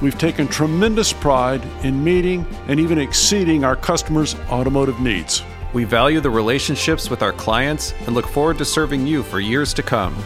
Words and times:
we've 0.00 0.18
taken 0.18 0.48
tremendous 0.48 1.12
pride 1.12 1.62
in 1.82 2.02
meeting 2.02 2.46
and 2.68 2.78
even 2.78 2.98
exceeding 2.98 3.64
our 3.64 3.76
customers' 3.76 4.34
automotive 4.50 5.00
needs. 5.00 5.42
We 5.72 5.84
value 5.84 6.20
the 6.20 6.30
relationships 6.30 7.10
with 7.10 7.22
our 7.22 7.32
clients 7.32 7.92
and 8.06 8.14
look 8.14 8.26
forward 8.26 8.58
to 8.58 8.64
serving 8.64 9.06
you 9.06 9.22
for 9.22 9.40
years 9.40 9.74
to 9.74 9.82
come. 9.82 10.16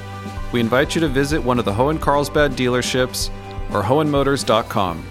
We 0.52 0.61
invite 0.61 0.95
you 0.95 1.00
to 1.00 1.09
visit 1.09 1.42
one 1.42 1.59
of 1.59 1.64
the 1.64 1.73
Hoehn 1.73 2.00
Carlsbad 2.00 2.52
dealerships 2.52 3.30
or 3.73 3.83
hoehnmotors.com. 3.83 5.05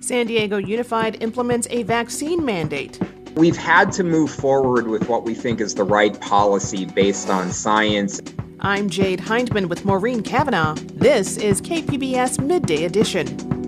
San 0.00 0.26
Diego 0.26 0.56
Unified 0.56 1.22
implements 1.22 1.68
a 1.70 1.84
vaccine 1.84 2.44
mandate. 2.44 2.98
We've 3.36 3.56
had 3.56 3.92
to 3.92 4.02
move 4.02 4.28
forward 4.28 4.88
with 4.88 5.08
what 5.08 5.22
we 5.22 5.34
think 5.34 5.60
is 5.60 5.76
the 5.76 5.84
right 5.84 6.20
policy 6.20 6.84
based 6.84 7.30
on 7.30 7.52
science. 7.52 8.20
I'm 8.62 8.90
Jade 8.90 9.20
Hindman 9.20 9.70
with 9.70 9.86
Maureen 9.86 10.22
Cavanaugh. 10.22 10.74
This 10.92 11.38
is 11.38 11.62
KPBS 11.62 12.44
Midday 12.44 12.84
Edition. 12.84 13.59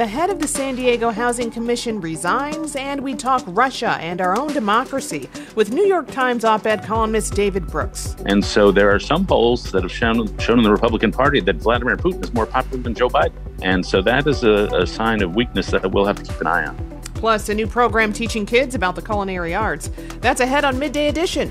The 0.00 0.06
head 0.06 0.30
of 0.30 0.38
the 0.38 0.48
San 0.48 0.76
Diego 0.76 1.10
Housing 1.10 1.50
Commission 1.50 2.00
resigns, 2.00 2.74
and 2.74 3.02
we 3.02 3.14
talk 3.14 3.44
Russia 3.46 3.98
and 4.00 4.22
our 4.22 4.34
own 4.34 4.50
democracy 4.50 5.28
with 5.54 5.74
New 5.74 5.84
York 5.84 6.10
Times 6.10 6.42
op 6.42 6.66
ed 6.66 6.82
columnist 6.84 7.34
David 7.34 7.66
Brooks. 7.66 8.16
And 8.24 8.42
so 8.42 8.72
there 8.72 8.90
are 8.90 8.98
some 8.98 9.26
polls 9.26 9.70
that 9.72 9.82
have 9.82 9.92
shown, 9.92 10.38
shown 10.38 10.56
in 10.56 10.64
the 10.64 10.70
Republican 10.70 11.12
Party 11.12 11.40
that 11.40 11.56
Vladimir 11.56 11.98
Putin 11.98 12.24
is 12.24 12.32
more 12.32 12.46
popular 12.46 12.82
than 12.82 12.94
Joe 12.94 13.10
Biden. 13.10 13.34
And 13.60 13.84
so 13.84 14.00
that 14.00 14.26
is 14.26 14.42
a, 14.42 14.70
a 14.74 14.86
sign 14.86 15.22
of 15.22 15.34
weakness 15.34 15.70
that 15.70 15.92
we'll 15.92 16.06
have 16.06 16.16
to 16.16 16.22
keep 16.22 16.40
an 16.40 16.46
eye 16.46 16.64
on. 16.64 17.02
Plus, 17.12 17.50
a 17.50 17.54
new 17.54 17.66
program 17.66 18.14
teaching 18.14 18.46
kids 18.46 18.74
about 18.74 18.94
the 18.94 19.02
culinary 19.02 19.54
arts. 19.54 19.90
That's 20.22 20.40
ahead 20.40 20.64
on 20.64 20.78
Midday 20.78 21.08
Edition. 21.08 21.50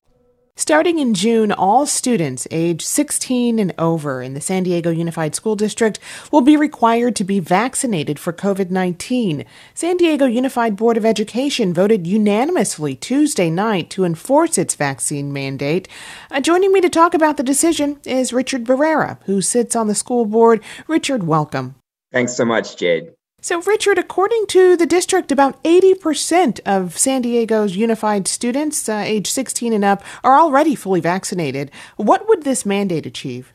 Starting 0.55 0.99
in 0.99 1.13
June, 1.13 1.51
all 1.51 1.85
students 1.85 2.45
age 2.51 2.85
16 2.85 3.57
and 3.57 3.73
over 3.77 4.21
in 4.21 4.33
the 4.33 4.41
San 4.41 4.63
Diego 4.63 4.89
Unified 4.89 5.33
School 5.33 5.55
District 5.55 5.97
will 6.29 6.41
be 6.41 6.57
required 6.57 7.15
to 7.15 7.23
be 7.23 7.39
vaccinated 7.39 8.19
for 8.19 8.33
COVID 8.33 8.69
19. 8.69 9.45
San 9.73 9.97
Diego 9.97 10.25
Unified 10.25 10.75
Board 10.75 10.97
of 10.97 11.05
Education 11.05 11.73
voted 11.73 12.05
unanimously 12.05 12.95
Tuesday 12.95 13.49
night 13.49 13.89
to 13.91 14.03
enforce 14.03 14.57
its 14.57 14.75
vaccine 14.75 15.31
mandate. 15.31 15.87
Uh, 16.29 16.41
joining 16.41 16.73
me 16.73 16.81
to 16.81 16.89
talk 16.89 17.13
about 17.13 17.37
the 17.37 17.43
decision 17.43 17.99
is 18.05 18.33
Richard 18.33 18.65
Barrera, 18.65 19.19
who 19.23 19.41
sits 19.41 19.75
on 19.75 19.87
the 19.87 19.95
school 19.95 20.25
board. 20.25 20.61
Richard, 20.87 21.23
welcome. 21.23 21.75
Thanks 22.11 22.35
so 22.35 22.43
much, 22.43 22.75
Jade. 22.75 23.11
So, 23.43 23.59
Richard, 23.63 23.97
according 23.97 24.45
to 24.49 24.77
the 24.77 24.85
district, 24.85 25.31
about 25.31 25.61
80% 25.63 26.59
of 26.63 26.95
San 26.95 27.23
Diego's 27.23 27.75
unified 27.75 28.27
students, 28.27 28.87
uh, 28.87 29.01
age 29.03 29.31
16 29.31 29.73
and 29.73 29.83
up, 29.83 30.03
are 30.23 30.39
already 30.39 30.75
fully 30.75 31.01
vaccinated. 31.01 31.71
What 31.95 32.29
would 32.29 32.43
this 32.43 32.67
mandate 32.67 33.07
achieve? 33.07 33.51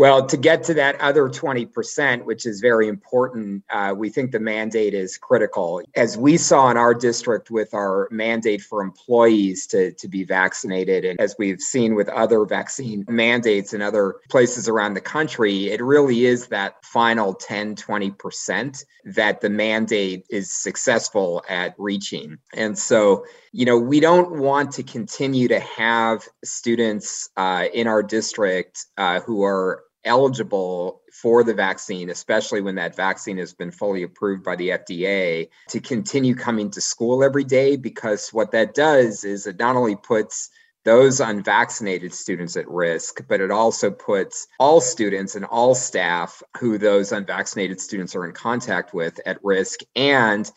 Well, 0.00 0.24
to 0.28 0.36
get 0.38 0.64
to 0.64 0.74
that 0.74 0.98
other 0.98 1.28
20%, 1.28 2.24
which 2.24 2.46
is 2.46 2.62
very 2.62 2.88
important, 2.88 3.64
uh, 3.68 3.92
we 3.94 4.08
think 4.08 4.32
the 4.32 4.40
mandate 4.40 4.94
is 4.94 5.18
critical. 5.18 5.82
As 5.94 6.16
we 6.16 6.38
saw 6.38 6.70
in 6.70 6.78
our 6.78 6.94
district 6.94 7.50
with 7.50 7.74
our 7.74 8.08
mandate 8.10 8.62
for 8.62 8.80
employees 8.80 9.66
to, 9.66 9.92
to 9.92 10.08
be 10.08 10.24
vaccinated, 10.24 11.04
and 11.04 11.20
as 11.20 11.36
we've 11.38 11.60
seen 11.60 11.96
with 11.96 12.08
other 12.08 12.46
vaccine 12.46 13.04
mandates 13.08 13.74
in 13.74 13.82
other 13.82 14.16
places 14.30 14.68
around 14.68 14.94
the 14.94 15.02
country, 15.02 15.70
it 15.70 15.82
really 15.82 16.24
is 16.24 16.46
that 16.46 16.82
final 16.82 17.34
10, 17.34 17.76
20% 17.76 18.84
that 19.04 19.40
the 19.40 19.50
mandate 19.50 20.26
is 20.30 20.50
successful 20.50 21.42
at 21.48 21.74
reaching. 21.78 22.38
And 22.54 22.78
so, 22.78 23.24
you 23.52 23.64
know, 23.64 23.78
we 23.78 24.00
don't 24.00 24.38
want 24.38 24.72
to 24.72 24.82
continue 24.82 25.48
to 25.48 25.60
have 25.60 26.22
students 26.44 27.28
uh, 27.36 27.66
in 27.72 27.86
our 27.86 28.02
district 28.02 28.86
uh, 28.96 29.20
who 29.20 29.44
are 29.44 29.82
eligible 30.04 31.02
for 31.12 31.44
the 31.44 31.54
vaccine, 31.54 32.10
especially 32.10 32.60
when 32.60 32.76
that 32.76 32.96
vaccine 32.96 33.38
has 33.38 33.52
been 33.52 33.70
fully 33.70 34.02
approved 34.02 34.44
by 34.44 34.56
the 34.56 34.70
FDA, 34.70 35.48
to 35.68 35.80
continue 35.80 36.34
coming 36.34 36.70
to 36.70 36.80
school 36.80 37.22
every 37.22 37.44
day 37.44 37.76
because 37.76 38.30
what 38.30 38.52
that 38.52 38.74
does 38.74 39.24
is 39.24 39.46
it 39.46 39.58
not 39.58 39.76
only 39.76 39.96
puts 39.96 40.50
those 40.84 41.20
unvaccinated 41.20 42.14
students 42.14 42.56
at 42.56 42.68
risk, 42.68 43.20
but 43.28 43.40
it 43.40 43.50
also 43.50 43.90
puts 43.90 44.46
all 44.58 44.80
students 44.80 45.34
and 45.34 45.44
all 45.44 45.74
staff 45.74 46.42
who 46.58 46.78
those 46.78 47.12
unvaccinated 47.12 47.80
students 47.80 48.14
are 48.14 48.24
in 48.24 48.32
contact 48.32 48.94
with 48.94 49.20
at 49.26 49.38
risk. 49.44 49.80
And 49.94 50.50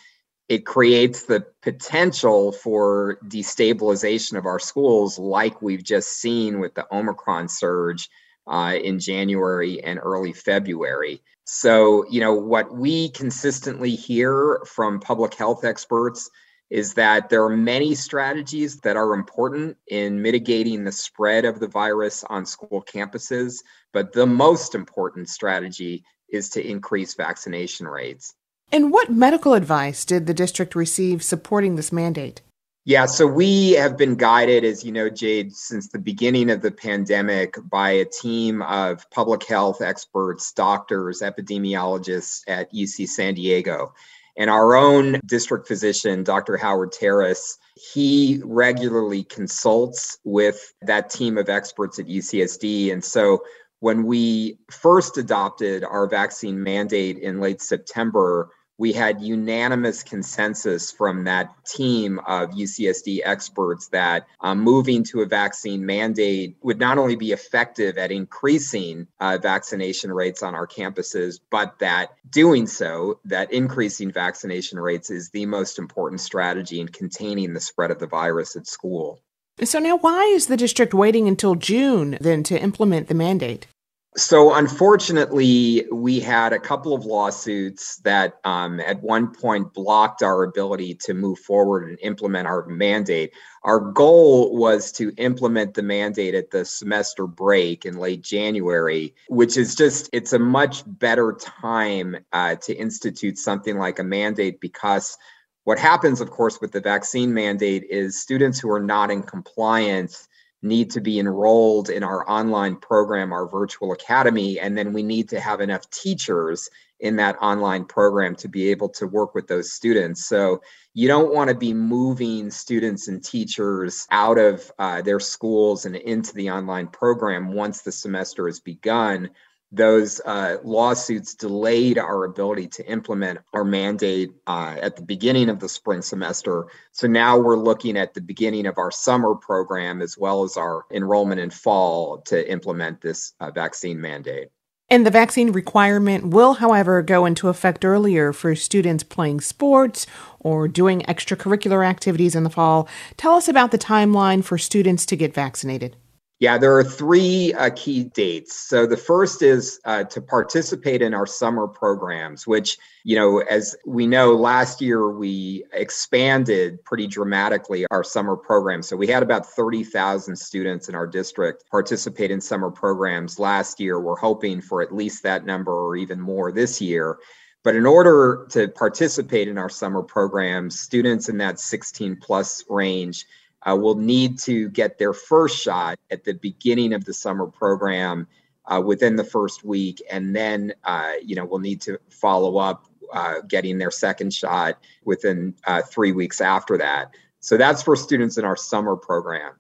it 0.50 0.66
creates 0.66 1.24
the 1.24 1.46
potential 1.62 2.52
for 2.52 3.18
destabilization 3.26 4.38
of 4.38 4.46
our 4.46 4.60
schools, 4.60 5.18
like 5.20 5.62
we've 5.62 5.84
just 5.84 6.20
seen 6.20 6.60
with 6.60 6.76
the 6.76 6.86
Omicron 6.94 7.48
surge 7.48 8.10
uh, 8.48 8.76
in 8.82 9.00
January 9.00 9.84
and 9.84 10.00
early 10.02 10.34
February. 10.34 11.22
So, 11.46 12.06
you 12.10 12.22
know, 12.22 12.34
what 12.34 12.74
we 12.74 13.10
consistently 13.10 13.96
hear 13.96 14.62
from 14.66 15.00
public 15.00 15.34
health 15.34 15.66
experts 15.66 16.30
is 16.74 16.96
that 16.96 17.30
there 17.30 17.44
are 17.44 17.56
many 17.56 17.94
strategies 17.94 18.80
that 18.80 18.98
are 18.98 19.14
important 19.14 19.78
in 19.90 20.20
mitigating 20.24 20.84
the 20.84 20.92
spread 20.92 21.46
of 21.46 21.60
the 21.60 21.68
virus 21.68 22.24
on 22.32 22.48
school 22.48 22.84
campuses, 22.92 23.60
but 23.92 24.12
the 24.14 24.26
most 24.26 24.74
important 24.74 25.30
strategy 25.30 26.04
is 26.30 26.50
to 26.50 26.68
increase 26.68 27.14
vaccination 27.14 27.88
rates. 27.88 28.34
And 28.72 28.92
what 28.92 29.12
medical 29.12 29.54
advice 29.54 30.04
did 30.04 30.26
the 30.26 30.34
district 30.34 30.74
receive 30.74 31.22
supporting 31.24 31.76
this 31.76 31.92
mandate? 31.92 32.42
Yeah, 32.86 33.06
so 33.06 33.28
we 33.28 33.74
have 33.74 33.96
been 33.96 34.16
guided, 34.16 34.66
as 34.66 34.84
you 34.84 34.92
know, 34.92 35.12
Jade, 35.12 35.54
since 35.54 35.90
the 35.90 36.00
beginning 36.00 36.50
of 36.50 36.64
the 36.64 36.72
pandemic 36.72 37.56
by 37.70 37.92
a 37.92 38.06
team 38.06 38.64
of 38.64 39.08
public 39.12 39.44
health 39.44 39.84
experts, 39.84 40.52
doctors, 40.52 41.22
epidemiologists 41.22 42.42
at 42.48 42.74
UC 42.74 43.08
San 43.10 43.36
Diego. 43.36 43.94
And 44.36 44.50
our 44.50 44.76
own 44.76 45.20
district 45.26 45.68
physician, 45.68 46.24
Dr. 46.24 46.58
Howard 46.58 46.92
Taras, 46.92 47.58
he 47.76 48.42
regularly 48.44 49.24
consults 49.24 50.18
with 50.24 50.74
that 50.82 51.10
team 51.10 51.38
of 51.38 51.50
experts 51.50 52.00
at 52.00 52.08
UCSD. 52.08 52.92
And 52.92 53.04
so 53.04 53.44
when 53.80 54.06
we 54.06 54.58
first 54.72 55.18
adopted 55.18 55.84
our 55.84 56.08
vaccine 56.08 56.64
mandate 56.64 57.18
in 57.18 57.40
late 57.40 57.62
September, 57.62 58.50
we 58.78 58.92
had 58.92 59.22
unanimous 59.22 60.04
consensus 60.04 60.92
from 60.92 61.26
that 61.26 61.54
team 61.66 62.20
of 62.28 62.52
UCSD 62.52 63.20
experts 63.24 63.88
that 63.90 64.28
um, 64.42 64.60
moving 64.60 65.04
to 65.06 65.22
a 65.22 65.26
vaccine 65.26 65.86
mandate 65.86 66.56
would 66.62 66.80
not 66.80 66.98
only 66.98 67.16
be 67.16 67.32
effective 67.32 67.98
at 67.98 68.12
increasing 68.12 69.08
uh, 69.20 69.38
vaccination 69.42 70.12
rates 70.12 70.42
on 70.42 70.56
our 70.56 70.68
campuses, 70.68 71.40
but 71.50 71.80
that 71.80 72.14
doing 72.30 72.68
so, 72.68 73.20
that 73.26 73.52
increasing 73.54 74.12
vaccination 74.12 74.80
rates 74.80 75.10
is 75.10 75.30
the 75.30 75.46
most 75.46 75.78
important 75.78 76.22
strategy 76.22 76.80
in 76.80 76.88
containing 76.88 77.54
the 77.54 77.60
spread 77.60 77.92
of 77.92 78.00
the 78.00 78.08
virus 78.08 78.56
at 78.56 78.68
school. 78.68 79.20
So, 79.64 79.78
now 79.78 79.98
why 79.98 80.24
is 80.24 80.48
the 80.48 80.58
district 80.58 80.96
waiting 80.96 81.28
until 81.28 81.54
June 81.54 82.18
then 82.20 82.42
to 82.44 82.60
implement 82.60 83.08
the 83.08 83.14
mandate? 83.14 83.68
So, 84.16 84.54
unfortunately, 84.54 85.88
we 85.92 86.20
had 86.20 86.54
a 86.54 86.60
couple 86.60 86.94
of 86.94 87.04
lawsuits 87.04 87.98
that 87.98 88.40
um, 88.44 88.80
at 88.80 89.02
one 89.02 89.34
point 89.34 89.74
blocked 89.74 90.22
our 90.22 90.44
ability 90.44 90.94
to 91.06 91.16
move 91.16 91.40
forward 91.40 91.90
and 91.90 91.98
implement 92.02 92.48
our 92.48 92.66
mandate. 92.68 93.34
Our 93.64 93.80
goal 93.80 94.56
was 94.56 94.92
to 94.94 95.14
implement 95.18 95.74
the 95.74 95.82
mandate 95.82 96.36
at 96.36 96.52
the 96.52 96.64
semester 96.64 97.26
break 97.26 97.86
in 97.86 97.98
late 97.98 98.22
January, 98.22 99.16
which 99.30 99.58
is 99.58 99.74
just, 99.74 100.10
it's 100.14 100.34
a 100.34 100.40
much 100.40 100.84
better 100.86 101.34
time 101.34 102.18
uh, 102.34 102.56
to 102.56 102.76
institute 102.76 103.40
something 103.40 103.80
like 103.80 103.98
a 103.98 104.04
mandate 104.04 104.60
because 104.60 105.18
what 105.64 105.80
happens, 105.80 106.22
of 106.22 106.30
course, 106.30 106.62
with 106.62 106.72
the 106.72 106.82
vaccine 106.82 107.34
mandate 107.34 107.86
is 107.90 108.20
students 108.20 108.60
who 108.60 108.70
are 108.70 108.82
not 108.82 109.10
in 109.10 109.24
compliance 109.24 110.28
need 110.64 110.92
to 110.92 111.02
be 111.02 111.20
enrolled 111.20 111.90
in 111.90 112.04
our 112.04 112.28
online 112.30 112.78
program, 112.78 113.34
our 113.34 113.48
virtual 113.48 113.92
academy, 113.92 114.60
and 114.60 114.78
then 114.78 114.94
we 114.94 115.04
need 115.04 115.30
to 115.30 115.40
have 115.40 115.62
enough 115.62 115.90
teachers 115.90 116.70
in 117.00 117.18
that 117.18 117.36
online 117.42 117.84
program 117.84 118.34
to 118.34 118.48
be 118.48 118.72
able 118.72 118.88
to 118.88 119.06
work 119.06 119.36
with 119.36 119.46
those 119.48 119.74
students. 119.74 120.26
So 120.26 120.62
you 120.94 121.08
don't 121.10 121.34
want 121.34 121.50
to 121.50 121.56
be 121.56 121.74
moving 121.74 122.50
students 122.50 123.10
and 123.10 123.22
teachers 123.22 124.08
out 124.10 124.38
of 124.38 124.72
uh, 124.80 125.02
their 125.02 125.20
schools 125.20 125.86
and 125.86 125.98
into 125.98 126.34
the 126.34 126.52
online 126.52 126.88
program 126.88 127.54
once 127.54 127.82
the 127.82 127.92
semester 127.92 128.48
has 128.48 128.62
begun 128.62 129.32
those 129.74 130.22
uh, 130.26 130.58
lawsuits 130.64 131.34
delayed 131.34 131.98
our 131.98 132.26
ability 132.26 132.68
to 132.68 132.88
implement 132.88 133.40
our 133.54 133.64
mandate 133.64 134.32
uh, 134.46 134.76
at 134.80 134.96
the 134.96 135.02
beginning 135.02 135.50
of 135.50 135.60
the 135.60 135.68
spring 135.68 136.04
semester. 136.04 136.68
So 136.92 137.08
now 137.08 137.40
we're 137.40 137.58
looking 137.58 137.98
at 137.98 138.14
the 138.14 138.22
beginning 138.22 138.68
of 138.68 138.78
our 138.78 138.92
summer 138.92 139.34
program 139.34 140.04
as 140.04 140.16
well 140.16 140.44
as 140.44 140.58
our 140.58 140.86
enrollment 140.92 141.42
in 141.42 141.50
fall 141.50 142.20
to 142.28 142.50
implement 142.50 143.02
this 143.02 143.34
uh, 143.40 143.50
vaccine 143.50 144.00
mandate. 144.00 144.50
And 144.92 145.08
the 145.08 145.12
vaccine 145.12 145.52
requirement 145.52 146.28
will, 146.28 146.54
however, 146.54 147.02
go 147.02 147.26
into 147.26 147.50
effect 147.50 147.84
earlier 147.84 148.32
for 148.32 148.54
students 148.54 149.04
playing 149.04 149.42
sports 149.42 150.06
or 150.40 150.68
doing 150.68 151.02
extracurricular 151.08 151.84
activities 151.84 152.36
in 152.36 152.44
the 152.44 152.50
fall. 152.52 152.88
Tell 153.18 153.34
us 153.34 153.48
about 153.48 153.72
the 153.72 153.80
timeline 153.80 154.44
for 154.44 154.60
students 154.60 155.08
to 155.08 155.16
get 155.16 155.34
vaccinated. 155.34 155.96
Yeah, 156.40 156.58
there 156.58 156.76
are 156.78 156.84
three 156.84 157.54
uh, 157.54 157.70
key 157.76 158.06
dates. 158.06 158.56
So 158.56 158.86
the 158.86 158.98
first 158.98 159.42
is 159.42 159.80
uh, 159.86 160.04
to 160.06 160.20
participate 160.20 161.02
in 161.02 161.14
our 161.14 161.28
summer 161.28 161.68
programs, 161.68 162.46
which, 162.46 162.78
you 163.04 163.16
know, 163.16 163.40
as 163.40 163.76
we 163.86 164.08
know, 164.08 164.34
last 164.34 164.82
year 164.82 165.10
we 165.10 165.64
expanded 165.72 166.84
pretty 166.84 167.08
dramatically 167.08 167.86
our 167.92 168.04
summer 168.04 168.36
programs. 168.36 168.90
So 168.90 168.98
we 168.98 169.08
had 169.08 169.24
about 169.24 169.46
30,000 169.46 170.36
students 170.36 170.90
in 170.90 170.96
our 170.96 171.08
district 171.08 171.70
participate 171.70 172.32
in 172.32 172.42
summer 172.42 172.72
programs 172.72 173.40
last 173.40 173.80
year. 173.80 174.00
We're 174.00 174.18
hoping 174.18 174.60
for 174.60 174.82
at 174.82 174.94
least 174.94 175.24
that 175.24 175.46
number 175.46 175.72
or 175.72 175.96
even 175.96 176.20
more 176.20 176.52
this 176.52 176.82
year. 176.82 177.20
But 177.64 177.78
in 177.78 177.86
order 177.86 178.46
to 178.50 178.68
participate 178.68 179.48
in 179.48 179.58
our 179.58 179.70
summer 179.70 180.02
programs, 180.04 180.78
students 180.78 181.30
in 181.30 181.38
that 181.38 181.60
16 181.60 182.18
plus 182.18 182.66
range 182.68 183.26
uh, 183.66 183.76
will 183.76 183.96
need 183.96 184.40
to 184.40 184.70
get 184.70 184.98
their 184.98 185.14
first 185.14 185.58
shot 185.58 185.98
at 186.12 186.24
the 186.24 186.34
beginning 186.34 186.94
of 186.94 187.06
the 187.06 187.14
summer 187.14 187.48
program 187.48 188.28
uh, 188.66 188.82
within 188.82 189.16
the 189.16 189.24
first 189.24 189.64
week, 189.64 190.02
and 190.10 190.36
then 190.36 190.74
uh, 190.84 191.14
you 191.24 191.36
know 191.36 191.46
we'll 191.46 191.60
need 191.60 191.82
to 191.82 192.00
follow 192.10 192.58
up 192.58 192.86
uh, 193.14 193.42
getting 193.48 193.78
their 193.78 193.92
second 193.92 194.34
shot 194.34 194.78
within 195.06 195.54
uh, 195.66 195.82
three 195.82 196.12
weeks 196.12 196.42
after 196.42 196.78
that. 196.78 197.12
So 197.40 197.58
that's 197.58 197.84
for 197.84 197.96
students 197.96 198.38
in 198.38 198.46
our 198.46 198.56
summer 198.56 198.96
program. 198.96 199.54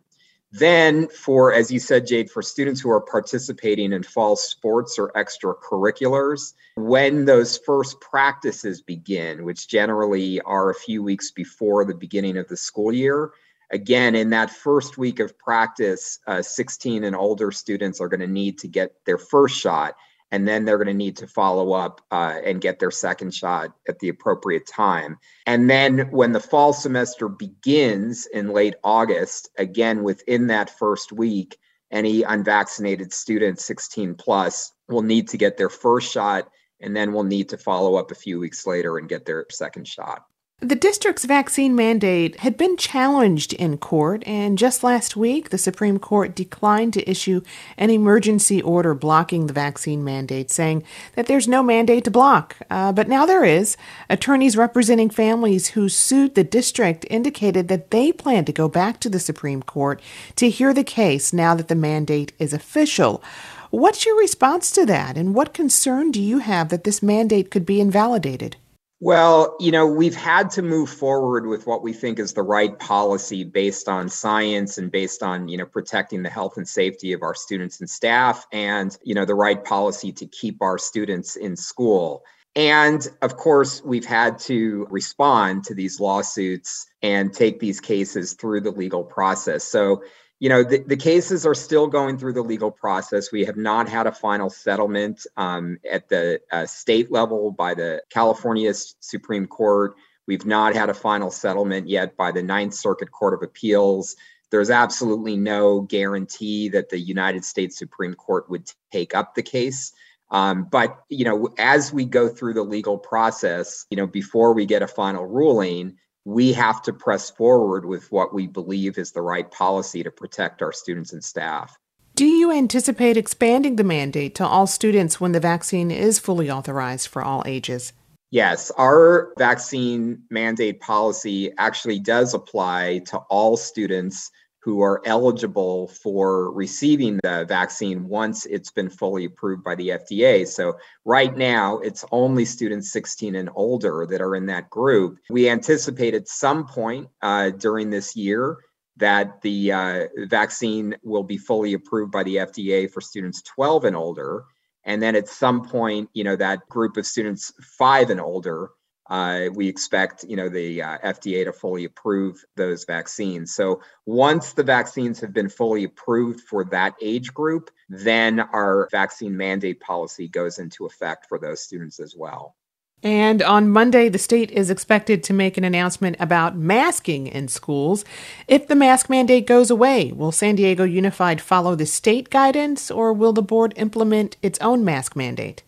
Then, 0.54 1.08
for 1.08 1.52
as 1.52 1.72
you 1.72 1.80
said, 1.80 2.06
Jade, 2.06 2.30
for 2.30 2.44
students 2.44 2.80
who 2.80 2.92
are 2.92 3.02
participating 3.02 3.92
in 3.92 4.04
fall 4.04 4.36
sports 4.36 5.00
or 5.00 5.12
extracurriculars, 5.14 6.54
when 6.76 7.26
those 7.26 7.58
first 7.58 8.00
practices 8.00 8.80
begin, 8.80 9.46
which 9.46 9.68
generally 9.68 10.40
are 10.42 10.70
a 10.70 10.76
few 10.76 11.02
weeks 11.02 11.32
before 11.32 11.86
the 11.86 11.96
beginning 11.96 12.38
of 12.38 12.48
the 12.48 12.58
school 12.58 12.94
year, 12.94 13.32
again, 13.72 14.16
in 14.16 14.30
that 14.32 14.52
first 14.52 14.98
week 14.98 15.20
of 15.20 15.38
practice, 15.38 16.20
uh, 16.28 16.42
16 16.42 17.04
and 17.04 17.16
older 17.16 17.52
students 17.52 18.00
are 18.00 18.08
going 18.08 18.20
to 18.20 18.28
need 18.28 18.60
to 18.60 18.68
get 18.68 18.94
their 19.06 19.18
first 19.18 19.58
shot, 19.58 19.96
and 20.32 20.48
then 20.48 20.66
they're 20.66 20.78
going 20.78 20.88
to 20.88 20.94
need 20.94 21.18
to 21.18 21.28
follow 21.28 21.74
up 21.74 22.02
uh, 22.12 22.40
and 22.44 22.62
get 22.62 22.80
their 22.80 22.92
second 22.92 23.34
shot 23.34 23.72
at 23.88 24.00
the 24.00 24.10
appropriate 24.10 24.66
time. 24.66 25.18
And 25.46 25.70
then 25.70 26.10
when 26.12 26.32
the 26.32 26.40
fall 26.40 26.74
semester 26.74 27.28
begins 27.28 28.26
in 28.26 28.50
late 28.50 28.76
August, 28.84 29.50
again, 29.58 30.04
within 30.04 30.48
that 30.48 30.78
first 30.78 31.12
week, 31.12 31.58
any 31.92 32.24
unvaccinated 32.24 33.14
students 33.14 33.64
16 33.66 34.16
plus 34.16 34.74
will 34.90 35.04
need 35.04 35.28
to 35.30 35.38
get 35.38 35.58
their 35.58 35.70
first 35.70 36.12
shot 36.12 36.50
and 36.82 36.96
then 36.96 37.14
will 37.14 37.24
need 37.24 37.50
to 37.50 37.58
follow 37.58 37.96
up 37.96 38.12
a 38.12 38.16
few 38.16 38.40
weeks 38.40 38.66
later 38.66 38.98
and 38.98 39.08
get 39.08 39.26
their 39.26 39.46
second 39.52 39.88
shot. 39.88 40.26
The 40.64 40.76
district's 40.76 41.26
vaccine 41.26 41.76
mandate 41.76 42.40
had 42.40 42.56
been 42.56 42.78
challenged 42.78 43.52
in 43.52 43.78
court, 43.78 44.24
and 44.26 44.58
just 44.58 44.82
last 44.82 45.18
week, 45.18 45.50
the 45.50 45.58
Supreme 45.58 46.00
Court 46.00 46.34
declined 46.34 46.94
to 46.94 47.10
issue 47.10 47.42
an 47.78 47.90
emergency 47.90 48.62
order 48.62 48.94
blocking 48.94 49.48
the 49.48 49.54
vaccine 49.54 50.06
mandate, 50.06 50.52
saying 50.52 50.86
that 51.16 51.26
there's 51.26 51.50
no 51.50 51.64
mandate 51.64 52.06
to 52.06 52.12
block. 52.12 52.56
Uh, 52.70 52.94
but 52.94 53.10
now 53.10 53.26
there 53.26 53.44
is. 53.44 53.76
Attorneys 54.10 54.56
representing 54.56 55.10
families 55.10 55.72
who 55.72 55.90
sued 55.90 56.34
the 56.34 56.46
district 56.46 57.06
indicated 57.10 57.68
that 57.68 57.92
they 57.92 58.14
plan 58.14 58.46
to 58.46 58.54
go 58.54 58.70
back 58.70 59.02
to 59.02 59.10
the 59.10 59.20
Supreme 59.20 59.64
Court 59.64 60.02
to 60.38 60.50
hear 60.50 60.74
the 60.74 60.86
case 60.86 61.34
now 61.34 61.54
that 61.56 61.68
the 61.68 61.76
mandate 61.76 62.32
is 62.40 62.54
official. 62.54 63.22
What's 63.70 64.06
your 64.06 64.18
response 64.18 64.72
to 64.72 64.86
that, 64.86 65.18
and 65.18 65.36
what 65.36 65.54
concern 65.54 66.10
do 66.12 66.22
you 66.22 66.38
have 66.38 66.70
that 66.70 66.86
this 66.86 67.04
mandate 67.04 67.52
could 67.52 67.66
be 67.66 67.82
invalidated? 67.82 68.56
Well, 69.06 69.58
you 69.60 69.70
know, 69.70 69.86
we've 69.86 70.16
had 70.16 70.50
to 70.52 70.62
move 70.62 70.90
forward 70.90 71.46
with 71.46 71.68
what 71.68 71.84
we 71.84 71.92
think 71.92 72.20
is 72.20 72.32
the 72.32 72.42
right 72.42 72.80
policy 72.80 73.44
based 73.44 73.90
on 73.90 74.08
science 74.08 74.78
and 74.78 74.90
based 74.90 75.22
on, 75.22 75.50
you 75.50 75.58
know, 75.58 75.66
protecting 75.66 76.24
the 76.24 76.30
health 76.30 76.56
and 76.56 76.66
safety 76.66 77.12
of 77.12 77.22
our 77.22 77.36
students 77.36 77.82
and 77.82 77.90
staff 77.90 78.48
and, 78.54 78.98
you 79.04 79.14
know, 79.14 79.26
the 79.26 79.36
right 79.36 79.62
policy 79.62 80.14
to 80.14 80.26
keep 80.28 80.62
our 80.62 80.78
students 80.78 81.36
in 81.36 81.58
school. 81.58 82.24
And 82.56 83.06
of 83.22 83.36
course, 83.36 83.82
we've 83.84 84.06
had 84.06 84.40
to 84.40 84.88
respond 84.90 85.66
to 85.66 85.74
these 85.74 86.00
lawsuits 86.00 86.86
and 87.02 87.34
take 87.34 87.60
these 87.60 87.82
cases 87.82 88.36
through 88.36 88.62
the 88.62 88.72
legal 88.72 89.04
process. 89.04 89.66
So, 89.66 90.02
you 90.44 90.50
know, 90.50 90.62
the, 90.62 90.80
the 90.80 90.98
cases 90.98 91.46
are 91.46 91.56
still 91.56 91.88
going 91.88 92.18
through 92.18 92.34
the 92.34 92.42
legal 92.42 92.70
process. 92.70 93.32
We 93.32 93.46
have 93.46 93.56
not 93.56 93.88
had 93.88 94.08
a 94.08 94.12
final 94.12 94.50
settlement 94.50 95.26
um, 95.38 95.78
at 95.90 96.10
the 96.10 96.42
uh, 96.52 96.66
state 96.66 97.10
level 97.10 97.52
by 97.52 97.76
the 97.76 98.04
California 98.10 98.74
Supreme 98.74 99.48
Court. 99.48 99.96
We've 100.28 100.46
not 100.46 100.76
had 100.76 100.90
a 100.90 100.94
final 100.94 101.32
settlement 101.32 101.88
yet 101.88 102.18
by 102.18 102.34
the 102.34 102.44
Ninth 102.44 102.74
Circuit 102.74 103.10
Court 103.10 103.34
of 103.34 103.42
Appeals. 103.42 104.18
There's 104.52 104.70
absolutely 104.70 105.38
no 105.38 105.80
guarantee 105.80 106.68
that 106.68 106.90
the 106.90 107.00
United 107.00 107.46
States 107.46 107.78
Supreme 107.78 108.14
Court 108.14 108.50
would 108.50 108.70
take 108.92 109.16
up 109.16 109.36
the 109.36 109.44
case. 109.44 109.94
Um, 110.30 110.66
but 110.66 111.06
you 111.08 111.24
know, 111.24 111.54
as 111.58 111.94
we 111.94 112.04
go 112.04 112.28
through 112.28 112.56
the 112.56 112.64
legal 112.64 112.98
process, 112.98 113.86
you 113.90 113.96
know, 113.96 114.08
before 114.08 114.52
we 114.52 114.66
get 114.66 114.82
a 114.82 114.88
final 114.88 115.26
ruling, 115.26 116.00
we 116.26 116.54
have 116.54 116.82
to 116.84 116.94
press 116.94 117.30
forward 117.30 117.86
with 117.86 118.12
what 118.12 118.34
we 118.34 118.48
believe 118.48 118.98
is 118.98 119.12
the 119.12 119.22
right 119.22 119.50
policy 119.52 120.04
to 120.04 120.12
protect 120.12 120.62
our 120.62 120.72
students 120.72 121.14
and 121.14 121.24
staff. 121.24 121.78
Do 122.16 122.26
you 122.26 122.52
anticipate 122.52 123.18
expanding 123.18 123.76
the 123.76 123.84
mandate 123.84 124.36
to 124.36 124.46
all 124.46 124.68
students 124.68 125.20
when 125.20 125.32
the 125.32 125.40
vaccine 125.40 125.90
is 125.90 126.20
fully 126.20 126.50
authorized 126.50 127.08
for 127.08 127.24
all 127.24 127.44
ages? 127.46 127.92
Yes, 128.30 128.72
our 128.78 129.34
vaccine 129.38 130.24
mandate 130.30 130.80
policy 130.80 131.52
actually 131.58 132.00
does 132.00 132.34
apply 132.34 133.02
to 133.08 133.18
all 133.30 133.58
students 133.58 134.32
who 134.64 134.82
are 134.82 135.02
eligible 135.04 135.90
for 135.90 136.50
receiving 136.54 137.20
the 137.22 137.44
vaccine 137.50 138.08
once 138.08 138.46
it's 138.46 138.72
been 138.72 138.90
fully 138.90 139.26
approved 139.26 139.62
by 139.62 139.76
the 139.76 139.90
FDA. 139.90 140.48
So, 140.48 140.78
right 141.04 141.36
now, 141.36 141.80
it's 141.80 142.06
only 142.14 142.46
students 142.46 142.90
16 142.94 143.36
and 143.36 143.50
older 143.56 144.08
that 144.10 144.22
are 144.22 144.38
in 144.38 144.46
that 144.46 144.70
group. 144.70 145.20
We 145.30 145.50
anticipate 145.50 146.14
at 146.14 146.30
some 146.30 146.66
point 146.66 147.10
uh, 147.22 147.50
during 147.50 147.90
this 147.90 148.16
year 148.16 148.58
that 148.98 149.42
the 149.42 149.74
uh, 149.74 150.08
vaccine 150.28 150.96
will 151.04 151.24
be 151.24 151.38
fully 151.38 151.74
approved 151.74 152.14
by 152.14 152.24
the 152.24 152.38
FDA 152.38 152.90
for 152.90 153.02
students 153.02 153.42
12 153.42 153.84
and 153.84 153.96
older. 153.98 154.46
And 154.86 155.02
then 155.02 155.18
at 155.18 155.28
some 155.28 155.68
point, 155.68 156.10
you 156.14 156.24
know, 156.24 156.38
that 156.38 156.70
group 156.70 156.96
of 156.96 157.06
students 157.06 157.52
five 157.62 158.10
and 158.10 158.22
older 158.22 158.70
uh, 159.14 159.48
we 159.54 159.68
expect 159.68 160.24
you 160.28 160.36
know 160.36 160.50
the 160.50 160.82
uh, 160.82 160.98
FDA 160.98 161.46
to 161.46 161.54
fully 161.54 161.86
approve 161.86 162.44
those 162.56 162.84
vaccines. 162.84 163.54
So 163.54 163.80
once 164.08 164.54
the 164.54 164.64
vaccines 164.64 165.20
have 165.20 165.32
been 165.32 165.50
fully 165.50 165.84
approved 165.84 166.42
for 166.42 166.64
that 166.66 166.96
age 167.00 167.32
group, 167.32 167.70
then 167.90 168.40
our 168.40 168.88
vaccine 168.92 169.38
mandate 169.38 169.80
policy 169.80 170.28
goes 170.28 170.58
into 170.58 170.88
effect 170.88 171.28
for 171.30 171.38
those 171.38 171.62
students 171.62 172.00
as 172.00 172.16
well. 172.18 172.56
And 173.04 173.44
on 173.44 173.70
Monday, 173.70 174.10
the 174.10 174.18
state 174.18 174.50
is 174.50 174.72
expected 174.72 175.22
to 175.26 175.34
make 175.34 175.58
an 175.58 175.64
announcement 175.64 176.16
about 176.20 176.58
masking 176.58 177.28
in 177.28 177.50
schools. 177.50 178.04
If 178.48 178.68
the 178.68 178.76
mask 178.76 179.12
mandate 179.12 179.46
goes 179.46 179.70
away, 179.70 180.12
will 180.12 180.32
San 180.32 180.56
Diego 180.56 180.86
Unified 180.86 181.40
follow 181.40 181.76
the 181.76 181.86
state 181.86 182.32
guidance 182.32 182.90
or 182.90 183.14
will 183.14 183.34
the 183.34 183.44
board 183.44 183.74
implement 183.76 184.38
its 184.42 184.58
own 184.60 184.84
mask 184.84 185.16
mandate? 185.16 185.62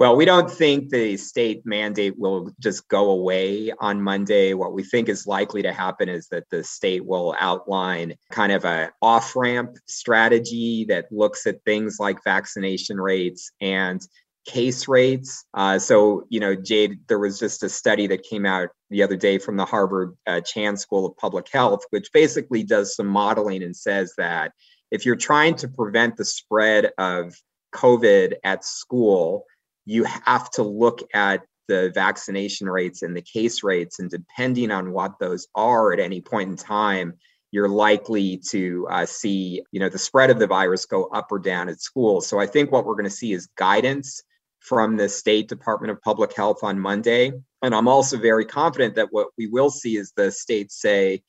Well, 0.00 0.16
we 0.16 0.24
don't 0.24 0.50
think 0.50 0.88
the 0.88 1.18
state 1.18 1.66
mandate 1.66 2.18
will 2.18 2.50
just 2.58 2.88
go 2.88 3.10
away 3.10 3.70
on 3.80 4.00
Monday. 4.00 4.54
What 4.54 4.72
we 4.72 4.82
think 4.82 5.10
is 5.10 5.26
likely 5.26 5.60
to 5.60 5.74
happen 5.74 6.08
is 6.08 6.26
that 6.28 6.48
the 6.48 6.64
state 6.64 7.04
will 7.04 7.36
outline 7.38 8.14
kind 8.30 8.50
of 8.50 8.64
a 8.64 8.92
off-ramp 9.02 9.76
strategy 9.86 10.86
that 10.88 11.12
looks 11.12 11.46
at 11.46 11.62
things 11.66 11.98
like 12.00 12.24
vaccination 12.24 12.98
rates 12.98 13.52
and 13.60 14.00
case 14.46 14.88
rates. 14.88 15.44
Uh, 15.52 15.78
so, 15.78 16.24
you 16.30 16.40
know, 16.40 16.54
Jade, 16.54 17.00
there 17.08 17.18
was 17.18 17.38
just 17.38 17.62
a 17.62 17.68
study 17.68 18.06
that 18.06 18.22
came 18.22 18.46
out 18.46 18.70
the 18.88 19.02
other 19.02 19.16
day 19.16 19.36
from 19.36 19.58
the 19.58 19.66
Harvard 19.66 20.16
uh, 20.26 20.40
Chan 20.40 20.78
School 20.78 21.04
of 21.04 21.16
Public 21.18 21.46
Health, 21.52 21.84
which 21.90 22.10
basically 22.14 22.62
does 22.62 22.96
some 22.96 23.06
modeling 23.06 23.62
and 23.62 23.76
says 23.76 24.14
that 24.16 24.52
if 24.90 25.04
you're 25.04 25.14
trying 25.14 25.56
to 25.56 25.68
prevent 25.68 26.16
the 26.16 26.24
spread 26.24 26.90
of 26.96 27.34
COVID 27.74 28.36
at 28.44 28.64
school, 28.64 29.44
you 29.90 30.04
have 30.04 30.50
to 30.50 30.62
look 30.62 31.02
at 31.14 31.42
the 31.68 31.90
vaccination 31.94 32.68
rates 32.68 33.02
and 33.02 33.16
the 33.16 33.22
case 33.22 33.62
rates. 33.62 33.98
And 33.98 34.10
depending 34.10 34.70
on 34.70 34.92
what 34.92 35.18
those 35.18 35.48
are 35.54 35.92
at 35.92 36.00
any 36.00 36.20
point 36.20 36.50
in 36.50 36.56
time, 36.56 37.14
you're 37.52 37.68
likely 37.68 38.40
to 38.50 38.86
uh, 38.90 39.06
see 39.06 39.62
you 39.72 39.80
know 39.80 39.88
the 39.88 39.98
spread 39.98 40.30
of 40.30 40.38
the 40.38 40.46
virus 40.46 40.86
go 40.86 41.06
up 41.06 41.32
or 41.32 41.40
down 41.40 41.68
at 41.68 41.80
schools 41.80 42.24
so 42.28 42.38
i 42.38 42.46
think 42.46 42.70
what 42.70 42.86
we're 42.86 42.94
going 42.94 43.02
to 43.02 43.10
see 43.10 43.32
is 43.32 43.48
guidance 43.56 44.22
from 44.60 44.96
the 44.96 45.08
State 45.08 45.48
Department 45.48 45.90
of 45.90 46.00
Public 46.02 46.34
Health 46.34 46.62
on 46.62 46.78
Monday. 46.78 47.32
And 47.62 47.74
I'm 47.74 47.88
also 47.88 48.18
very 48.18 48.44
confident 48.44 48.94
that 48.94 49.08
what 49.10 49.28
we 49.36 49.46
will 49.46 49.70
see 49.70 49.96
is 49.96 50.12
the 50.12 50.30
states 50.30 50.80
say 50.80 51.22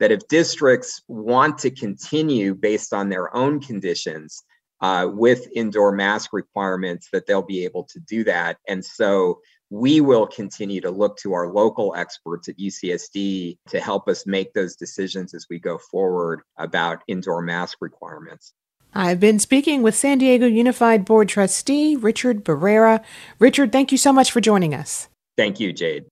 that 0.00 0.10
if 0.10 0.26
districts 0.28 1.02
want 1.08 1.58
to 1.58 1.70
continue 1.70 2.54
based 2.54 2.92
on 2.92 3.08
their 3.08 3.34
own 3.34 3.60
conditions 3.60 4.42
uh, 4.80 5.08
with 5.10 5.48
indoor 5.54 5.92
mask 5.92 6.32
requirements, 6.32 7.08
that 7.12 7.26
they'll 7.26 7.42
be 7.42 7.64
able 7.64 7.84
to 7.84 8.00
do 8.00 8.24
that. 8.24 8.58
And 8.66 8.84
so 8.84 9.40
we 9.70 10.00
will 10.00 10.26
continue 10.26 10.80
to 10.80 10.90
look 10.90 11.16
to 11.18 11.34
our 11.34 11.52
local 11.52 11.94
experts 11.94 12.48
at 12.48 12.58
UCSD 12.58 13.58
to 13.68 13.80
help 13.80 14.08
us 14.08 14.26
make 14.26 14.52
those 14.54 14.76
decisions 14.76 15.34
as 15.34 15.46
we 15.50 15.58
go 15.58 15.78
forward 15.78 16.40
about 16.56 17.02
indoor 17.06 17.42
mask 17.42 17.78
requirements. 17.80 18.54
I've 18.94 19.20
been 19.20 19.38
speaking 19.38 19.82
with 19.82 19.94
San 19.94 20.18
Diego 20.18 20.46
Unified 20.46 21.04
Board 21.04 21.28
trustee 21.28 21.94
Richard 21.94 22.44
Barrera. 22.44 23.04
Richard, 23.38 23.70
thank 23.70 23.92
you 23.92 23.98
so 23.98 24.12
much 24.12 24.32
for 24.32 24.40
joining 24.40 24.74
us. 24.74 25.08
Thank 25.36 25.60
you, 25.60 25.72
Jade. 25.72 26.06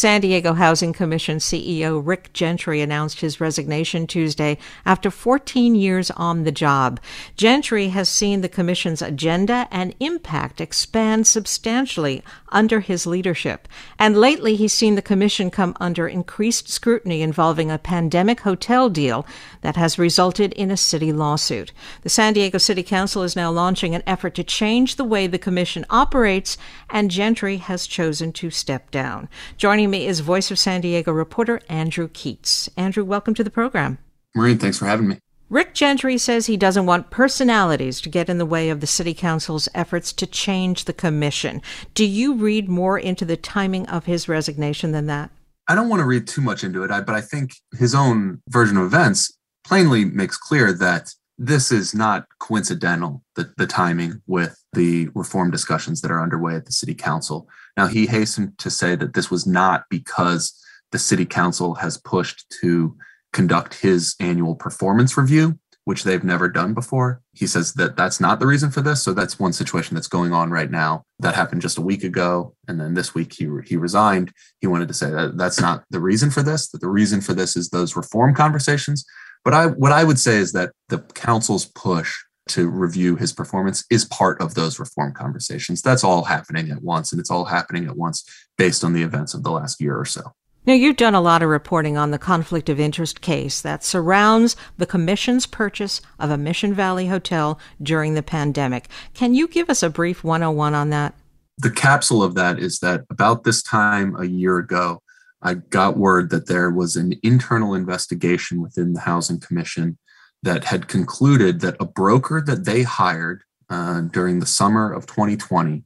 San 0.00 0.22
Diego 0.22 0.54
Housing 0.54 0.94
Commission 0.94 1.36
CEO 1.36 2.00
Rick 2.02 2.32
Gentry 2.32 2.80
announced 2.80 3.20
his 3.20 3.38
resignation 3.38 4.06
Tuesday 4.06 4.56
after 4.86 5.10
14 5.10 5.74
years 5.74 6.10
on 6.12 6.44
the 6.44 6.50
job. 6.50 6.98
Gentry 7.36 7.88
has 7.88 8.08
seen 8.08 8.40
the 8.40 8.48
Commission's 8.48 9.02
agenda 9.02 9.68
and 9.70 9.94
impact 10.00 10.58
expand 10.58 11.26
substantially 11.26 12.24
under 12.48 12.80
his 12.80 13.06
leadership. 13.06 13.68
And 13.98 14.16
lately, 14.16 14.56
he's 14.56 14.72
seen 14.72 14.94
the 14.94 15.02
Commission 15.02 15.50
come 15.50 15.76
under 15.78 16.08
increased 16.08 16.70
scrutiny 16.70 17.20
involving 17.20 17.70
a 17.70 17.76
pandemic 17.76 18.40
hotel 18.40 18.88
deal 18.88 19.26
that 19.60 19.76
has 19.76 19.98
resulted 19.98 20.54
in 20.54 20.70
a 20.70 20.78
city 20.78 21.12
lawsuit. 21.12 21.72
The 22.04 22.08
San 22.08 22.32
Diego 22.32 22.56
City 22.56 22.82
Council 22.82 23.22
is 23.22 23.36
now 23.36 23.50
launching 23.50 23.94
an 23.94 24.02
effort 24.06 24.34
to 24.36 24.44
change 24.44 24.96
the 24.96 25.04
way 25.04 25.26
the 25.26 25.38
Commission 25.38 25.84
operates, 25.90 26.56
and 26.88 27.10
Gentry 27.10 27.58
has 27.58 27.86
chosen 27.86 28.32
to 28.32 28.48
step 28.48 28.90
down. 28.90 29.28
Joining 29.58 29.89
Joining 29.90 30.02
me 30.02 30.06
is 30.06 30.20
Voice 30.20 30.52
of 30.52 30.58
San 30.60 30.82
Diego 30.82 31.10
reporter 31.10 31.60
Andrew 31.68 32.06
Keatts. 32.06 32.68
Andrew, 32.76 33.02
welcome 33.02 33.34
to 33.34 33.42
the 33.42 33.50
program. 33.50 33.98
Maureen, 34.36 34.56
thanks 34.56 34.78
for 34.78 34.84
having 34.84 35.08
me. 35.08 35.18
Rick 35.48 35.74
Gentry 35.74 36.16
says 36.16 36.46
he 36.46 36.56
doesn't 36.56 36.86
want 36.86 37.10
personalities 37.10 38.00
to 38.02 38.08
get 38.08 38.28
in 38.28 38.38
the 38.38 38.46
way 38.46 38.70
of 38.70 38.78
the 38.78 38.86
City 38.86 39.14
Council's 39.14 39.68
efforts 39.74 40.12
to 40.12 40.28
change 40.28 40.84
the 40.84 40.92
commission. 40.92 41.60
Do 41.94 42.04
you 42.04 42.34
read 42.34 42.68
more 42.68 43.00
into 43.00 43.24
the 43.24 43.36
timing 43.36 43.84
of 43.88 44.04
his 44.04 44.28
resignation 44.28 44.92
than 44.92 45.06
that? 45.06 45.32
I 45.66 45.74
don't 45.74 45.88
want 45.88 45.98
to 45.98 46.06
read 46.06 46.28
too 46.28 46.40
much 46.40 46.62
into 46.62 46.84
it, 46.84 46.88
but 46.88 47.16
I 47.16 47.20
think 47.20 47.56
his 47.76 47.92
own 47.92 48.40
version 48.48 48.76
of 48.76 48.84
events 48.84 49.36
plainly 49.66 50.04
makes 50.04 50.36
clear 50.36 50.72
that 50.72 51.12
this 51.36 51.72
is 51.72 51.96
not 51.96 52.26
coincidental, 52.38 53.24
the, 53.34 53.52
the 53.56 53.66
timing 53.66 54.22
with 54.28 54.62
the 54.74 55.08
reform 55.16 55.50
discussions 55.50 56.00
that 56.02 56.12
are 56.12 56.22
underway 56.22 56.54
at 56.54 56.66
the 56.66 56.72
city 56.72 56.94
council. 56.94 57.48
Now, 57.80 57.86
he 57.86 58.06
hastened 58.06 58.58
to 58.58 58.68
say 58.68 58.94
that 58.94 59.14
this 59.14 59.30
was 59.30 59.46
not 59.46 59.84
because 59.88 60.52
the 60.92 60.98
city 60.98 61.24
council 61.24 61.76
has 61.76 61.96
pushed 61.96 62.44
to 62.60 62.94
conduct 63.32 63.72
his 63.72 64.16
annual 64.20 64.54
performance 64.54 65.16
review, 65.16 65.58
which 65.86 66.04
they've 66.04 66.22
never 66.22 66.46
done 66.50 66.74
before. 66.74 67.22
He 67.32 67.46
says 67.46 67.72
that 67.74 67.96
that's 67.96 68.20
not 68.20 68.38
the 68.38 68.46
reason 68.46 68.70
for 68.70 68.82
this. 68.82 69.02
So 69.02 69.14
that's 69.14 69.38
one 69.38 69.54
situation 69.54 69.94
that's 69.94 70.08
going 70.08 70.34
on 70.34 70.50
right 70.50 70.70
now. 70.70 71.04
That 71.20 71.34
happened 71.34 71.62
just 71.62 71.78
a 71.78 71.80
week 71.80 72.04
ago, 72.04 72.54
and 72.68 72.78
then 72.78 72.92
this 72.92 73.14
week 73.14 73.32
he 73.32 73.48
he 73.64 73.78
resigned. 73.78 74.30
He 74.60 74.66
wanted 74.66 74.88
to 74.88 74.94
say 74.94 75.08
that 75.08 75.38
that's 75.38 75.58
not 75.58 75.84
the 75.88 76.00
reason 76.00 76.30
for 76.30 76.42
this. 76.42 76.68
That 76.68 76.82
the 76.82 76.88
reason 76.88 77.22
for 77.22 77.32
this 77.32 77.56
is 77.56 77.70
those 77.70 77.96
reform 77.96 78.34
conversations 78.34 79.06
but 79.44 79.54
I 79.54 79.66
what 79.66 79.92
I 79.92 80.04
would 80.04 80.18
say 80.18 80.36
is 80.36 80.52
that 80.52 80.72
the 80.88 80.98
council's 80.98 81.64
push 81.64 82.14
to 82.54 82.68
review 82.68 83.16
his 83.16 83.32
performance 83.32 83.84
is 83.90 84.04
part 84.04 84.40
of 84.40 84.54
those 84.54 84.78
reform 84.78 85.12
conversations. 85.12 85.82
That's 85.82 86.04
all 86.04 86.24
happening 86.24 86.70
at 86.70 86.82
once, 86.82 87.12
and 87.12 87.20
it's 87.20 87.30
all 87.30 87.44
happening 87.44 87.86
at 87.86 87.96
once 87.96 88.24
based 88.58 88.84
on 88.84 88.92
the 88.92 89.02
events 89.02 89.34
of 89.34 89.42
the 89.42 89.50
last 89.50 89.80
year 89.80 89.98
or 89.98 90.04
so. 90.04 90.32
Now, 90.66 90.74
you've 90.74 90.96
done 90.96 91.14
a 91.14 91.22
lot 91.22 91.42
of 91.42 91.48
reporting 91.48 91.96
on 91.96 92.10
the 92.10 92.18
conflict 92.18 92.68
of 92.68 92.78
interest 92.78 93.22
case 93.22 93.62
that 93.62 93.82
surrounds 93.82 94.56
the 94.76 94.86
Commission's 94.86 95.46
purchase 95.46 96.02
of 96.18 96.30
a 96.30 96.36
Mission 96.36 96.74
Valley 96.74 97.06
hotel 97.06 97.58
during 97.82 98.14
the 98.14 98.22
pandemic. 98.22 98.88
Can 99.14 99.32
you 99.32 99.48
give 99.48 99.70
us 99.70 99.82
a 99.82 99.88
brief 99.88 100.22
101 100.22 100.74
on 100.74 100.90
that? 100.90 101.14
The 101.58 101.70
capsule 101.70 102.22
of 102.22 102.34
that 102.34 102.58
is 102.58 102.78
that 102.80 103.04
about 103.10 103.44
this 103.44 103.62
time 103.62 104.14
a 104.16 104.26
year 104.26 104.58
ago, 104.58 105.02
I 105.42 105.54
got 105.54 105.96
word 105.96 106.28
that 106.30 106.46
there 106.46 106.70
was 106.70 106.96
an 106.96 107.14
internal 107.22 107.74
investigation 107.74 108.60
within 108.60 108.92
the 108.92 109.00
Housing 109.00 109.40
Commission 109.40 109.96
that 110.42 110.64
had 110.64 110.88
concluded 110.88 111.60
that 111.60 111.76
a 111.80 111.84
broker 111.84 112.40
that 112.40 112.64
they 112.64 112.82
hired 112.82 113.42
uh, 113.68 114.00
during 114.00 114.40
the 114.40 114.46
summer 114.46 114.92
of 114.92 115.06
2020, 115.06 115.84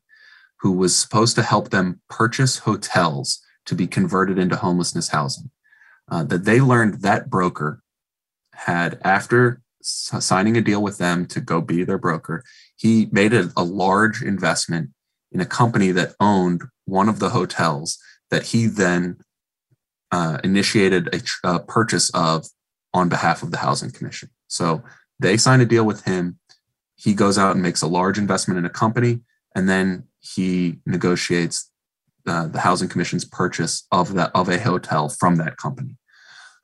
who 0.61 0.73
was 0.73 0.97
supposed 0.97 1.37
to 1.37 1.43
help 1.43 1.71
them 1.71 2.01
purchase 2.09 2.59
hotels 2.59 3.41
to 3.67 3.75
be 3.75 3.87
converted 3.87 4.39
into 4.39 4.57
homelessness 4.57 5.09
housing, 5.09 5.51
uh, 6.11 6.23
that 6.25 6.45
they 6.45 6.61
learned 6.61 7.03
that 7.03 7.29
broker 7.29 7.83
had, 8.55 8.99
after 9.03 9.61
signing 9.83 10.57
a 10.57 10.63
deal 10.63 10.83
with 10.83 10.99
them 10.99 11.27
to 11.27 11.41
go 11.41 11.61
be 11.61 11.85
their 11.85 11.99
broker, 11.99 12.43
he 12.77 13.09
made 13.13 13.35
a, 13.35 13.51
a 13.57 13.65
large 13.65 14.23
investment 14.23 14.91
in 15.33 15.41
a 15.41 15.47
company 15.47 15.91
that 15.91 16.15
owned 16.21 16.63
one 16.87 17.09
of 17.09 17.19
the 17.19 17.31
hotels 17.31 17.99
that 18.31 18.45
he 18.45 18.67
then 18.67 19.17
uh, 20.13 20.39
initiated 20.45 21.13
a, 21.15 21.21
a 21.57 21.61
purchase 21.61 22.11
of 22.15 22.47
on 22.95 23.09
behalf 23.09 23.43
of 23.43 23.51
the 23.51 23.59
Housing 23.59 23.91
Commission. 23.91 24.31
So 24.55 24.83
they 25.19 25.37
sign 25.37 25.61
a 25.61 25.67
deal 25.67 25.85
with 25.85 26.05
him. 26.05 26.39
He 26.97 27.13
goes 27.15 27.37
out 27.39 27.53
and 27.53 27.63
makes 27.63 27.83
a 27.83 27.87
large 27.89 28.19
investment 28.19 28.59
in 28.59 28.65
a 28.65 28.71
company, 28.71 29.21
and 29.55 29.69
then 29.69 30.05
he 30.21 30.79
negotiates 30.87 31.71
uh, 32.27 32.47
the 32.47 32.61
Housing 32.61 32.89
Commission's 32.89 33.25
purchase 33.25 33.87
of 33.91 34.15
that 34.15 34.31
of 34.35 34.49
a 34.49 34.59
hotel 34.59 35.09
from 35.09 35.37
that 35.37 35.57
company. 35.57 35.97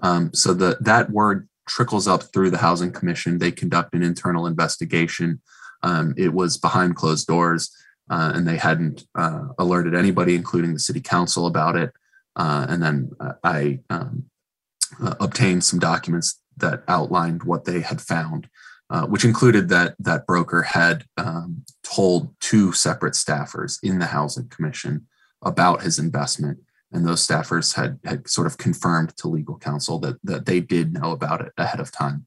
Um, 0.01 0.33
so 0.33 0.55
the 0.55 0.79
that 0.81 1.11
word 1.11 1.49
trickles 1.69 2.09
up 2.09 2.23
through 2.33 2.51
the 2.51 2.59
Housing 2.59 2.93
Commission. 2.93 3.39
They 3.39 3.53
conduct 3.53 3.95
an 3.95 4.03
internal 4.03 4.47
investigation. 4.47 5.41
Um, 5.83 6.15
it 6.17 6.33
was 6.33 6.57
behind 6.57 6.97
closed 6.97 7.27
doors, 7.27 7.71
uh, 8.09 8.33
and 8.35 8.47
they 8.47 8.57
hadn't 8.57 9.05
uh, 9.15 9.49
alerted 9.59 9.95
anybody, 9.95 10.35
including 10.35 10.73
the 10.73 10.81
city 10.81 11.01
council, 11.01 11.47
about 11.47 11.77
it. 11.77 11.93
Uh, 12.37 12.67
and 12.69 12.83
then 12.83 13.11
uh, 13.21 13.33
I 13.45 13.81
um, 13.91 14.31
uh, 15.03 15.15
obtained 15.21 15.65
some 15.65 15.79
documents 15.79 16.40
that 16.57 16.83
outlined 16.89 17.43
what 17.45 17.65
they 17.65 17.81
had 17.81 18.01
found, 18.01 18.49
uh, 18.91 19.07
which 19.07 19.25
included 19.25 19.69
that 19.69 19.95
that 19.99 20.27
broker 20.27 20.63
had 20.63 21.05
um, 21.17 21.65
told 21.83 22.35
two 22.41 22.73
separate 22.73 23.15
staffers 23.15 23.79
in 23.83 23.99
the 23.99 24.07
Housing 24.07 24.49
Commission 24.49 25.07
about 25.43 25.83
his 25.83 25.99
investment, 25.99 26.59
and 26.93 27.07
those 27.07 27.27
staffers 27.27 27.75
had 27.75 27.99
had 28.05 28.29
sort 28.29 28.47
of 28.47 28.59
confirmed 28.59 29.17
to 29.17 29.29
legal 29.29 29.59
counsel 29.59 29.99
that 30.01 30.19
that 30.25 30.47
they 30.47 30.61
did 30.61 30.93
know 30.93 31.13
about 31.13 31.41
it 31.41 31.53
ahead 31.57 31.81
of 31.81 31.93
time. 31.93 32.27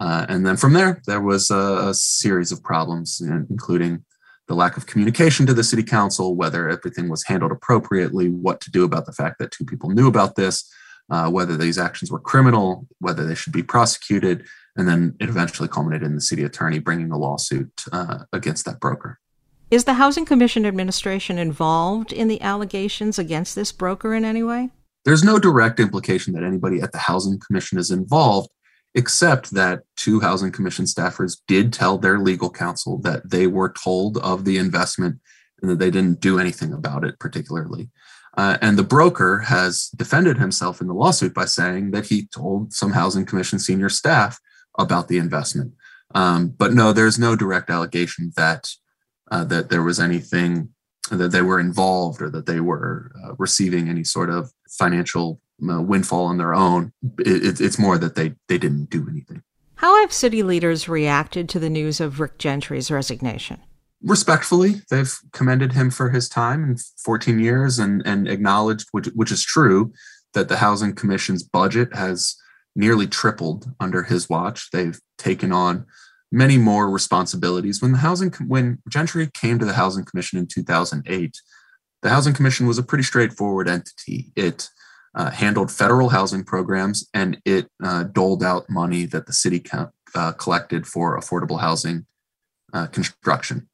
Uh, 0.00 0.24
and 0.28 0.46
then 0.46 0.56
from 0.56 0.72
there, 0.72 1.02
there 1.06 1.20
was 1.20 1.50
a, 1.50 1.88
a 1.88 1.94
series 1.94 2.52
of 2.52 2.62
problems, 2.62 3.20
including 3.20 4.04
the 4.46 4.54
lack 4.54 4.76
of 4.76 4.86
communication 4.86 5.46
to 5.46 5.52
the 5.52 5.64
city 5.64 5.82
council, 5.82 6.34
whether 6.34 6.68
everything 6.68 7.08
was 7.08 7.24
handled 7.24 7.52
appropriately, 7.52 8.28
what 8.28 8.60
to 8.62 8.70
do 8.70 8.84
about 8.84 9.06
the 9.06 9.12
fact 9.12 9.38
that 9.38 9.50
two 9.50 9.64
people 9.64 9.90
knew 9.90 10.08
about 10.08 10.36
this, 10.36 10.72
uh, 11.10 11.30
whether 11.30 11.56
these 11.56 11.78
actions 11.78 12.10
were 12.10 12.20
criminal, 12.20 12.86
whether 13.00 13.24
they 13.24 13.34
should 13.34 13.52
be 13.52 13.62
prosecuted, 13.62 14.46
and 14.76 14.86
then 14.86 15.14
it 15.20 15.28
eventually 15.28 15.68
culminated 15.68 16.06
in 16.06 16.14
the 16.14 16.20
city 16.20 16.44
attorney 16.44 16.78
bringing 16.78 17.10
a 17.10 17.18
lawsuit 17.18 17.84
uh, 17.92 18.20
against 18.32 18.64
that 18.64 18.80
broker. 18.80 19.18
Is 19.70 19.84
the 19.84 19.94
Housing 19.94 20.24
Commission 20.24 20.64
administration 20.64 21.38
involved 21.38 22.12
in 22.12 22.28
the 22.28 22.40
allegations 22.40 23.18
against 23.18 23.54
this 23.54 23.70
broker 23.70 24.14
in 24.14 24.24
any 24.24 24.42
way? 24.42 24.70
There's 25.04 25.24
no 25.24 25.38
direct 25.38 25.78
implication 25.78 26.32
that 26.34 26.42
anybody 26.42 26.80
at 26.80 26.92
the 26.92 26.98
Housing 26.98 27.38
Commission 27.38 27.78
is 27.78 27.90
involved, 27.90 28.50
except 28.94 29.50
that 29.52 29.82
two 29.96 30.20
Housing 30.20 30.52
Commission 30.52 30.86
staffers 30.86 31.38
did 31.46 31.72
tell 31.72 31.98
their 31.98 32.18
legal 32.18 32.50
counsel 32.50 32.98
that 33.02 33.28
they 33.28 33.46
were 33.46 33.72
told 33.72 34.16
of 34.18 34.44
the 34.44 34.56
investment 34.56 35.20
and 35.60 35.70
that 35.70 35.78
they 35.78 35.90
didn't 35.90 36.20
do 36.20 36.38
anything 36.38 36.72
about 36.72 37.04
it 37.04 37.18
particularly. 37.18 37.90
Uh, 38.38 38.56
and 38.62 38.78
the 38.78 38.84
broker 38.84 39.40
has 39.40 39.88
defended 39.96 40.38
himself 40.38 40.80
in 40.80 40.86
the 40.86 40.94
lawsuit 40.94 41.34
by 41.34 41.44
saying 41.44 41.90
that 41.90 42.06
he 42.06 42.28
told 42.28 42.72
some 42.72 42.92
Housing 42.92 43.26
Commission 43.26 43.58
senior 43.58 43.88
staff 43.88 44.38
about 44.78 45.08
the 45.08 45.18
investment. 45.18 45.72
Um, 46.14 46.54
but 46.56 46.72
no, 46.72 46.92
there's 46.92 47.18
no 47.18 47.34
direct 47.34 47.68
allegation 47.68 48.32
that 48.36 48.70
uh, 49.32 49.42
that 49.44 49.70
there 49.70 49.82
was 49.82 49.98
anything 49.98 50.68
that 51.10 51.32
they 51.32 51.42
were 51.42 51.58
involved 51.58 52.22
or 52.22 52.30
that 52.30 52.46
they 52.46 52.60
were 52.60 53.10
uh, 53.24 53.34
receiving 53.38 53.88
any 53.88 54.04
sort 54.04 54.30
of 54.30 54.52
financial 54.68 55.40
uh, 55.68 55.82
windfall 55.82 56.26
on 56.26 56.38
their 56.38 56.54
own. 56.54 56.92
It, 57.18 57.60
it's 57.60 57.78
more 57.78 57.98
that 57.98 58.14
they 58.14 58.34
they 58.46 58.56
didn't 58.56 58.88
do 58.88 59.04
anything. 59.10 59.42
How 59.74 60.00
have 60.00 60.12
city 60.12 60.44
leaders 60.44 60.88
reacted 60.88 61.48
to 61.48 61.58
the 61.58 61.68
news 61.68 62.00
of 62.00 62.20
Rick 62.20 62.38
Gentry's 62.38 62.88
resignation? 62.88 63.60
Respectfully, 64.02 64.82
they've 64.90 65.18
commended 65.32 65.72
him 65.72 65.90
for 65.90 66.10
his 66.10 66.28
time 66.28 66.62
in 66.64 66.76
14 67.04 67.38
years 67.40 67.78
and, 67.78 68.02
and 68.06 68.28
acknowledged, 68.28 68.88
which, 68.92 69.06
which 69.14 69.32
is 69.32 69.44
true, 69.44 69.92
that 70.34 70.48
the 70.48 70.58
Housing 70.58 70.94
Commission's 70.94 71.42
budget 71.42 71.94
has 71.94 72.36
nearly 72.76 73.08
tripled 73.08 73.66
under 73.80 74.04
his 74.04 74.28
watch. 74.28 74.70
They've 74.70 75.00
taken 75.16 75.52
on 75.52 75.84
many 76.30 76.58
more 76.58 76.88
responsibilities. 76.88 77.82
When 77.82 77.92
the 77.92 77.98
housing 77.98 78.30
when 78.46 78.78
Gentry 78.88 79.28
came 79.34 79.58
to 79.58 79.64
the 79.64 79.72
Housing 79.72 80.04
Commission 80.04 80.38
in 80.38 80.46
2008, 80.46 81.40
the 82.02 82.08
Housing 82.08 82.34
Commission 82.34 82.66
was 82.66 82.78
a 82.78 82.82
pretty 82.82 83.04
straightforward 83.04 83.68
entity. 83.68 84.30
It 84.36 84.68
uh, 85.14 85.30
handled 85.30 85.72
federal 85.72 86.10
housing 86.10 86.44
programs 86.44 87.08
and 87.14 87.40
it 87.44 87.68
uh, 87.82 88.04
doled 88.04 88.44
out 88.44 88.70
money 88.70 89.06
that 89.06 89.26
the 89.26 89.32
city 89.32 89.58
co- 89.58 89.90
uh, 90.14 90.32
collected 90.32 90.86
for 90.86 91.18
affordable 91.18 91.60
housing 91.60 92.06
uh, 92.72 92.86
construction. 92.86 93.68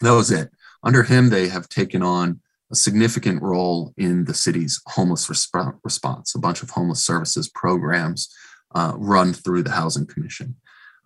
That 0.00 0.12
was 0.12 0.30
it. 0.30 0.50
Under 0.82 1.02
him, 1.02 1.30
they 1.30 1.48
have 1.48 1.68
taken 1.68 2.02
on 2.02 2.40
a 2.70 2.76
significant 2.76 3.42
role 3.42 3.92
in 3.96 4.24
the 4.26 4.34
city's 4.34 4.80
homeless 4.86 5.26
resp- 5.28 5.78
response. 5.82 6.34
A 6.34 6.38
bunch 6.38 6.62
of 6.62 6.70
homeless 6.70 7.04
services 7.04 7.48
programs 7.48 8.32
uh, 8.74 8.92
run 8.96 9.32
through 9.32 9.62
the 9.62 9.70
Housing 9.70 10.06
Commission. 10.06 10.56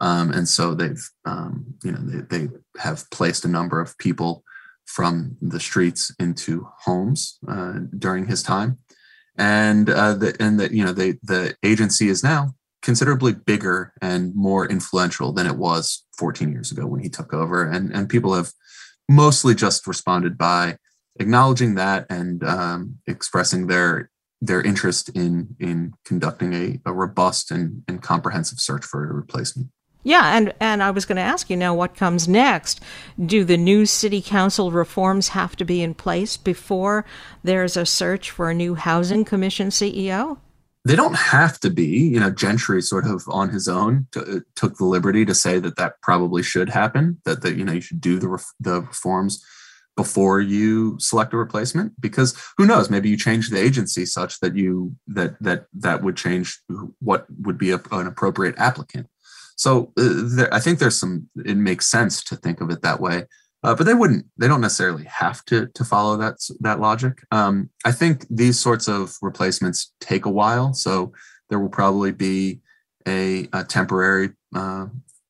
Um, 0.00 0.32
and 0.32 0.49
so 0.49 0.75
they've, 0.75 1.08
um, 1.25 1.64
you 1.84 1.92
know, 1.92 2.00
they, 2.00 2.38
they, 2.38 2.49
have 2.78 3.08
placed 3.11 3.44
a 3.44 3.49
number 3.49 3.80
of 3.80 3.96
people 3.99 4.42
from 4.87 5.37
the 5.40 5.61
streets 5.61 6.12
into 6.18 6.66
homes 6.80 7.38
uh, 7.46 7.75
during 7.99 8.26
his 8.26 8.42
time, 8.42 8.78
and 9.37 9.88
uh, 9.88 10.14
the, 10.14 10.34
and 10.40 10.58
that 10.58 10.72
you 10.72 10.84
know 10.84 10.92
they, 10.92 11.12
the 11.22 11.54
agency 11.62 12.08
is 12.08 12.25
now 12.25 12.54
considerably 12.82 13.32
bigger 13.32 13.92
and 14.02 14.34
more 14.34 14.66
influential 14.66 15.32
than 15.32 15.46
it 15.46 15.56
was 15.56 16.04
14 16.18 16.50
years 16.50 16.72
ago 16.72 16.87
when 16.87 17.00
he 17.00 17.08
took 17.08 17.32
over, 17.32 17.70
and 17.70 17.92
and 17.92 18.08
people 18.08 18.34
have 18.34 18.52
mostly 19.09 19.54
just 19.54 19.87
responded 19.87 20.38
by 20.38 20.76
acknowledging 21.18 21.75
that 21.75 22.06
and 22.11 22.42
um, 22.44 22.99
expressing 23.06 23.66
their 23.66 24.11
their 24.40 24.62
interest 24.62 25.09
in 25.11 25.54
in 25.61 25.94
conducting 26.04 26.52
a, 26.52 26.80
a 26.87 26.92
robust 26.92 27.50
and, 27.50 27.82
and 27.87 28.02
comprehensive 28.02 28.59
search 28.59 28.85
for 28.85 29.09
a 29.09 29.12
replacement. 29.12 29.68
Yeah, 30.04 30.37
and, 30.37 30.52
and 30.59 30.82
I 30.82 30.90
was 30.90 31.04
going 31.04 31.16
to 31.16 31.23
ask 31.23 31.49
you 31.49 31.56
now 31.56 31.75
what 31.75 31.94
comes 31.94 32.26
next. 32.26 32.80
Do 33.25 33.44
the 33.44 33.56
new 33.56 33.87
city 33.87 34.21
council 34.21 34.73
reforms 34.73 35.28
have 35.28 35.54
to 35.56 35.64
be 35.64 35.80
in 35.80 35.94
place 35.94 36.37
before 36.37 37.04
there's 37.44 37.76
a 37.76 37.87
search 37.87 38.30
for 38.30 38.50
a 38.50 38.54
new 38.54 38.75
housing 38.75 39.25
commission 39.25 39.68
CEO? 39.68 40.38
They 40.84 40.96
don't 40.96 41.16
have 41.16 41.60
to 41.60 41.70
be. 41.70 41.86
You 41.86 42.20
know, 42.20 42.30
Gentry 42.30 42.82
sort 42.82 43.06
of 43.06 43.22
on 43.28 43.50
his 43.50 43.68
own 43.68 44.08
uh, 44.16 44.40
took 44.56 44.76
the 44.76 44.84
liberty 44.84 45.24
to 45.24 45.34
say 45.34 45.58
that 45.60 45.76
that 45.76 46.00
probably 46.02 46.42
should 46.42 46.68
happen. 46.68 47.20
That 47.24 47.42
that 47.42 47.56
you 47.56 47.64
know 47.64 47.72
you 47.72 47.80
should 47.80 48.00
do 48.00 48.18
the 48.18 48.28
ref- 48.28 48.54
the 48.58 48.82
reforms 48.82 49.44
before 49.94 50.40
you 50.40 50.97
select 50.99 51.34
a 51.34 51.36
replacement 51.36 52.00
because 52.00 52.34
who 52.56 52.66
knows 52.66 52.88
maybe 52.88 53.10
you 53.10 53.16
change 53.16 53.50
the 53.50 53.60
agency 53.60 54.06
such 54.06 54.40
that 54.40 54.56
you 54.56 54.97
that 55.06 55.40
that 55.42 55.66
that 55.75 56.02
would 56.02 56.16
change 56.16 56.58
what 57.00 57.26
would 57.42 57.58
be 57.58 57.71
a, 57.71 57.80
an 57.92 58.06
appropriate 58.06 58.54
applicant 58.56 59.06
so 59.56 59.92
uh, 59.97 60.26
there, 60.34 60.52
I 60.52 60.58
think 60.58 60.78
there's 60.78 60.99
some. 60.99 61.28
It 61.45 61.56
makes 61.56 61.86
sense 61.86 62.25
to 62.25 62.36
think 62.36 62.60
of 62.60 62.71
it 62.71 62.82
that 62.82 63.00
way, 63.00 63.26
uh, 63.64 63.75
but 63.75 63.84
they 63.84 63.94
wouldn't. 63.94 64.26
They 64.36 64.48
don't 64.48 64.60
necessarily 64.60 65.04
have 65.04 65.44
to 65.46 65.68
to 65.68 65.84
follow 65.84 66.16
that 66.16 66.36
that 66.60 66.80
logic. 66.80 67.22
Um, 67.30 67.70
I 67.84 67.92
think 67.92 68.26
these 68.28 68.58
sorts 68.58 68.88
of 68.88 69.16
replacements 69.22 69.92
take 70.00 70.25
a 70.26 70.30
while, 70.30 70.75
so 70.75 71.12
there 71.48 71.60
will 71.60 71.68
probably 71.68 72.12
be 72.12 72.60
a, 73.06 73.48
a 73.52 73.64
temporary 73.64 74.30
uh, 74.54 74.86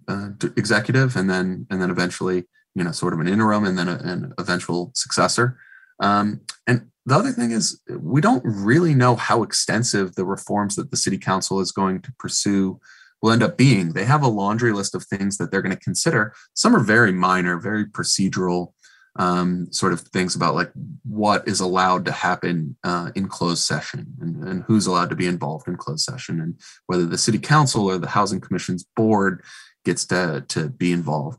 uh, 0.08 0.28
executive, 0.56 1.16
and 1.16 1.28
then 1.28 1.66
and 1.70 1.80
then 1.80 1.90
eventually, 1.90 2.44
you 2.74 2.84
know, 2.84 2.92
sort 2.92 3.12
of 3.12 3.20
an 3.20 3.28
interim, 3.28 3.64
and 3.64 3.78
then 3.78 3.88
a, 3.88 3.96
an 3.96 4.32
eventual 4.38 4.92
successor. 4.94 5.58
Um, 6.00 6.40
and 6.66 6.86
the 7.04 7.16
other 7.16 7.32
thing 7.32 7.50
is, 7.50 7.80
we 7.88 8.20
don't 8.20 8.42
really 8.44 8.94
know 8.94 9.14
how 9.16 9.42
extensive 9.42 10.14
the 10.14 10.24
reforms 10.24 10.76
that 10.76 10.90
the 10.90 10.96
city 10.96 11.18
council 11.18 11.60
is 11.60 11.72
going 11.72 12.00
to 12.02 12.12
pursue 12.18 12.80
will 13.22 13.30
end 13.30 13.42
up 13.42 13.56
being. 13.56 13.92
They 13.92 14.04
have 14.04 14.22
a 14.22 14.28
laundry 14.28 14.72
list 14.72 14.94
of 14.94 15.04
things 15.04 15.38
that 15.38 15.50
they're 15.50 15.62
going 15.62 15.74
to 15.74 15.82
consider. 15.82 16.34
Some 16.54 16.74
are 16.74 16.80
very 16.80 17.12
minor, 17.12 17.58
very 17.58 17.86
procedural 17.86 18.72
um, 19.16 19.70
sort 19.70 19.92
of 19.92 20.00
things 20.00 20.34
about 20.34 20.54
like 20.54 20.72
what 21.04 21.46
is 21.46 21.60
allowed 21.60 22.06
to 22.06 22.12
happen 22.12 22.76
uh, 22.82 23.10
in 23.14 23.28
closed 23.28 23.62
session 23.62 24.06
and, 24.20 24.42
and, 24.48 24.64
who's 24.64 24.86
allowed 24.86 25.10
to 25.10 25.16
be 25.16 25.26
involved 25.26 25.68
in 25.68 25.76
closed 25.76 26.02
session 26.04 26.40
and 26.40 26.58
whether 26.86 27.04
the 27.04 27.18
city 27.18 27.38
council 27.38 27.90
or 27.90 27.98
the 27.98 28.08
housing 28.08 28.40
commission's 28.40 28.86
board 28.96 29.42
gets 29.84 30.06
to, 30.06 30.42
to 30.48 30.70
be 30.70 30.92
involved. 30.92 31.38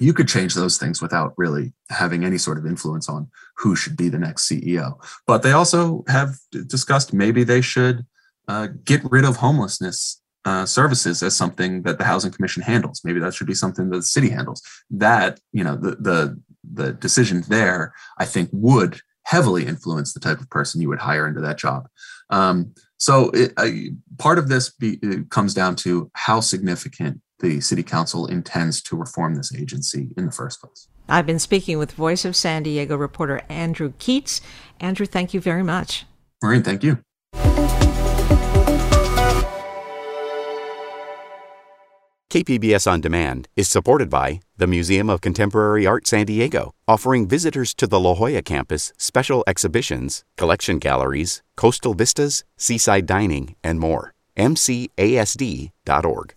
You 0.00 0.14
could 0.14 0.28
change 0.28 0.54
those 0.54 0.78
things 0.78 1.02
without 1.02 1.34
really 1.36 1.74
having 1.90 2.24
any 2.24 2.38
sort 2.38 2.56
of 2.56 2.64
influence 2.64 3.08
on 3.08 3.28
who 3.58 3.76
should 3.76 3.96
be 3.96 4.08
the 4.08 4.18
next 4.18 4.48
CEO. 4.48 4.94
But 5.26 5.42
they 5.42 5.52
also 5.52 6.04
have 6.08 6.36
discussed 6.50 7.12
maybe 7.12 7.44
they 7.44 7.60
should 7.60 8.06
uh, 8.46 8.68
get 8.84 9.02
rid 9.04 9.26
of 9.26 9.36
homelessness 9.36 10.22
uh, 10.48 10.64
services 10.64 11.22
as 11.22 11.36
something 11.36 11.82
that 11.82 11.98
the 11.98 12.04
housing 12.04 12.32
commission 12.32 12.62
handles. 12.62 13.02
Maybe 13.04 13.20
that 13.20 13.34
should 13.34 13.46
be 13.46 13.54
something 13.54 13.90
that 13.90 13.96
the 13.96 14.02
city 14.02 14.30
handles. 14.30 14.62
That 14.90 15.40
you 15.52 15.62
know 15.62 15.76
the 15.76 15.92
the 15.96 16.40
the 16.80 16.92
decision 16.92 17.42
there, 17.48 17.92
I 18.18 18.24
think, 18.24 18.48
would 18.52 19.00
heavily 19.24 19.66
influence 19.66 20.14
the 20.14 20.20
type 20.20 20.40
of 20.40 20.48
person 20.48 20.80
you 20.80 20.88
would 20.88 20.98
hire 20.98 21.28
into 21.28 21.42
that 21.42 21.58
job. 21.58 21.86
Um, 22.30 22.72
so 22.96 23.30
it, 23.34 23.52
part 24.16 24.38
of 24.38 24.48
this 24.48 24.70
be, 24.70 24.98
comes 25.28 25.52
down 25.52 25.76
to 25.76 26.10
how 26.14 26.40
significant 26.40 27.20
the 27.40 27.60
city 27.60 27.82
council 27.82 28.26
intends 28.26 28.82
to 28.82 28.96
reform 28.96 29.34
this 29.34 29.54
agency 29.54 30.08
in 30.16 30.26
the 30.26 30.32
first 30.32 30.60
place. 30.60 30.88
I've 31.08 31.26
been 31.26 31.38
speaking 31.38 31.78
with 31.78 31.92
Voice 31.92 32.24
of 32.24 32.34
San 32.34 32.62
Diego 32.62 32.96
reporter 32.96 33.42
Andrew 33.48 33.92
Keatts. 33.98 34.40
Andrew, 34.80 35.06
thank 35.06 35.34
you 35.34 35.40
very 35.40 35.62
much. 35.62 36.06
Maureen, 36.42 36.62
thank 36.62 36.82
you. 36.82 36.98
KPBS 42.30 42.86
On 42.86 43.00
Demand 43.00 43.48
is 43.56 43.68
supported 43.68 44.10
by 44.10 44.40
the 44.58 44.66
Museum 44.66 45.08
of 45.08 45.22
Contemporary 45.22 45.86
Art 45.86 46.06
San 46.06 46.26
Diego, 46.26 46.74
offering 46.86 47.26
visitors 47.26 47.72
to 47.72 47.86
the 47.86 47.98
La 47.98 48.14
Jolla 48.14 48.42
campus 48.42 48.92
special 48.98 49.42
exhibitions, 49.46 50.24
collection 50.36 50.78
galleries, 50.78 51.42
coastal 51.56 51.94
vistas, 51.94 52.44
seaside 52.58 53.06
dining, 53.06 53.56
and 53.64 53.80
more. 53.80 54.12
MCASD.org. 54.36 56.34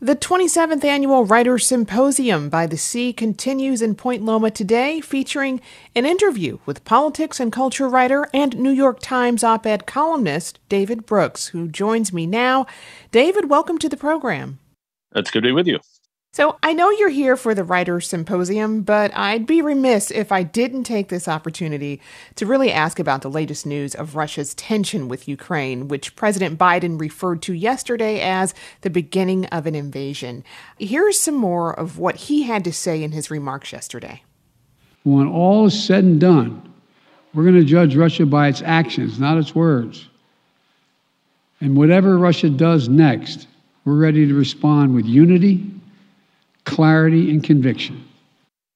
The 0.00 0.16
27th 0.16 0.84
Annual 0.84 1.26
Writers 1.26 1.66
Symposium 1.66 2.48
by 2.48 2.66
the 2.66 2.78
Sea 2.78 3.12
continues 3.12 3.82
in 3.82 3.96
Point 3.96 4.24
Loma 4.24 4.50
today, 4.50 5.02
featuring 5.02 5.60
an 5.94 6.06
interview 6.06 6.60
with 6.64 6.86
politics 6.86 7.38
and 7.38 7.52
culture 7.52 7.90
writer 7.90 8.26
and 8.32 8.58
New 8.58 8.70
York 8.70 9.00
Times 9.00 9.44
op 9.44 9.66
ed 9.66 9.84
columnist 9.84 10.60
David 10.70 11.04
Brooks, 11.04 11.48
who 11.48 11.68
joins 11.68 12.10
me 12.10 12.26
now. 12.26 12.64
David, 13.10 13.50
welcome 13.50 13.76
to 13.76 13.88
the 13.90 13.98
program. 13.98 14.58
It's 15.14 15.30
good 15.30 15.42
to 15.42 15.48
be 15.48 15.52
with 15.52 15.66
you. 15.66 15.80
So, 16.32 16.58
I 16.62 16.74
know 16.74 16.90
you're 16.90 17.08
here 17.08 17.36
for 17.36 17.56
the 17.56 17.64
Writers' 17.64 18.08
Symposium, 18.08 18.82
but 18.82 19.10
I'd 19.16 19.46
be 19.46 19.60
remiss 19.60 20.12
if 20.12 20.30
I 20.30 20.44
didn't 20.44 20.84
take 20.84 21.08
this 21.08 21.26
opportunity 21.26 22.00
to 22.36 22.46
really 22.46 22.70
ask 22.70 23.00
about 23.00 23.22
the 23.22 23.30
latest 23.30 23.66
news 23.66 23.96
of 23.96 24.14
Russia's 24.14 24.54
tension 24.54 25.08
with 25.08 25.26
Ukraine, 25.26 25.88
which 25.88 26.14
President 26.14 26.56
Biden 26.56 27.00
referred 27.00 27.42
to 27.42 27.52
yesterday 27.52 28.20
as 28.20 28.54
the 28.82 28.90
beginning 28.90 29.46
of 29.46 29.66
an 29.66 29.74
invasion. 29.74 30.44
Here's 30.78 31.18
some 31.18 31.34
more 31.34 31.76
of 31.76 31.98
what 31.98 32.14
he 32.14 32.44
had 32.44 32.62
to 32.62 32.72
say 32.72 33.02
in 33.02 33.10
his 33.10 33.28
remarks 33.28 33.72
yesterday. 33.72 34.22
When 35.02 35.26
all 35.26 35.66
is 35.66 35.84
said 35.84 36.04
and 36.04 36.20
done, 36.20 36.62
we're 37.34 37.42
going 37.42 37.56
to 37.56 37.64
judge 37.64 37.96
Russia 37.96 38.24
by 38.24 38.46
its 38.46 38.62
actions, 38.62 39.18
not 39.18 39.36
its 39.36 39.52
words. 39.52 40.08
And 41.60 41.76
whatever 41.76 42.18
Russia 42.18 42.50
does 42.50 42.88
next, 42.88 43.48
we're 43.90 43.96
ready 43.96 44.24
to 44.24 44.34
respond 44.34 44.94
with 44.94 45.04
unity, 45.04 45.68
clarity, 46.64 47.28
and 47.28 47.42
conviction. 47.42 48.06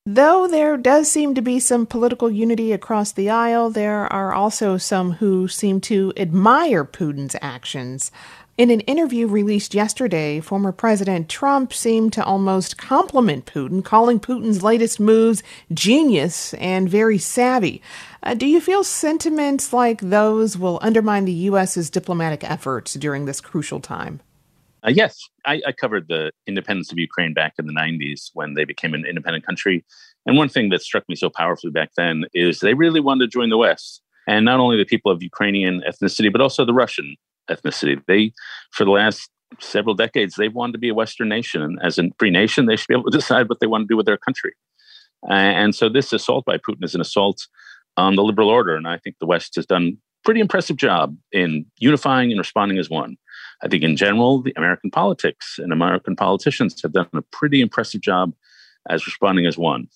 Though 0.04 0.48
there 0.48 0.76
does 0.76 1.08
seem 1.08 1.36
to 1.36 1.40
be 1.40 1.60
some 1.60 1.86
political 1.86 2.28
unity 2.28 2.72
across 2.72 3.12
the 3.12 3.30
aisle, 3.30 3.70
there 3.70 4.12
are 4.12 4.34
also 4.34 4.76
some 4.76 5.12
who 5.12 5.46
seem 5.46 5.80
to 5.82 6.12
admire 6.16 6.84
Putin's 6.84 7.36
actions. 7.40 8.10
In 8.58 8.70
an 8.70 8.80
interview 8.80 9.28
released 9.28 9.72
yesterday, 9.72 10.40
former 10.40 10.72
President 10.72 11.28
Trump 11.28 11.72
seemed 11.72 12.12
to 12.14 12.24
almost 12.24 12.76
compliment 12.76 13.46
Putin, 13.46 13.84
calling 13.84 14.18
Putin's 14.18 14.64
latest 14.64 14.98
moves 14.98 15.44
genius 15.72 16.54
and 16.54 16.88
very 16.88 17.18
savvy. 17.18 17.80
Uh, 18.20 18.34
do 18.34 18.46
you 18.46 18.60
feel 18.60 18.82
sentiments 18.82 19.72
like 19.72 20.00
those 20.00 20.58
will 20.58 20.80
undermine 20.82 21.24
the 21.24 21.32
U.S.'s 21.32 21.88
diplomatic 21.88 22.42
efforts 22.42 22.94
during 22.94 23.26
this 23.26 23.40
crucial 23.40 23.78
time? 23.78 24.20
Uh, 24.86 24.90
yes, 24.90 25.18
I, 25.46 25.62
I, 25.66 25.72
covered 25.72 26.08
the 26.08 26.30
independence 26.46 26.92
of 26.92 26.98
Ukraine 26.98 27.32
back 27.32 27.54
in 27.58 27.66
the 27.66 27.72
90s 27.72 28.30
when 28.34 28.52
they 28.52 28.64
became 28.64 28.92
an 28.92 29.06
independent 29.06 29.46
country. 29.46 29.84
And 30.26 30.36
one 30.36 30.48
thing 30.48 30.68
that 30.70 30.82
struck 30.82 31.08
me 31.08 31.16
so 31.16 31.30
powerfully 31.30 31.70
back 31.70 31.92
then 31.96 32.24
is 32.34 32.60
they 32.60 32.74
really 32.74 33.00
wanted 33.00 33.24
to 33.24 33.32
join 33.32 33.48
the 33.48 33.56
West. 33.56 34.02
And 34.26 34.44
not 34.44 34.60
only 34.60 34.76
the 34.76 34.84
people 34.84 35.10
of 35.10 35.22
Ukrainian 35.22 35.82
ethnicity, 35.88 36.30
but 36.30 36.40
also 36.40 36.64
the 36.64 36.74
Russian 36.74 37.16
ethnicity. 37.50 38.00
They, 38.06 38.32
for 38.72 38.84
the 38.84 38.90
last 38.90 39.30
several 39.58 39.94
decades, 39.94 40.34
they've 40.34 40.54
wanted 40.54 40.72
to 40.72 40.78
be 40.78 40.90
a 40.90 40.94
Western 40.94 41.28
nation. 41.28 41.62
And 41.62 41.78
as 41.82 41.98
a 41.98 42.10
free 42.18 42.30
nation, 42.30 42.66
they 42.66 42.76
should 42.76 42.88
be 42.88 42.94
able 42.94 43.10
to 43.10 43.18
decide 43.18 43.48
what 43.48 43.60
they 43.60 43.66
want 43.66 43.82
to 43.82 43.92
do 43.92 43.96
with 43.96 44.06
their 44.06 44.18
country. 44.18 44.52
Uh, 45.28 45.32
and 45.32 45.74
so 45.74 45.88
this 45.88 46.12
assault 46.12 46.44
by 46.44 46.58
Putin 46.58 46.84
is 46.84 46.94
an 46.94 47.00
assault 47.00 47.46
on 47.96 48.16
the 48.16 48.22
liberal 48.22 48.50
order. 48.50 48.76
And 48.76 48.86
I 48.86 48.98
think 48.98 49.16
the 49.18 49.26
West 49.26 49.54
has 49.56 49.64
done 49.64 49.98
pretty 50.24 50.40
impressive 50.40 50.76
job 50.76 51.16
in 51.32 51.66
unifying 51.78 52.30
and 52.30 52.38
responding 52.38 52.78
as 52.78 52.90
one. 52.90 53.16
I 53.62 53.68
think 53.68 53.82
in 53.82 53.96
general, 53.96 54.42
the 54.42 54.52
American 54.56 54.90
politics 54.90 55.58
and 55.58 55.72
American 55.72 56.16
politicians 56.16 56.80
have 56.82 56.92
done 56.92 57.08
a 57.14 57.22
pretty 57.22 57.60
impressive 57.60 58.00
job 58.00 58.34
as 58.88 59.06
responding 59.06 59.46
as 59.46 59.56
one. 59.56 59.88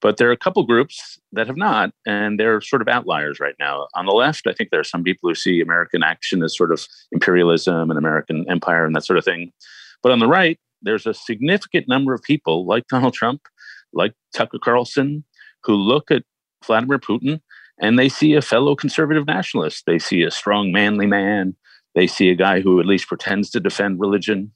But 0.00 0.16
there 0.16 0.28
are 0.28 0.32
a 0.32 0.36
couple 0.36 0.62
groups 0.64 1.18
that 1.32 1.46
have 1.46 1.56
not, 1.56 1.92
and 2.04 2.38
they're 2.38 2.60
sort 2.60 2.82
of 2.82 2.88
outliers 2.88 3.40
right 3.40 3.54
now. 3.58 3.86
On 3.94 4.04
the 4.04 4.12
left, 4.12 4.46
I 4.46 4.52
think 4.52 4.70
there 4.70 4.80
are 4.80 4.84
some 4.84 5.02
people 5.02 5.28
who 5.28 5.34
see 5.34 5.60
American 5.60 6.02
action 6.02 6.42
as 6.42 6.56
sort 6.56 6.72
of 6.72 6.86
imperialism 7.12 7.90
and 7.90 7.98
American 7.98 8.44
empire 8.50 8.84
and 8.84 8.94
that 8.94 9.04
sort 9.04 9.18
of 9.18 9.24
thing. 9.24 9.52
But 10.02 10.12
on 10.12 10.18
the 10.18 10.26
right, 10.26 10.58
there's 10.82 11.06
a 11.06 11.14
significant 11.14 11.88
number 11.88 12.12
of 12.12 12.22
people 12.22 12.66
like 12.66 12.86
Donald 12.88 13.14
Trump, 13.14 13.42
like 13.92 14.12
Tucker 14.34 14.58
Carlson, 14.62 15.24
who 15.62 15.74
look 15.74 16.10
at 16.10 16.24
Vladimir 16.66 16.98
Putin 16.98 17.40
and 17.80 17.98
they 17.98 18.08
see 18.08 18.34
a 18.34 18.42
fellow 18.42 18.76
conservative 18.76 19.26
nationalist. 19.26 19.84
They 19.86 19.98
see 19.98 20.22
a 20.22 20.30
strong, 20.30 20.72
manly 20.72 21.06
man. 21.06 21.56
They 21.94 22.06
see 22.06 22.30
a 22.30 22.34
guy 22.34 22.60
who 22.60 22.80
at 22.80 22.86
least 22.86 23.08
pretends 23.08 23.50
to 23.50 23.60
defend 23.60 24.00
religion. 24.00 24.52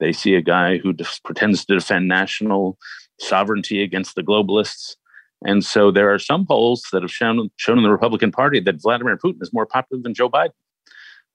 They 0.00 0.12
see 0.12 0.34
a 0.34 0.42
guy 0.42 0.78
who 0.78 0.94
pretends 1.24 1.64
to 1.64 1.74
defend 1.74 2.08
national 2.08 2.78
sovereignty 3.20 3.82
against 3.82 4.14
the 4.14 4.22
globalists. 4.22 4.96
And 5.44 5.64
so 5.64 5.90
there 5.90 6.12
are 6.12 6.18
some 6.18 6.46
polls 6.46 6.84
that 6.92 7.02
have 7.02 7.10
shown, 7.10 7.50
shown 7.56 7.78
in 7.78 7.84
the 7.84 7.90
Republican 7.90 8.32
Party 8.32 8.60
that 8.60 8.80
Vladimir 8.80 9.16
Putin 9.16 9.42
is 9.42 9.52
more 9.52 9.66
popular 9.66 10.02
than 10.02 10.14
Joe 10.14 10.28
Biden. 10.28 10.50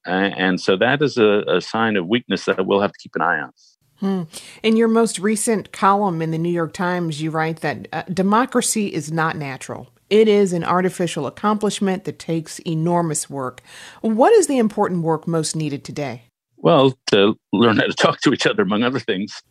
Uh, 0.05 0.31
and 0.37 0.61
so 0.61 0.77
that 0.77 1.01
is 1.01 1.17
a, 1.17 1.43
a, 1.47 1.59
sign 1.59 1.97
of 1.97 2.07
weakness 2.07 2.45
that 2.45 2.65
we'll 2.65 2.79
have 2.79 2.93
to 2.93 2.99
keep 2.99 3.13
an 3.15 3.21
eye 3.21 3.41
on. 3.41 3.51
Hmm. 3.99 4.23
In 4.63 4.77
your 4.77 4.87
most 4.87 5.19
recent 5.19 5.73
column 5.73 6.21
in 6.21 6.31
the 6.31 6.37
New 6.37 6.51
York 6.51 6.71
Times, 6.71 7.21
you 7.21 7.29
write 7.29 7.59
that 7.59 7.87
uh, 7.91 8.03
democracy 8.03 8.93
is 8.93 9.11
not 9.11 9.35
natural. 9.35 9.89
It 10.09 10.27
is 10.27 10.53
an 10.53 10.63
artificial 10.63 11.27
accomplishment 11.27 12.05
that 12.05 12.19
takes 12.19 12.59
enormous 12.59 13.29
work. 13.29 13.61
What 14.01 14.33
is 14.33 14.47
the 14.47 14.57
important 14.57 15.03
work 15.03 15.27
most 15.27 15.55
needed 15.55 15.83
today? 15.83 16.23
Well, 16.57 16.97
to 17.07 17.35
learn 17.53 17.77
how 17.77 17.87
to 17.87 17.93
talk 17.97 18.21
to 18.21 18.33
each 18.33 18.47
other, 18.47 18.63
among 18.63 18.83
other 18.83 18.99
things, 18.99 19.41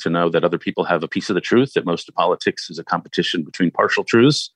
to 0.00 0.10
know 0.10 0.28
that 0.30 0.44
other 0.44 0.58
people 0.58 0.84
have 0.84 1.02
a 1.02 1.08
piece 1.08 1.30
of 1.30 1.34
the 1.34 1.40
truth, 1.40 1.74
that 1.74 1.84
most 1.84 2.08
of 2.08 2.14
politics 2.14 2.70
is 2.70 2.78
a 2.78 2.84
competition 2.84 3.44
between 3.44 3.70
partial 3.70 4.04
truths, 4.04 4.50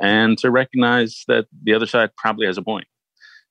and 0.00 0.38
to 0.38 0.50
recognize 0.50 1.24
that 1.28 1.46
the 1.62 1.74
other 1.74 1.86
side 1.86 2.10
probably 2.16 2.46
has 2.46 2.58
a 2.58 2.62
point, 2.62 2.86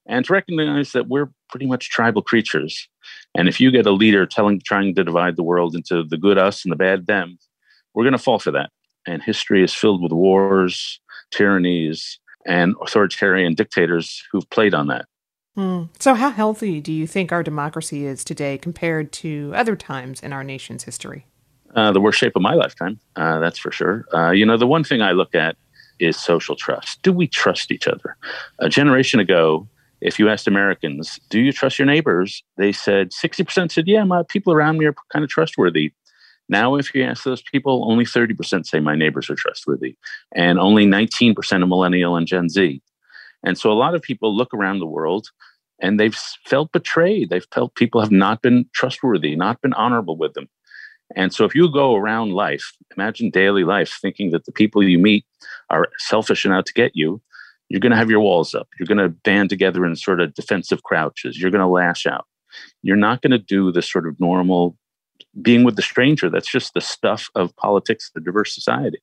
and 0.05 0.25
to 0.25 0.33
recognize 0.33 0.91
that 0.91 1.07
we're 1.07 1.31
pretty 1.49 1.65
much 1.65 1.89
tribal 1.89 2.21
creatures. 2.21 2.89
And 3.35 3.47
if 3.47 3.59
you 3.59 3.71
get 3.71 3.85
a 3.85 3.91
leader 3.91 4.25
telling, 4.25 4.59
trying 4.65 4.95
to 4.95 5.03
divide 5.03 5.35
the 5.35 5.43
world 5.43 5.75
into 5.75 6.03
the 6.03 6.17
good 6.17 6.37
us 6.37 6.65
and 6.65 6.71
the 6.71 6.75
bad 6.75 7.05
them, 7.05 7.37
we're 7.93 8.03
going 8.03 8.13
to 8.13 8.17
fall 8.17 8.39
for 8.39 8.51
that. 8.51 8.71
And 9.05 9.21
history 9.21 9.63
is 9.63 9.73
filled 9.73 10.01
with 10.01 10.11
wars, 10.11 10.99
tyrannies, 11.33 12.19
and 12.45 12.75
authoritarian 12.81 13.53
dictators 13.53 14.23
who've 14.31 14.49
played 14.49 14.73
on 14.73 14.87
that. 14.87 15.05
Hmm. 15.55 15.83
So, 15.99 16.15
how 16.15 16.31
healthy 16.31 16.81
do 16.81 16.91
you 16.91 17.05
think 17.05 17.31
our 17.31 17.43
democracy 17.43 18.05
is 18.05 18.23
today 18.23 18.57
compared 18.57 19.11
to 19.13 19.51
other 19.55 19.75
times 19.75 20.21
in 20.21 20.33
our 20.33 20.43
nation's 20.43 20.83
history? 20.83 21.25
Uh, 21.75 21.91
the 21.91 22.01
worst 22.01 22.19
shape 22.19 22.35
of 22.35 22.41
my 22.41 22.53
lifetime, 22.53 22.99
uh, 23.15 23.39
that's 23.39 23.59
for 23.59 23.71
sure. 23.71 24.05
Uh, 24.13 24.31
you 24.31 24.45
know, 24.45 24.57
the 24.57 24.67
one 24.67 24.83
thing 24.83 25.01
I 25.01 25.11
look 25.11 25.35
at 25.35 25.55
is 25.99 26.17
social 26.17 26.55
trust. 26.55 27.01
Do 27.01 27.13
we 27.13 27.27
trust 27.27 27.71
each 27.71 27.87
other? 27.87 28.15
A 28.59 28.69
generation 28.69 29.19
ago, 29.19 29.67
if 30.01 30.19
you 30.19 30.29
asked 30.29 30.47
Americans, 30.47 31.19
do 31.29 31.39
you 31.39 31.51
trust 31.51 31.79
your 31.79 31.85
neighbors? 31.85 32.43
They 32.57 32.71
said 32.71 33.11
60% 33.11 33.71
said, 33.71 33.87
yeah, 33.87 34.03
my 34.03 34.23
people 34.27 34.53
around 34.53 34.77
me 34.77 34.85
are 34.85 34.95
kind 35.11 35.23
of 35.23 35.29
trustworthy. 35.29 35.93
Now, 36.49 36.75
if 36.75 36.93
you 36.93 37.03
ask 37.03 37.23
those 37.23 37.41
people, 37.41 37.89
only 37.89 38.06
30% 38.06 38.65
say 38.65 38.79
my 38.79 38.95
neighbors 38.95 39.29
are 39.29 39.36
trustworthy, 39.36 39.95
and 40.34 40.60
only 40.60 40.86
19% 40.86 41.63
of 41.63 41.69
millennial 41.69 42.15
and 42.15 42.27
Gen 42.27 42.49
Z. 42.49 42.82
And 43.43 43.58
so 43.58 43.71
a 43.71 43.73
lot 43.73 43.95
of 43.95 44.01
people 44.01 44.36
look 44.36 44.53
around 44.53 44.79
the 44.79 44.86
world 44.86 45.27
and 45.82 45.99
they've 45.99 46.15
felt 46.45 46.71
betrayed. 46.71 47.29
They've 47.29 47.45
felt 47.53 47.75
people 47.75 47.99
have 48.01 48.12
not 48.12 48.41
been 48.41 48.65
trustworthy, 48.73 49.36
not 49.36 49.62
been 49.62 49.73
honorable 49.73 50.17
with 50.17 50.34
them. 50.34 50.47
And 51.15 51.34
so 51.34 51.45
if 51.45 51.53
you 51.53 51.71
go 51.71 51.95
around 51.95 52.34
life, 52.34 52.73
imagine 52.95 53.29
daily 53.29 53.63
life, 53.63 53.97
thinking 54.01 54.32
that 54.32 54.45
the 54.45 54.51
people 54.51 54.82
you 54.82 54.97
meet 54.97 55.25
are 55.69 55.89
selfish 55.99 56.45
and 56.45 56.53
out 56.53 56.65
to 56.67 56.73
get 56.73 56.91
you, 56.95 57.21
you're 57.69 57.82
going 57.82 57.91
to 57.91 57.97
have 57.97 58.10
your 58.10 58.19
walls 58.19 58.56
up. 58.56 58.67
You're 58.79 58.88
going 58.88 58.97
to 58.97 59.10
band 59.10 59.49
together 59.49 59.86
in 59.86 59.95
sort 59.95 60.21
of 60.21 60.34
defensive 60.34 60.84
crouches. 60.84 61.39
You're 61.39 61.51
going 61.51 61.60
to 61.60 61.67
lash 61.67 62.06
out. 62.06 62.25
You're 62.82 62.95
not 62.95 63.21
going 63.21 63.32
to 63.32 63.38
do 63.38 63.71
the 63.71 63.82
sort 63.82 64.08
of 64.08 64.19
normal 64.19 64.77
being 65.41 65.63
with 65.63 65.76
the 65.76 65.82
stranger. 65.82 66.30
That's 66.30 66.52
just 66.52 66.73
the 66.73 66.82
stuff 66.82 67.30
of 67.36 67.56
politics, 67.56 68.12
the 68.13 68.21
diverse 68.21 68.54
society. 68.54 69.02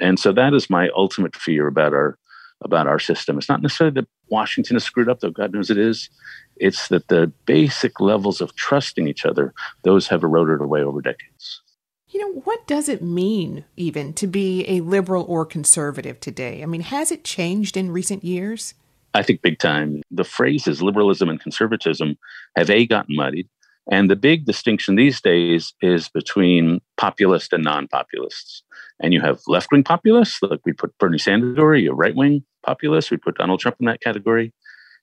And 0.00 0.18
so 0.18 0.32
that 0.32 0.54
is 0.54 0.70
my 0.70 0.88
ultimate 0.94 1.34
fear 1.34 1.66
about 1.66 1.92
our 1.92 2.18
about 2.62 2.86
our 2.86 2.98
system. 2.98 3.36
It's 3.36 3.50
not 3.50 3.60
necessarily 3.60 3.94
that 3.94 4.08
Washington 4.28 4.76
is 4.76 4.84
screwed 4.84 5.10
up, 5.10 5.20
though 5.20 5.30
God 5.30 5.52
knows 5.52 5.70
it 5.70 5.76
is. 5.76 6.08
It's 6.56 6.88
that 6.88 7.08
the 7.08 7.30
basic 7.44 8.00
levels 8.00 8.40
of 8.40 8.56
trusting 8.56 9.06
each 9.06 9.26
other, 9.26 9.52
those 9.82 10.08
have 10.08 10.22
eroded 10.22 10.62
away 10.62 10.80
over 10.80 11.02
decades. 11.02 11.60
You 12.08 12.20
know, 12.20 12.40
what 12.40 12.66
does 12.66 12.88
it 12.88 13.02
mean 13.02 13.64
even 13.76 14.14
to 14.14 14.26
be 14.26 14.64
a 14.68 14.80
liberal 14.80 15.26
or 15.28 15.44
conservative 15.44 16.18
today? 16.18 16.62
I 16.62 16.66
mean, 16.66 16.80
has 16.82 17.12
it 17.12 17.24
changed 17.24 17.76
in 17.76 17.90
recent 17.90 18.24
years? 18.24 18.72
I 19.12 19.22
think 19.22 19.42
big 19.42 19.58
time. 19.58 20.02
The 20.10 20.24
phrases 20.24 20.82
liberalism 20.82 21.28
and 21.28 21.40
conservatism 21.40 22.16
have 22.56 22.70
A, 22.70 22.86
gotten 22.86 23.16
muddied, 23.16 23.48
and 23.90 24.10
the 24.10 24.16
big 24.16 24.44
distinction 24.44 24.96
these 24.96 25.20
days 25.20 25.72
is 25.80 26.08
between 26.08 26.80
populist 26.96 27.52
and 27.52 27.62
non 27.62 27.88
populists. 27.88 28.62
And 29.00 29.12
you 29.12 29.20
have 29.20 29.40
left 29.46 29.70
wing 29.70 29.84
populists, 29.84 30.42
like 30.42 30.60
we 30.64 30.72
put 30.72 30.96
Bernie 30.98 31.18
Sanders, 31.18 31.58
or 31.58 31.74
you 31.74 31.92
right 31.92 32.14
wing 32.14 32.44
populists, 32.64 33.10
we 33.10 33.16
put 33.16 33.36
Donald 33.36 33.60
Trump 33.60 33.76
in 33.78 33.86
that 33.86 34.00
category. 34.00 34.52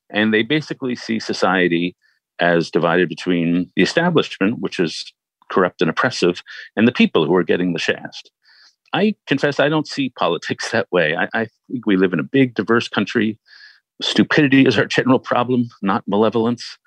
And 0.09 0.33
they 0.33 0.43
basically 0.43 0.95
see 0.95 1.19
society 1.19 1.95
as 2.39 2.71
divided 2.71 3.07
between 3.07 3.71
the 3.75 3.83
establishment, 3.83 4.59
which 4.59 4.79
is 4.79 5.13
corrupt 5.49 5.81
and 5.81 5.89
oppressive, 5.89 6.41
and 6.75 6.87
the 6.87 6.91
people 6.91 7.25
who 7.25 7.35
are 7.35 7.43
getting 7.43 7.73
the 7.73 7.79
shaft. 7.79 8.31
I 8.91 9.15
confess 9.27 9.59
I 9.59 9.69
don't 9.69 9.87
see 9.87 10.09
politics 10.09 10.69
that 10.71 10.91
way. 10.91 11.15
I, 11.15 11.27
I 11.33 11.47
think 11.71 11.85
we 11.85 11.95
live 11.95 12.13
in 12.13 12.19
a 12.19 12.23
big, 12.23 12.55
diverse 12.55 12.87
country. 12.87 13.39
Stupidity 14.01 14.65
is 14.65 14.77
our 14.77 14.85
general 14.85 15.19
problem, 15.19 15.69
not 15.81 16.03
malevolence. 16.07 16.77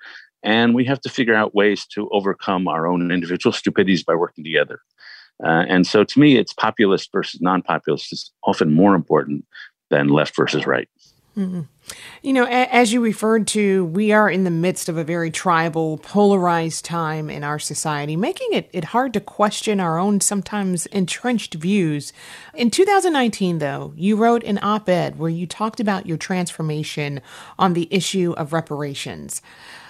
And 0.43 0.75
we 0.75 0.85
have 0.85 1.01
to 1.01 1.09
figure 1.09 1.35
out 1.35 1.55
ways 1.55 1.85
to 1.87 2.09
overcome 2.09 2.67
our 2.67 2.87
own 2.87 3.11
individual 3.11 3.53
stupidities 3.53 4.03
by 4.03 4.15
working 4.15 4.43
together. 4.43 4.79
Uh, 5.43 5.65
and 5.67 5.85
so 5.85 6.03
to 6.03 6.19
me, 6.19 6.37
it's 6.37 6.53
populist 6.53 7.11
versus 7.11 7.41
non 7.41 7.61
populist 7.61 8.11
is 8.13 8.31
often 8.43 8.73
more 8.73 8.95
important 8.95 9.45
than 9.89 10.07
left 10.07 10.35
versus 10.35 10.65
right. 10.65 10.89
Mm-hmm. 11.37 11.61
You 12.23 12.33
know, 12.33 12.45
a- 12.45 12.73
as 12.73 12.91
you 12.91 12.99
referred 12.99 13.45
to, 13.49 13.85
we 13.85 14.11
are 14.11 14.29
in 14.29 14.43
the 14.43 14.49
midst 14.49 14.89
of 14.89 14.97
a 14.97 15.03
very 15.03 15.29
tribal, 15.29 15.99
polarized 15.99 16.83
time 16.83 17.29
in 17.29 17.43
our 17.43 17.59
society, 17.59 18.15
making 18.15 18.47
it, 18.53 18.69
it 18.73 18.85
hard 18.85 19.13
to 19.13 19.19
question 19.19 19.79
our 19.79 19.99
own 19.99 20.19
sometimes 20.19 20.87
entrenched 20.87 21.53
views. 21.53 22.11
In 22.55 22.71
2019, 22.71 23.59
though, 23.59 23.93
you 23.95 24.15
wrote 24.15 24.43
an 24.43 24.59
op 24.63 24.89
ed 24.89 25.19
where 25.19 25.29
you 25.29 25.45
talked 25.45 25.79
about 25.79 26.07
your 26.07 26.17
transformation 26.17 27.21
on 27.59 27.73
the 27.73 27.87
issue 27.91 28.33
of 28.35 28.51
reparations 28.51 29.41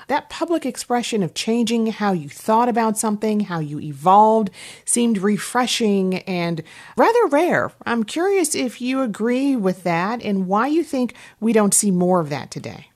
that 0.08 0.30
public 0.30 0.65
expression 0.65 1.22
of 1.22 1.34
changing 1.34 1.88
how 1.88 2.13
you 2.13 2.30
thought 2.30 2.70
about 2.70 2.98
something, 2.98 3.41
how 3.41 3.60
you 3.60 3.80
evolved, 3.80 4.50
seemed 4.86 5.17
refreshing 5.20 6.20
and 6.20 6.63
rather 6.96 7.28
rare. 7.28 7.72
I'm 7.86 8.04
curious 8.04 8.56
if 8.56 8.82
you 8.82 9.02
agree 9.02 9.56
with 9.56 9.84
that 9.84 10.24
and 10.24 10.48
why 10.48 10.67
you 10.67 10.84
think 10.84 11.13
we 11.39 11.54
don't 11.54 11.74
see 11.74 11.91
more 11.91 12.20
of 12.20 12.30
that 12.30 12.52
today. 12.52 12.88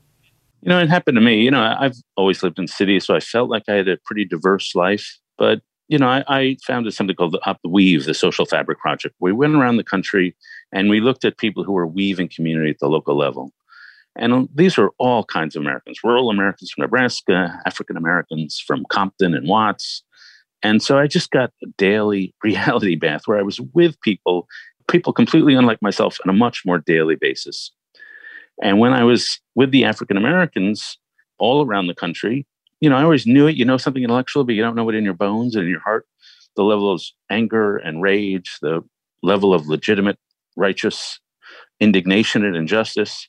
You 0.62 0.68
know, 0.68 0.78
it 0.78 0.88
happened 0.88 1.16
to 1.16 1.20
me. 1.20 1.42
You 1.42 1.50
know, 1.50 1.76
I've 1.78 1.96
always 2.16 2.42
lived 2.42 2.58
in 2.58 2.68
cities, 2.68 3.06
so 3.06 3.14
I 3.14 3.20
felt 3.20 3.50
like 3.50 3.64
I 3.68 3.74
had 3.74 3.88
a 3.88 3.98
pretty 4.04 4.24
diverse 4.24 4.74
life. 4.74 5.18
But, 5.36 5.60
you 5.88 5.98
know, 5.98 6.06
I, 6.06 6.24
I 6.28 6.56
founded 6.64 6.94
something 6.94 7.16
called 7.16 7.32
the 7.32 7.40
Up 7.48 7.58
the 7.62 7.68
Weave, 7.68 8.04
the 8.04 8.14
Social 8.14 8.46
Fabric 8.46 8.78
Project. 8.78 9.16
We 9.18 9.32
went 9.32 9.56
around 9.56 9.76
the 9.76 9.84
country 9.84 10.36
and 10.72 10.88
we 10.88 11.00
looked 11.00 11.24
at 11.24 11.36
people 11.36 11.64
who 11.64 11.72
were 11.72 11.86
weaving 11.86 12.28
community 12.28 12.70
at 12.70 12.78
the 12.78 12.88
local 12.88 13.16
level. 13.16 13.52
And 14.16 14.48
these 14.54 14.78
are 14.78 14.90
all 14.98 15.24
kinds 15.24 15.56
of 15.56 15.62
Americans 15.62 16.00
rural 16.04 16.30
Americans 16.30 16.70
from 16.70 16.82
Nebraska, 16.82 17.58
African 17.66 17.96
Americans 17.96 18.62
from 18.64 18.84
Compton 18.90 19.34
and 19.34 19.48
Watts. 19.48 20.02
And 20.62 20.82
so 20.82 20.98
I 20.98 21.06
just 21.06 21.30
got 21.30 21.50
a 21.62 21.66
daily 21.78 22.34
reality 22.44 22.94
bath 22.94 23.22
where 23.26 23.38
I 23.38 23.42
was 23.42 23.60
with 23.60 24.00
people, 24.02 24.46
people 24.88 25.12
completely 25.12 25.54
unlike 25.54 25.80
myself 25.82 26.18
on 26.24 26.30
a 26.30 26.36
much 26.36 26.62
more 26.64 26.78
daily 26.78 27.16
basis. 27.16 27.72
And 28.62 28.78
when 28.78 28.92
I 28.92 29.04
was 29.04 29.40
with 29.54 29.70
the 29.70 29.84
African 29.84 30.16
Americans 30.16 30.98
all 31.38 31.64
around 31.64 31.86
the 31.86 31.94
country, 31.94 32.46
you 32.80 32.90
know, 32.90 32.96
I 32.96 33.02
always 33.02 33.26
knew 33.26 33.46
it. 33.46 33.56
You 33.56 33.64
know 33.64 33.76
something 33.76 34.02
intellectual, 34.02 34.44
but 34.44 34.54
you 34.54 34.62
don't 34.62 34.74
know 34.74 34.88
it 34.88 34.94
in 34.94 35.04
your 35.04 35.14
bones 35.14 35.54
and 35.54 35.64
in 35.64 35.70
your 35.70 35.80
heart. 35.80 36.06
The 36.56 36.64
level 36.64 36.92
of 36.92 37.02
anger 37.30 37.76
and 37.78 38.02
rage, 38.02 38.58
the 38.60 38.82
level 39.22 39.54
of 39.54 39.68
legitimate, 39.68 40.18
righteous 40.56 41.18
indignation 41.80 42.44
and 42.44 42.56
injustice. 42.56 43.28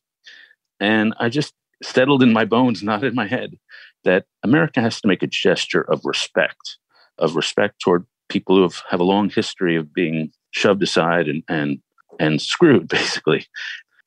And 0.84 1.14
I 1.20 1.30
just 1.30 1.54
settled 1.82 2.22
in 2.22 2.34
my 2.34 2.46
bones, 2.46 2.84
not 2.84 3.04
in 3.04 3.16
my 3.16 3.28
head, 3.28 3.58
that 4.04 4.26
America 4.44 4.82
has 4.82 5.00
to 5.02 5.08
make 5.08 5.24
a 5.24 5.28
gesture 5.28 5.82
of 5.82 6.02
respect, 6.04 6.78
of 7.18 7.36
respect 7.36 7.80
toward 7.80 8.06
people 8.30 8.56
who 8.56 8.64
have, 8.64 8.82
have 8.90 9.00
a 9.00 9.06
long 9.06 9.30
history 9.30 9.76
of 9.76 9.94
being 9.94 10.32
shoved 10.52 10.84
aside 10.84 11.28
and, 11.28 11.44
and, 11.48 11.80
and 12.20 12.42
screwed, 12.42 12.88
basically 13.00 13.48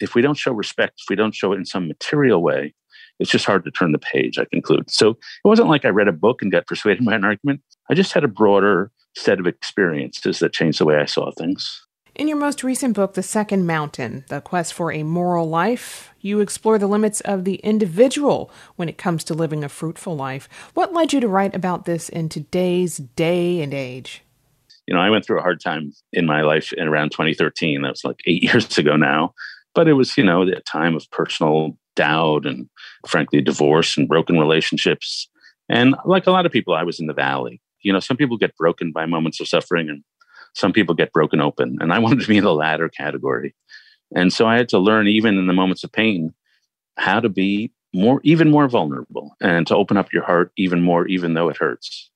if 0.01 0.15
we 0.15 0.23
don't 0.23 0.37
show 0.37 0.53
respect, 0.53 1.01
if 1.03 1.09
we 1.09 1.17
don't 1.17 1.35
show 1.35 1.53
it 1.53 1.57
in 1.57 1.65
some 1.65 1.89
material 1.89 2.43
way, 2.43 2.75
it's 3.19 3.31
just 3.31 3.47
hard 3.47 3.65
to 3.65 3.71
turn 3.71 3.93
the 3.93 3.99
page, 3.99 4.39
I 4.39 4.45
conclude. 4.45 4.91
So 4.91 5.11
it 5.11 5.19
wasn't 5.49 5.69
like 5.69 5.85
I 5.85 5.89
read 5.89 6.09
a 6.09 6.13
book 6.13 6.43
and 6.43 6.53
got 6.53 6.67
persuaded 6.67 7.05
by 7.05 7.15
an 7.15 7.25
argument. 7.25 7.63
I 7.91 7.95
just 7.95 8.13
had 8.13 8.25
a 8.25 8.29
broader 8.29 8.91
set 9.17 9.41
of 9.41 9.47
experiences 9.47 10.41
that 10.41 10.53
changed 10.53 10.81
the 10.81 10.85
way 10.85 10.97
I 10.97 11.07
saw 11.07 11.31
things. 11.33 11.83
In 12.17 12.29
your 12.29 12.39
most 12.39 12.65
recent 12.65 12.95
book, 12.95 13.13
The 13.13 13.23
Second 13.23 13.67
Mountain 13.67 14.25
The 14.29 14.41
Quest 14.41 14.73
for 14.73 14.91
a 14.91 15.03
Moral 15.03 15.51
Life, 15.51 16.15
you 16.19 16.41
explore 16.41 16.79
the 16.79 16.87
limits 16.87 17.21
of 17.21 17.45
the 17.45 17.57
individual 17.57 18.51
when 18.77 18.89
it 18.89 18.97
comes 18.97 19.23
to 19.25 19.35
living 19.35 19.63
a 19.63 19.69
fruitful 19.69 20.17
life. 20.17 20.49
What 20.73 20.95
led 20.95 21.13
you 21.13 21.21
to 21.21 21.29
write 21.29 21.55
about 21.55 21.85
this 21.85 22.09
in 22.09 22.31
today's 22.31 22.97
day 22.97 23.61
and 23.61 23.75
age? 23.75 24.23
You 24.87 24.95
know, 24.95 25.01
I 25.01 25.11
went 25.11 25.27
through 25.27 25.41
a 25.41 25.43
hard 25.43 25.61
time 25.61 25.93
in 26.15 26.25
my 26.25 26.41
life 26.41 26.73
in 26.73 26.89
around 26.89 27.11
2013. 27.11 27.83
That 27.83 27.91
was 27.91 28.03
like 28.03 28.23
eight 28.25 28.43
years 28.43 28.79
ago 28.79 28.97
now. 28.97 29.35
But 29.75 29.87
it 29.87 29.93
was, 29.93 30.17
you 30.17 30.25
know, 30.25 30.41
a 30.41 30.61
time 30.61 30.97
of 30.97 31.11
personal 31.11 31.77
doubt 31.97 32.47
and 32.47 32.71
frankly 33.07 33.43
divorce 33.43 33.99
and 33.99 34.09
broken 34.09 34.39
relationships. 34.39 35.29
And 35.69 35.95
like 36.07 36.27
a 36.27 36.31
lot 36.31 36.47
of 36.47 36.53
people, 36.53 36.73
I 36.73 36.85
was 36.85 36.99
in 36.99 37.09
the 37.09 37.13
valley. 37.13 37.61
You 37.83 37.93
know, 37.93 38.01
some 38.01 38.17
people 38.17 38.39
get 38.39 38.57
broken 38.57 38.91
by 38.91 39.05
moments 39.05 39.39
of 39.39 39.49
suffering 39.49 39.91
and 39.91 40.03
some 40.57 40.73
people 40.73 40.95
get 40.95 41.13
broken 41.13 41.41
open. 41.41 41.79
And 41.81 41.93
I 41.93 41.99
wanted 42.01 42.21
to 42.21 42.29
be 42.29 42.39
in 42.39 42.45
the 42.45 42.55
latter 42.55 42.89
category. 42.89 43.55
And 44.15 44.33
so 44.33 44.47
I 44.47 44.57
had 44.57 44.69
to 44.71 44.79
learn, 44.79 45.09
even 45.09 45.37
in 45.37 45.47
the 45.47 45.53
moments 45.53 45.85
of 45.85 45.93
pain, 45.93 46.33
how 46.97 47.21
to 47.21 47.29
be 47.29 47.73
more, 47.93 48.21
even 48.25 48.51
more 48.51 48.69
vulnerable 48.69 49.35
and 49.41 49.67
to 49.67 49.77
open 49.77 49.97
up 49.97 50.13
your 50.13 50.25
heart 50.25 50.53
even 50.57 50.83
more, 50.83 51.07
even 51.07 51.35
though 51.35 51.49
it 51.49 51.57
hurts. 51.57 52.11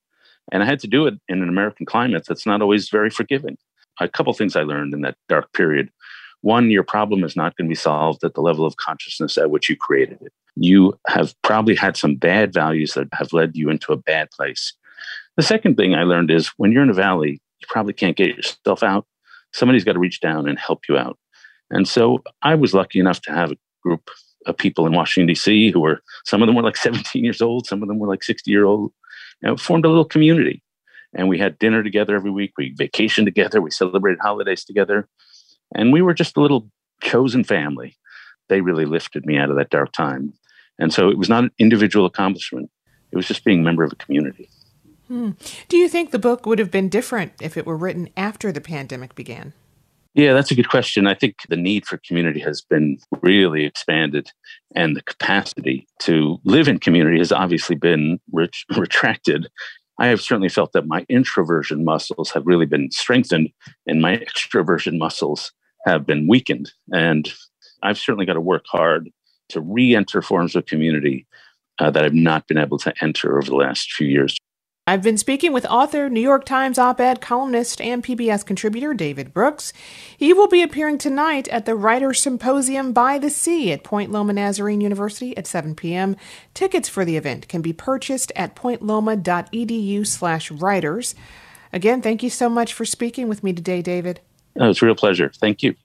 And 0.52 0.62
I 0.62 0.66
had 0.66 0.80
to 0.80 0.88
do 0.88 1.06
it 1.06 1.14
in 1.28 1.42
an 1.42 1.48
American 1.48 1.86
climate 1.86 2.24
that's 2.26 2.46
not 2.46 2.62
always 2.62 2.88
very 2.88 3.10
forgiving. 3.10 3.56
A 4.00 4.08
couple 4.08 4.32
things 4.32 4.56
I 4.56 4.62
learned 4.62 4.94
in 4.94 5.02
that 5.02 5.16
dark 5.28 5.52
period 5.52 5.90
one, 6.42 6.70
your 6.70 6.82
problem 6.82 7.22
is 7.22 7.36
not 7.36 7.56
going 7.56 7.66
to 7.66 7.70
be 7.70 7.74
solved 7.74 8.24
at 8.24 8.34
the 8.34 8.40
level 8.40 8.64
of 8.64 8.76
consciousness 8.76 9.36
at 9.36 9.50
which 9.50 9.68
you 9.68 9.76
created 9.76 10.18
it. 10.22 10.32
You 10.56 10.98
have 11.06 11.34
probably 11.42 11.74
had 11.74 11.96
some 11.96 12.16
bad 12.16 12.52
values 12.52 12.94
that 12.94 13.08
have 13.12 13.32
led 13.32 13.56
you 13.56 13.68
into 13.68 13.92
a 13.92 13.96
bad 13.96 14.30
place. 14.30 14.72
The 15.36 15.42
second 15.42 15.76
thing 15.76 15.94
I 15.94 16.04
learned 16.04 16.30
is 16.30 16.48
when 16.56 16.72
you're 16.72 16.82
in 16.82 16.90
a 16.90 16.94
valley, 16.94 17.40
you 17.60 17.66
probably 17.68 17.92
can't 17.92 18.16
get 18.16 18.36
yourself 18.36 18.82
out. 18.82 19.06
Somebody's 19.52 19.84
got 19.84 19.94
to 19.94 19.98
reach 19.98 20.20
down 20.20 20.48
and 20.48 20.58
help 20.58 20.88
you 20.88 20.96
out. 20.96 21.18
And 21.70 21.86
so 21.86 22.22
I 22.42 22.54
was 22.54 22.74
lucky 22.74 22.98
enough 22.98 23.20
to 23.22 23.32
have 23.32 23.52
a 23.52 23.56
group 23.82 24.10
of 24.46 24.56
people 24.56 24.86
in 24.86 24.92
Washington, 24.92 25.28
D.C., 25.28 25.70
who 25.70 25.80
were 25.80 26.00
some 26.24 26.42
of 26.42 26.46
them 26.46 26.56
were 26.56 26.62
like 26.62 26.76
17 26.76 27.24
years 27.24 27.42
old, 27.42 27.66
some 27.66 27.82
of 27.82 27.88
them 27.88 27.98
were 27.98 28.08
like 28.08 28.22
60 28.22 28.50
year 28.50 28.64
old, 28.64 28.92
and 29.42 29.60
formed 29.60 29.84
a 29.84 29.88
little 29.88 30.04
community. 30.04 30.62
And 31.14 31.28
we 31.28 31.38
had 31.38 31.58
dinner 31.58 31.82
together 31.82 32.14
every 32.14 32.30
week. 32.30 32.52
We 32.56 32.74
vacationed 32.74 33.24
together. 33.24 33.60
We 33.60 33.70
celebrated 33.70 34.20
holidays 34.20 34.64
together. 34.64 35.08
And 35.74 35.92
we 35.92 36.02
were 36.02 36.14
just 36.14 36.36
a 36.36 36.40
little 36.40 36.70
chosen 37.02 37.42
family. 37.42 37.96
They 38.48 38.60
really 38.60 38.84
lifted 38.84 39.26
me 39.26 39.36
out 39.36 39.50
of 39.50 39.56
that 39.56 39.70
dark 39.70 39.92
time. 39.92 40.32
And 40.78 40.92
so 40.92 41.08
it 41.08 41.18
was 41.18 41.28
not 41.28 41.44
an 41.44 41.50
individual 41.58 42.06
accomplishment, 42.06 42.70
it 43.12 43.16
was 43.16 43.26
just 43.26 43.44
being 43.44 43.60
a 43.60 43.64
member 43.64 43.82
of 43.82 43.92
a 43.92 43.96
community. 43.96 44.48
Hmm. 45.10 45.30
Do 45.68 45.76
you 45.76 45.88
think 45.88 46.12
the 46.12 46.20
book 46.20 46.46
would 46.46 46.60
have 46.60 46.70
been 46.70 46.88
different 46.88 47.32
if 47.42 47.56
it 47.56 47.66
were 47.66 47.76
written 47.76 48.10
after 48.16 48.52
the 48.52 48.60
pandemic 48.60 49.16
began? 49.16 49.54
Yeah, 50.14 50.34
that's 50.34 50.52
a 50.52 50.54
good 50.54 50.68
question. 50.68 51.08
I 51.08 51.14
think 51.14 51.34
the 51.48 51.56
need 51.56 51.84
for 51.84 51.98
community 52.06 52.38
has 52.38 52.60
been 52.60 52.98
really 53.20 53.64
expanded, 53.64 54.30
and 54.76 54.94
the 54.94 55.02
capacity 55.02 55.88
to 56.02 56.38
live 56.44 56.68
in 56.68 56.78
community 56.78 57.18
has 57.18 57.32
obviously 57.32 57.74
been 57.74 58.20
ret- 58.30 58.54
retracted. 58.76 59.48
I 59.98 60.06
have 60.06 60.20
certainly 60.20 60.48
felt 60.48 60.74
that 60.74 60.86
my 60.86 61.04
introversion 61.08 61.84
muscles 61.84 62.30
have 62.30 62.46
really 62.46 62.66
been 62.66 62.92
strengthened, 62.92 63.50
and 63.88 64.00
my 64.00 64.16
extroversion 64.16 64.96
muscles 64.96 65.50
have 65.86 66.06
been 66.06 66.28
weakened. 66.28 66.70
And 66.92 67.28
I've 67.82 67.98
certainly 67.98 68.26
got 68.26 68.34
to 68.34 68.40
work 68.40 68.64
hard 68.68 69.10
to 69.48 69.60
re 69.60 69.96
enter 69.96 70.22
forms 70.22 70.54
of 70.54 70.66
community 70.66 71.26
uh, 71.80 71.90
that 71.90 72.04
I've 72.04 72.14
not 72.14 72.46
been 72.46 72.58
able 72.58 72.78
to 72.78 72.94
enter 73.02 73.38
over 73.38 73.50
the 73.50 73.56
last 73.56 73.92
few 73.92 74.06
years. 74.06 74.36
I've 74.90 75.02
been 75.02 75.18
speaking 75.18 75.52
with 75.52 75.64
author, 75.66 76.08
New 76.08 76.20
York 76.20 76.44
Times 76.44 76.76
op 76.76 77.00
ed 77.00 77.20
columnist, 77.20 77.80
and 77.80 78.02
PBS 78.02 78.44
contributor 78.44 78.92
David 78.92 79.32
Brooks. 79.32 79.72
He 80.16 80.32
will 80.32 80.48
be 80.48 80.62
appearing 80.62 80.98
tonight 80.98 81.46
at 81.46 81.64
the 81.64 81.76
Writer 81.76 82.12
Symposium 82.12 82.92
by 82.92 83.16
the 83.16 83.30
Sea 83.30 83.70
at 83.70 83.84
Point 83.84 84.10
Loma 84.10 84.32
Nazarene 84.32 84.80
University 84.80 85.36
at 85.36 85.46
7 85.46 85.76
p.m. 85.76 86.16
Tickets 86.54 86.88
for 86.88 87.04
the 87.04 87.16
event 87.16 87.46
can 87.46 87.62
be 87.62 87.72
purchased 87.72 88.32
at 88.34 88.56
pointloma.edu 88.56 90.04
slash 90.04 90.50
writers. 90.50 91.14
Again, 91.72 92.02
thank 92.02 92.24
you 92.24 92.28
so 92.28 92.48
much 92.48 92.72
for 92.72 92.84
speaking 92.84 93.28
with 93.28 93.44
me 93.44 93.52
today, 93.52 93.82
David. 93.82 94.18
Oh, 94.58 94.70
it's 94.70 94.82
a 94.82 94.86
real 94.86 94.96
pleasure. 94.96 95.30
Thank 95.38 95.62
you. 95.62 95.76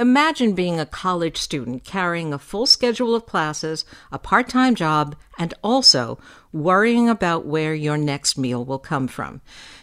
Imagine 0.00 0.52
being 0.52 0.78
a 0.78 0.86
college 0.86 1.36
student 1.36 1.82
carrying 1.82 2.32
a 2.32 2.38
full 2.38 2.66
schedule 2.66 3.16
of 3.16 3.26
classes, 3.26 3.84
a 4.12 4.18
part 4.18 4.48
time 4.48 4.76
job, 4.76 5.16
and 5.38 5.54
also 5.62 6.18
worrying 6.52 7.08
about 7.08 7.46
where 7.46 7.74
your 7.74 7.96
next 7.96 8.38
meal 8.38 8.64
will 8.64 8.78
come 8.78 9.06
from. 9.06 9.40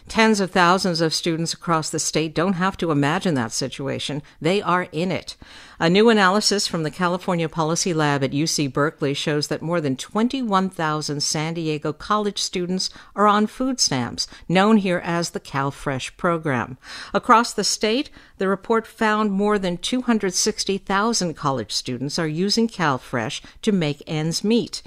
Tens 0.08 0.40
of 0.40 0.50
thousands 0.50 1.00
of 1.00 1.14
students 1.14 1.52
across 1.52 1.90
the 1.90 1.98
state 1.98 2.34
don't 2.34 2.54
have 2.54 2.76
to 2.76 2.90
imagine 2.90 3.34
that 3.34 3.52
situation. 3.52 4.22
They 4.40 4.62
are 4.62 4.88
in 4.92 5.10
it. 5.10 5.36
A 5.78 5.90
new 5.90 6.08
analysis 6.08 6.66
from 6.66 6.84
the 6.84 6.90
California 6.90 7.48
Policy 7.48 7.92
Lab 7.92 8.22
at 8.22 8.30
UC 8.30 8.72
Berkeley 8.72 9.14
shows 9.14 9.48
that 9.48 9.62
more 9.62 9.80
than 9.80 9.96
21,000 9.96 11.22
San 11.22 11.54
Diego 11.54 11.92
college 11.92 12.38
students 12.38 12.88
are 13.14 13.26
on 13.26 13.46
food 13.46 13.80
stamps, 13.80 14.26
known 14.48 14.78
here 14.78 15.00
as 15.04 15.30
the 15.30 15.40
CalFresh 15.40 16.16
program. 16.16 16.78
Across 17.12 17.54
the 17.54 17.64
state, 17.64 18.10
the 18.38 18.48
report 18.48 18.86
found 18.86 19.32
more 19.32 19.58
than 19.58 19.76
260,000 20.06 21.34
college 21.34 21.72
students 21.72 22.16
are 22.16 22.28
using 22.28 22.68
CalFresh 22.68 23.40
to 23.60 23.72
make 23.72 24.04
ends 24.06 24.44
meet. 24.44 24.80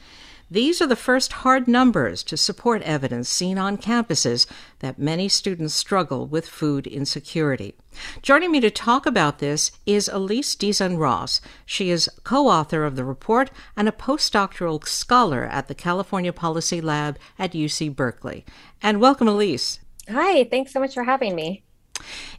These 0.49 0.81
are 0.81 0.87
the 0.87 0.95
first 0.95 1.33
hard 1.43 1.67
numbers 1.67 2.23
to 2.23 2.37
support 2.37 2.81
evidence 2.83 3.27
seen 3.27 3.57
on 3.57 3.77
campuses 3.77 4.47
that 4.79 4.97
many 4.97 5.27
students 5.27 5.73
struggle 5.73 6.25
with 6.25 6.47
food 6.47 6.87
insecurity. 6.87 7.75
Joining 8.21 8.49
me 8.49 8.61
to 8.61 8.71
talk 8.71 9.05
about 9.05 9.39
this 9.39 9.73
is 9.85 10.07
Elise 10.07 10.55
Dizon 10.55 10.97
Ross. 10.97 11.41
She 11.65 11.89
is 11.89 12.09
co 12.23 12.47
author 12.47 12.85
of 12.85 12.95
the 12.95 13.03
report 13.03 13.51
and 13.75 13.89
a 13.89 13.91
postdoctoral 13.91 14.87
scholar 14.87 15.43
at 15.43 15.67
the 15.67 15.75
California 15.75 16.31
Policy 16.31 16.79
Lab 16.79 17.19
at 17.37 17.51
UC 17.51 17.93
Berkeley. 17.93 18.45
And 18.81 19.01
welcome, 19.01 19.27
Elise. 19.27 19.81
Hi, 20.09 20.45
thanks 20.45 20.71
so 20.71 20.79
much 20.79 20.93
for 20.93 21.03
having 21.03 21.35
me. 21.35 21.65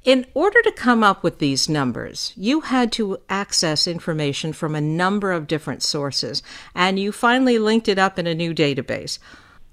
In 0.05 0.27
order 0.35 0.63
to 0.63 0.73
come 0.73 1.03
up 1.03 1.23
with 1.23 1.39
these 1.39 1.69
numbers, 1.69 2.33
you 2.37 2.61
had 2.63 2.91
to 2.93 3.19
access 3.29 3.87
information 3.87 4.53
from 4.53 4.75
a 4.75 4.81
number 4.81 5.31
of 5.31 5.47
different 5.47 5.83
sources, 5.83 6.43
and 6.75 6.99
you 6.99 7.13
finally 7.13 7.59
linked 7.59 7.89
it 7.89 7.99
up 7.99 8.19
in 8.19 8.27
a 8.27 8.35
new 8.35 8.55
database. 8.55 9.19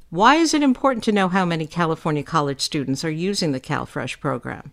Why 0.10 0.36
is 0.36 0.54
it 0.54 0.64
important 0.64 1.04
to 1.06 1.12
know 1.12 1.28
how 1.28 1.46
many 1.46 1.68
California 1.68 2.24
college 2.24 2.62
students 2.62 3.04
are 3.04 3.12
using 3.12 3.52
the 3.52 3.60
CalFresh 3.60 4.20
program? 4.20 4.72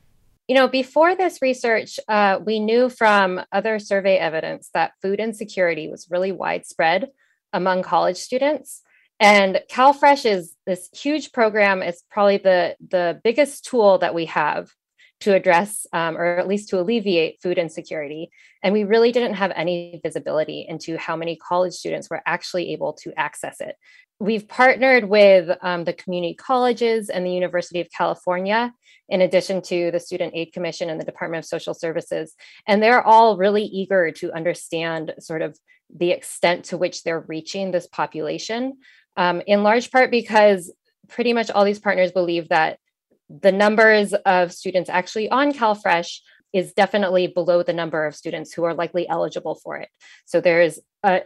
You 0.48 0.54
know, 0.54 0.68
before 0.68 1.16
this 1.16 1.40
research, 1.40 1.98
uh, 2.06 2.38
we 2.44 2.60
knew 2.60 2.88
from 2.88 3.40
other 3.50 3.78
survey 3.78 4.16
evidence 4.16 4.70
that 4.74 4.92
food 5.00 5.18
insecurity 5.18 5.88
was 5.88 6.10
really 6.10 6.32
widespread 6.32 7.10
among 7.52 7.82
college 7.82 8.16
students. 8.16 8.82
And 9.20 9.62
CalFresh 9.70 10.28
is 10.30 10.54
this 10.66 10.90
huge 10.92 11.32
program. 11.32 11.82
It's 11.82 12.04
probably 12.10 12.38
the, 12.38 12.76
the 12.86 13.20
biggest 13.24 13.64
tool 13.64 13.98
that 13.98 14.14
we 14.14 14.26
have 14.26 14.74
to 15.20 15.34
address 15.34 15.86
um, 15.92 16.16
or 16.16 16.38
at 16.38 16.48
least 16.48 16.68
to 16.68 16.80
alleviate 16.80 17.40
food 17.42 17.58
insecurity. 17.58 18.30
And 18.62 18.72
we 18.72 18.84
really 18.84 19.12
didn't 19.12 19.34
have 19.34 19.52
any 19.54 20.00
visibility 20.02 20.66
into 20.68 20.96
how 20.96 21.16
many 21.16 21.36
college 21.36 21.74
students 21.74 22.10
were 22.10 22.22
actually 22.26 22.72
able 22.72 22.92
to 22.94 23.12
access 23.18 23.60
it. 23.60 23.76
We've 24.20 24.46
partnered 24.46 25.04
with 25.04 25.56
um, 25.62 25.84
the 25.84 25.92
community 25.92 26.34
colleges 26.34 27.08
and 27.08 27.26
the 27.26 27.32
University 27.32 27.80
of 27.80 27.88
California, 27.90 28.72
in 29.08 29.20
addition 29.20 29.60
to 29.62 29.90
the 29.90 30.00
Student 30.00 30.34
Aid 30.34 30.52
Commission 30.52 30.88
and 30.88 31.00
the 31.00 31.04
Department 31.04 31.44
of 31.44 31.48
Social 31.48 31.74
Services. 31.74 32.34
And 32.66 32.82
they're 32.82 33.02
all 33.02 33.36
really 33.36 33.64
eager 33.64 34.10
to 34.12 34.32
understand 34.32 35.14
sort 35.18 35.42
of 35.42 35.58
the 35.94 36.10
extent 36.10 36.66
to 36.66 36.78
which 36.78 37.02
they're 37.02 37.24
reaching 37.28 37.70
this 37.70 37.86
population, 37.86 38.78
um, 39.16 39.42
in 39.46 39.62
large 39.62 39.90
part 39.90 40.10
because 40.10 40.72
pretty 41.08 41.32
much 41.32 41.50
all 41.50 41.64
these 41.64 41.78
partners 41.78 42.12
believe 42.12 42.48
that 42.48 42.78
the 43.28 43.52
numbers 43.52 44.12
of 44.12 44.52
students 44.52 44.90
actually 44.90 45.28
on 45.30 45.52
CalFresh 45.52 46.18
is 46.52 46.72
definitely 46.72 47.26
below 47.26 47.62
the 47.62 47.72
number 47.72 48.06
of 48.06 48.14
students 48.14 48.52
who 48.52 48.64
are 48.64 48.74
likely 48.74 49.08
eligible 49.08 49.56
for 49.56 49.76
it. 49.76 49.88
So 50.24 50.40
there's 50.40 50.78
a, 51.02 51.22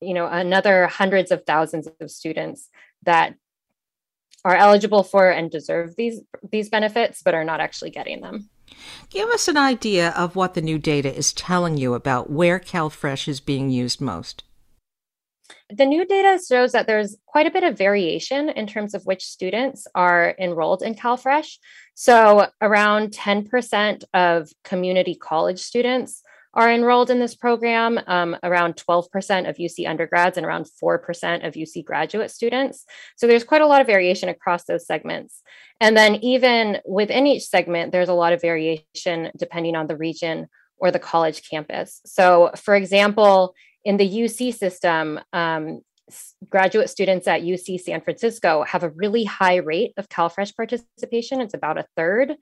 you 0.00 0.14
know, 0.14 0.26
another 0.26 0.86
hundreds 0.86 1.30
of 1.30 1.44
thousands 1.44 1.88
of 2.00 2.10
students 2.10 2.70
that 3.02 3.34
are 4.42 4.56
eligible 4.56 5.02
for 5.02 5.30
and 5.30 5.50
deserve 5.50 5.96
these 5.96 6.22
these 6.50 6.70
benefits, 6.70 7.22
but 7.22 7.34
are 7.34 7.44
not 7.44 7.60
actually 7.60 7.90
getting 7.90 8.22
them. 8.22 8.48
Give 9.10 9.28
us 9.28 9.48
an 9.48 9.58
idea 9.58 10.10
of 10.16 10.36
what 10.36 10.54
the 10.54 10.62
new 10.62 10.78
data 10.78 11.14
is 11.14 11.34
telling 11.34 11.76
you 11.76 11.92
about 11.92 12.30
where 12.30 12.58
CalFresh 12.58 13.28
is 13.28 13.40
being 13.40 13.68
used 13.68 14.00
most. 14.00 14.44
The 15.70 15.86
new 15.86 16.04
data 16.04 16.40
shows 16.46 16.72
that 16.72 16.86
there's 16.86 17.16
quite 17.26 17.46
a 17.46 17.50
bit 17.50 17.64
of 17.64 17.78
variation 17.78 18.48
in 18.48 18.66
terms 18.66 18.94
of 18.94 19.04
which 19.04 19.24
students 19.24 19.86
are 19.94 20.34
enrolled 20.38 20.82
in 20.82 20.94
CalFresh. 20.94 21.58
So, 21.94 22.48
around 22.60 23.12
10% 23.12 24.04
of 24.14 24.50
community 24.64 25.14
college 25.14 25.60
students 25.60 26.22
are 26.52 26.72
enrolled 26.72 27.10
in 27.10 27.20
this 27.20 27.36
program, 27.36 28.00
um, 28.08 28.36
around 28.42 28.74
12% 28.74 29.48
of 29.48 29.56
UC 29.56 29.88
undergrads 29.88 30.36
and 30.36 30.44
around 30.44 30.66
4% 30.82 31.46
of 31.46 31.54
UC 31.54 31.84
graduate 31.84 32.30
students. 32.30 32.84
So, 33.16 33.26
there's 33.26 33.44
quite 33.44 33.62
a 33.62 33.66
lot 33.66 33.80
of 33.80 33.86
variation 33.86 34.28
across 34.28 34.64
those 34.64 34.86
segments. 34.86 35.42
And 35.80 35.96
then, 35.96 36.16
even 36.16 36.78
within 36.86 37.26
each 37.26 37.44
segment, 37.44 37.92
there's 37.92 38.08
a 38.08 38.14
lot 38.14 38.32
of 38.32 38.40
variation 38.40 39.30
depending 39.36 39.76
on 39.76 39.86
the 39.86 39.96
region 39.96 40.48
or 40.80 40.90
the 40.90 40.98
college 40.98 41.48
campus. 41.48 42.00
So, 42.06 42.50
for 42.56 42.74
example, 42.74 43.54
in 43.84 43.96
the 43.96 44.08
UC 44.08 44.54
system, 44.54 45.20
um, 45.32 45.80
graduate 46.48 46.90
students 46.90 47.28
at 47.28 47.42
UC 47.42 47.80
San 47.80 48.00
Francisco 48.00 48.64
have 48.64 48.82
a 48.82 48.90
really 48.90 49.24
high 49.24 49.56
rate 49.56 49.92
of 49.96 50.08
CalFresh 50.08 50.56
participation. 50.56 51.40
It's 51.40 51.54
about 51.54 51.78
a 51.78 51.86
third. 51.96 52.34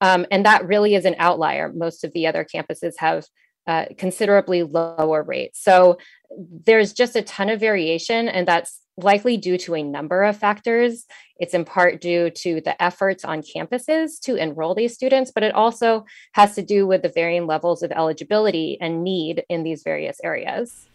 Um, 0.00 0.26
and 0.30 0.44
that 0.44 0.66
really 0.66 0.94
is 0.94 1.04
an 1.04 1.16
outlier. 1.18 1.72
Most 1.72 2.04
of 2.04 2.12
the 2.12 2.26
other 2.26 2.44
campuses 2.44 2.94
have 2.98 3.24
uh, 3.66 3.86
considerably 3.96 4.62
lower 4.62 5.22
rates. 5.22 5.62
So 5.62 5.98
there's 6.38 6.92
just 6.92 7.16
a 7.16 7.22
ton 7.22 7.48
of 7.48 7.60
variation, 7.60 8.28
and 8.28 8.46
that's 8.46 8.80
likely 8.96 9.36
due 9.36 9.58
to 9.58 9.74
a 9.74 9.82
number 9.82 10.22
of 10.22 10.36
factors. 10.36 11.06
It's 11.38 11.54
in 11.54 11.64
part 11.64 12.00
due 12.00 12.30
to 12.30 12.60
the 12.60 12.80
efforts 12.82 13.24
on 13.24 13.42
campuses 13.42 14.20
to 14.20 14.36
enroll 14.36 14.74
these 14.74 14.94
students, 14.94 15.32
but 15.34 15.42
it 15.42 15.54
also 15.54 16.04
has 16.32 16.54
to 16.54 16.62
do 16.62 16.86
with 16.86 17.02
the 17.02 17.08
varying 17.08 17.46
levels 17.46 17.82
of 17.82 17.90
eligibility 17.90 18.78
and 18.80 19.02
need 19.02 19.44
in 19.48 19.64
these 19.64 19.82
various 19.82 20.18
areas. 20.22 20.86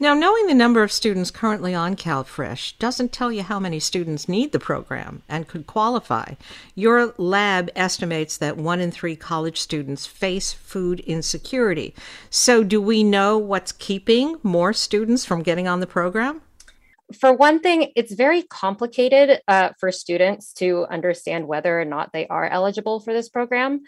Now, 0.00 0.14
knowing 0.14 0.46
the 0.46 0.54
number 0.54 0.84
of 0.84 0.92
students 0.92 1.32
currently 1.32 1.74
on 1.74 1.96
CalFresh 1.96 2.78
doesn't 2.78 3.12
tell 3.12 3.32
you 3.32 3.42
how 3.42 3.58
many 3.58 3.80
students 3.80 4.28
need 4.28 4.52
the 4.52 4.60
program 4.60 5.22
and 5.28 5.48
could 5.48 5.66
qualify. 5.66 6.34
Your 6.76 7.14
lab 7.18 7.68
estimates 7.74 8.36
that 8.36 8.56
one 8.56 8.78
in 8.78 8.92
three 8.92 9.16
college 9.16 9.58
students 9.60 10.06
face 10.06 10.52
food 10.52 11.00
insecurity. 11.00 11.96
So, 12.30 12.62
do 12.62 12.80
we 12.80 13.02
know 13.02 13.38
what's 13.38 13.72
keeping 13.72 14.36
more 14.44 14.72
students 14.72 15.24
from 15.24 15.42
getting 15.42 15.66
on 15.66 15.80
the 15.80 15.86
program? 15.88 16.42
For 17.14 17.32
one 17.32 17.60
thing, 17.60 17.92
it's 17.96 18.12
very 18.12 18.42
complicated 18.42 19.40
uh, 19.48 19.70
for 19.78 19.90
students 19.90 20.52
to 20.54 20.86
understand 20.90 21.46
whether 21.46 21.80
or 21.80 21.84
not 21.84 22.12
they 22.12 22.26
are 22.28 22.46
eligible 22.46 23.00
for 23.00 23.12
this 23.12 23.28
program. 23.28 23.82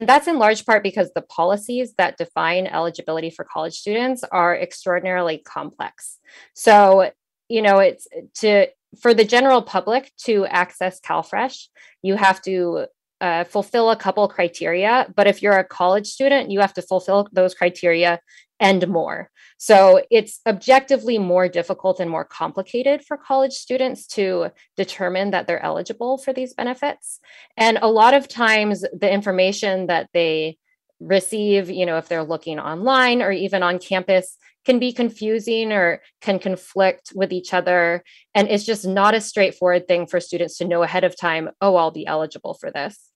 And 0.00 0.08
that's 0.08 0.26
in 0.26 0.38
large 0.38 0.66
part 0.66 0.82
because 0.82 1.12
the 1.14 1.22
policies 1.22 1.94
that 1.98 2.16
define 2.16 2.66
eligibility 2.66 3.30
for 3.30 3.44
college 3.44 3.74
students 3.74 4.24
are 4.24 4.56
extraordinarily 4.56 5.38
complex. 5.38 6.18
So, 6.54 7.12
you 7.48 7.62
know, 7.62 7.78
it's 7.78 8.08
to 8.40 8.66
for 9.00 9.14
the 9.14 9.24
general 9.24 9.62
public 9.62 10.12
to 10.18 10.46
access 10.46 11.00
CalFresh, 11.00 11.68
you 12.02 12.16
have 12.16 12.40
to 12.42 12.86
uh, 13.20 13.44
fulfill 13.44 13.90
a 13.90 13.96
couple 13.96 14.26
criteria. 14.28 15.06
But 15.14 15.26
if 15.26 15.42
you're 15.42 15.58
a 15.58 15.64
college 15.64 16.06
student, 16.06 16.50
you 16.50 16.60
have 16.60 16.74
to 16.74 16.82
fulfill 16.82 17.28
those 17.32 17.54
criteria 17.54 18.20
and 18.60 18.86
more. 18.88 19.30
So 19.58 20.02
it's 20.10 20.40
objectively 20.46 21.18
more 21.18 21.48
difficult 21.48 22.00
and 22.00 22.10
more 22.10 22.24
complicated 22.24 23.04
for 23.04 23.16
college 23.16 23.52
students 23.52 24.06
to 24.08 24.50
determine 24.76 25.30
that 25.30 25.46
they're 25.46 25.62
eligible 25.62 26.18
for 26.18 26.32
these 26.32 26.54
benefits. 26.54 27.20
And 27.56 27.78
a 27.82 27.88
lot 27.88 28.14
of 28.14 28.28
times, 28.28 28.84
the 28.92 29.10
information 29.10 29.86
that 29.88 30.08
they 30.12 30.58
receive, 31.00 31.70
you 31.70 31.84
know, 31.84 31.98
if 31.98 32.08
they're 32.08 32.24
looking 32.24 32.58
online 32.58 33.22
or 33.22 33.32
even 33.32 33.62
on 33.62 33.78
campus, 33.78 34.36
can 34.64 34.78
be 34.78 34.92
confusing 34.92 35.72
or 35.72 36.00
can 36.22 36.38
conflict 36.38 37.12
with 37.14 37.32
each 37.32 37.52
other. 37.52 38.02
And 38.34 38.48
it's 38.48 38.64
just 38.64 38.86
not 38.86 39.14
a 39.14 39.20
straightforward 39.20 39.86
thing 39.86 40.06
for 40.06 40.20
students 40.20 40.58
to 40.58 40.64
know 40.64 40.82
ahead 40.82 41.04
of 41.04 41.16
time, 41.16 41.50
oh, 41.60 41.76
I'll 41.76 41.90
be 41.90 42.06
eligible 42.06 42.54
for 42.54 42.70
this. 42.70 43.10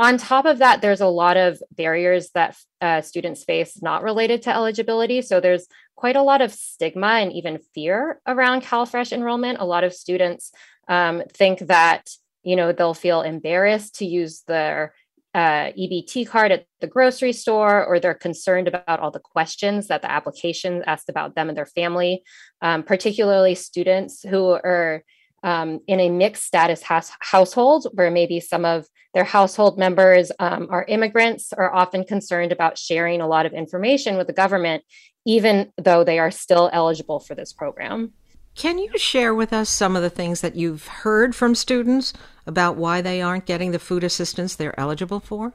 On 0.00 0.16
top 0.16 0.44
of 0.44 0.58
that, 0.58 0.80
there's 0.80 1.00
a 1.00 1.08
lot 1.08 1.36
of 1.36 1.60
barriers 1.72 2.30
that 2.30 2.56
uh, 2.80 3.00
students 3.00 3.42
face 3.42 3.82
not 3.82 4.04
related 4.04 4.42
to 4.42 4.54
eligibility. 4.54 5.22
So 5.22 5.40
there's 5.40 5.66
quite 5.96 6.14
a 6.14 6.22
lot 6.22 6.40
of 6.40 6.52
stigma 6.52 7.06
and 7.06 7.32
even 7.32 7.58
fear 7.74 8.20
around 8.26 8.62
CalFresh 8.62 9.12
enrollment. 9.12 9.58
A 9.60 9.66
lot 9.66 9.82
of 9.82 9.92
students 9.92 10.52
um, 10.88 11.22
think 11.32 11.58
that 11.66 12.10
you 12.44 12.54
know 12.54 12.72
they'll 12.72 12.94
feel 12.94 13.22
embarrassed 13.22 13.96
to 13.96 14.06
use 14.06 14.42
their 14.46 14.94
uh, 15.34 15.72
EBT 15.76 16.28
card 16.28 16.52
at 16.52 16.66
the 16.80 16.86
grocery 16.86 17.32
store, 17.32 17.84
or 17.84 17.98
they're 17.98 18.14
concerned 18.14 18.68
about 18.68 19.00
all 19.00 19.10
the 19.10 19.18
questions 19.18 19.88
that 19.88 20.02
the 20.02 20.10
application 20.10 20.82
asked 20.86 21.08
about 21.08 21.34
them 21.34 21.48
and 21.48 21.58
their 21.58 21.66
family, 21.66 22.22
um, 22.62 22.82
particularly 22.82 23.54
students 23.54 24.22
who 24.22 24.50
are 24.50 25.02
um, 25.42 25.80
in 25.86 26.00
a 26.00 26.08
mixed 26.08 26.44
status 26.44 26.82
house, 26.82 27.10
household 27.20 27.86
where 27.94 28.10
maybe 28.10 28.40
some 28.40 28.64
of 28.64 28.86
their 29.14 29.24
household 29.24 29.78
members 29.78 30.30
um, 30.38 30.68
are 30.70 30.84
immigrants 30.86 31.52
are 31.52 31.72
often 31.74 32.04
concerned 32.04 32.52
about 32.52 32.78
sharing 32.78 33.20
a 33.20 33.26
lot 33.26 33.46
of 33.46 33.52
information 33.52 34.16
with 34.16 34.26
the 34.26 34.32
government 34.32 34.82
even 35.26 35.70
though 35.76 36.04
they 36.04 36.18
are 36.18 36.30
still 36.30 36.70
eligible 36.72 37.20
for 37.20 37.34
this 37.34 37.52
program. 37.52 38.12
Can 38.54 38.78
you 38.78 38.96
share 38.96 39.34
with 39.34 39.52
us 39.52 39.68
some 39.68 39.94
of 39.94 40.02
the 40.02 40.10
things 40.10 40.40
that 40.40 40.56
you've 40.56 40.86
heard 40.86 41.36
from 41.36 41.54
students 41.54 42.12
about 42.46 42.76
why 42.76 43.02
they 43.02 43.20
aren't 43.20 43.44
getting 43.44 43.72
the 43.72 43.78
food 43.78 44.02
assistance 44.02 44.56
they're 44.56 44.78
eligible 44.80 45.20
for? 45.20 45.54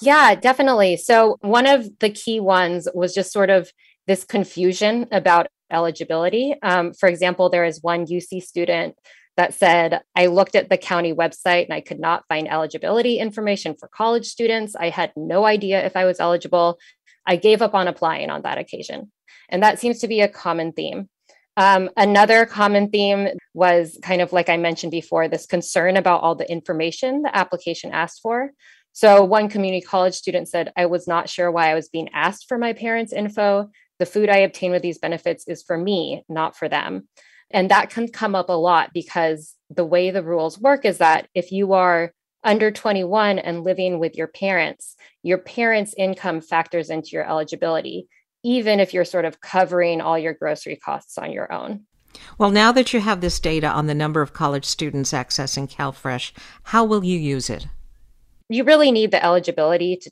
Yeah 0.00 0.34
definitely. 0.34 0.96
So 0.96 1.38
one 1.40 1.66
of 1.66 1.98
the 2.00 2.10
key 2.10 2.40
ones 2.40 2.88
was 2.94 3.14
just 3.14 3.32
sort 3.32 3.50
of 3.50 3.70
this 4.06 4.24
confusion 4.24 5.06
about 5.12 5.46
eligibility. 5.70 6.54
Um, 6.62 6.92
for 6.92 7.08
example 7.08 7.48
there 7.48 7.64
is 7.64 7.82
one 7.82 8.06
uc 8.06 8.42
student 8.42 8.96
that 9.42 9.54
said, 9.54 10.02
I 10.14 10.26
looked 10.26 10.54
at 10.54 10.70
the 10.70 10.78
county 10.78 11.12
website 11.12 11.64
and 11.64 11.74
I 11.74 11.80
could 11.80 11.98
not 11.98 12.24
find 12.28 12.48
eligibility 12.48 13.18
information 13.18 13.74
for 13.74 13.88
college 13.88 14.26
students. 14.26 14.76
I 14.76 14.90
had 14.90 15.12
no 15.16 15.44
idea 15.44 15.84
if 15.84 15.96
I 15.96 16.04
was 16.04 16.20
eligible. 16.20 16.78
I 17.26 17.34
gave 17.34 17.60
up 17.60 17.74
on 17.74 17.88
applying 17.88 18.30
on 18.30 18.42
that 18.42 18.58
occasion. 18.58 19.10
And 19.48 19.60
that 19.64 19.80
seems 19.80 19.98
to 19.98 20.06
be 20.06 20.20
a 20.20 20.28
common 20.28 20.70
theme. 20.70 21.08
Um, 21.56 21.90
another 21.96 22.46
common 22.46 22.90
theme 22.90 23.30
was 23.52 23.98
kind 24.00 24.22
of 24.22 24.32
like 24.32 24.48
I 24.48 24.58
mentioned 24.58 24.92
before 24.92 25.26
this 25.26 25.44
concern 25.44 25.96
about 25.96 26.22
all 26.22 26.36
the 26.36 26.48
information 26.48 27.22
the 27.22 27.36
application 27.36 27.90
asked 27.90 28.20
for. 28.22 28.52
So, 28.92 29.24
one 29.24 29.48
community 29.48 29.84
college 29.84 30.14
student 30.14 30.48
said, 30.48 30.72
I 30.76 30.86
was 30.86 31.08
not 31.08 31.28
sure 31.28 31.50
why 31.50 31.70
I 31.70 31.74
was 31.74 31.88
being 31.88 32.10
asked 32.14 32.46
for 32.46 32.58
my 32.58 32.74
parents' 32.74 33.12
info. 33.12 33.70
The 33.98 34.06
food 34.06 34.28
I 34.28 34.38
obtain 34.38 34.70
with 34.70 34.82
these 34.82 34.98
benefits 34.98 35.48
is 35.48 35.64
for 35.64 35.76
me, 35.76 36.24
not 36.28 36.56
for 36.56 36.68
them. 36.68 37.08
And 37.52 37.70
that 37.70 37.90
can 37.90 38.08
come 38.08 38.34
up 38.34 38.48
a 38.48 38.52
lot 38.52 38.90
because 38.92 39.54
the 39.70 39.84
way 39.84 40.10
the 40.10 40.22
rules 40.22 40.58
work 40.58 40.84
is 40.84 40.98
that 40.98 41.28
if 41.34 41.52
you 41.52 41.72
are 41.72 42.12
under 42.44 42.70
21 42.70 43.38
and 43.38 43.62
living 43.62 43.98
with 43.98 44.16
your 44.16 44.26
parents, 44.26 44.96
your 45.22 45.38
parents' 45.38 45.94
income 45.96 46.40
factors 46.40 46.90
into 46.90 47.10
your 47.10 47.28
eligibility, 47.28 48.08
even 48.42 48.80
if 48.80 48.92
you're 48.92 49.04
sort 49.04 49.24
of 49.24 49.40
covering 49.40 50.00
all 50.00 50.18
your 50.18 50.34
grocery 50.34 50.76
costs 50.76 51.18
on 51.18 51.30
your 51.30 51.52
own. 51.52 51.84
Well, 52.38 52.50
now 52.50 52.72
that 52.72 52.92
you 52.92 53.00
have 53.00 53.20
this 53.20 53.38
data 53.40 53.68
on 53.68 53.86
the 53.86 53.94
number 53.94 54.20
of 54.20 54.32
college 54.32 54.64
students 54.64 55.12
accessing 55.12 55.70
CalFresh, 55.70 56.32
how 56.64 56.84
will 56.84 57.04
you 57.04 57.18
use 57.18 57.48
it? 57.48 57.66
You 58.48 58.64
really 58.64 58.90
need 58.90 59.12
the 59.12 59.24
eligibility 59.24 59.96
to 59.96 60.10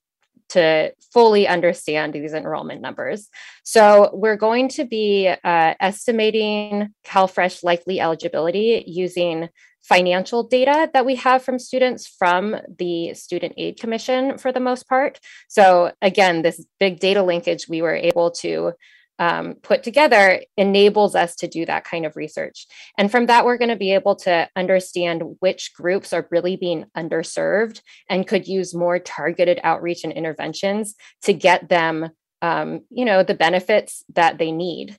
to 0.50 0.92
fully 1.12 1.48
understand 1.48 2.12
these 2.12 2.32
enrollment 2.32 2.80
numbers. 2.80 3.28
So 3.64 4.10
we're 4.12 4.36
going 4.36 4.68
to 4.70 4.84
be 4.84 5.28
uh, 5.28 5.74
estimating 5.80 6.94
CalFresh 7.04 7.62
likely 7.64 8.00
eligibility 8.00 8.84
using 8.86 9.48
financial 9.82 10.42
data 10.42 10.90
that 10.92 11.06
we 11.06 11.16
have 11.16 11.42
from 11.42 11.58
students 11.58 12.06
from 12.06 12.56
the 12.78 13.14
Student 13.14 13.54
Aid 13.56 13.80
Commission 13.80 14.38
for 14.38 14.52
the 14.52 14.60
most 14.60 14.88
part. 14.88 15.18
So, 15.48 15.92
again, 16.02 16.42
this 16.42 16.64
big 16.78 17.00
data 17.00 17.22
linkage 17.22 17.68
we 17.68 17.82
were 17.82 17.94
able 17.94 18.30
to 18.42 18.72
um, 19.20 19.54
put 19.62 19.82
together 19.82 20.42
enables 20.56 21.14
us 21.14 21.36
to 21.36 21.46
do 21.46 21.66
that 21.66 21.84
kind 21.84 22.06
of 22.06 22.16
research. 22.16 22.66
And 22.96 23.10
from 23.10 23.26
that, 23.26 23.44
we're 23.44 23.58
going 23.58 23.68
to 23.68 23.76
be 23.76 23.92
able 23.92 24.16
to 24.16 24.48
understand 24.56 25.36
which 25.40 25.74
groups 25.74 26.14
are 26.14 26.26
really 26.30 26.56
being 26.56 26.86
underserved 26.96 27.82
and 28.08 28.26
could 28.26 28.48
use 28.48 28.74
more 28.74 28.98
targeted 28.98 29.60
outreach 29.62 30.04
and 30.04 30.12
interventions 30.12 30.94
to 31.22 31.34
get 31.34 31.68
them, 31.68 32.08
um, 32.40 32.80
you 32.88 33.04
know, 33.04 33.22
the 33.22 33.34
benefits 33.34 34.02
that 34.14 34.38
they 34.38 34.52
need. 34.52 34.98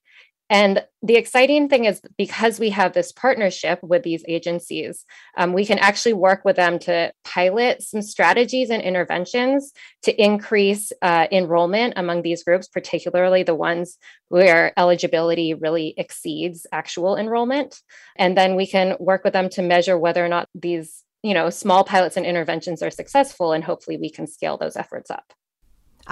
And 0.51 0.85
the 1.03 1.15
exciting 1.15 1.67
thing 1.67 1.85
is 1.85 1.99
because 2.17 2.59
we 2.59 2.69
have 2.69 2.93
this 2.93 3.11
partnership 3.11 3.79
with 3.81 4.03
these 4.03 4.23
agencies, 4.27 5.05
um, 5.35 5.53
we 5.53 5.65
can 5.65 5.79
actually 5.79 6.13
work 6.13 6.45
with 6.45 6.55
them 6.55 6.77
to 6.79 7.11
pilot 7.23 7.81
some 7.81 8.03
strategies 8.03 8.69
and 8.69 8.83
interventions 8.83 9.73
to 10.03 10.21
increase 10.21 10.91
uh, 11.01 11.27
enrollment 11.31 11.95
among 11.97 12.21
these 12.21 12.43
groups, 12.43 12.67
particularly 12.67 13.41
the 13.41 13.55
ones 13.55 13.97
where 14.29 14.73
eligibility 14.77 15.55
really 15.55 15.95
exceeds 15.97 16.67
actual 16.71 17.17
enrollment. 17.17 17.81
And 18.15 18.37
then 18.37 18.55
we 18.55 18.67
can 18.67 18.95
work 18.99 19.23
with 19.23 19.33
them 19.33 19.49
to 19.49 19.63
measure 19.63 19.97
whether 19.97 20.23
or 20.23 20.29
not 20.29 20.49
these 20.53 21.03
you 21.23 21.35
know 21.35 21.49
small 21.51 21.83
pilots 21.83 22.17
and 22.17 22.25
interventions 22.25 22.81
are 22.81 22.89
successful 22.89 23.53
and 23.53 23.63
hopefully 23.63 23.95
we 23.95 24.09
can 24.09 24.25
scale 24.25 24.57
those 24.57 24.75
efforts 24.75 25.11
up 25.11 25.33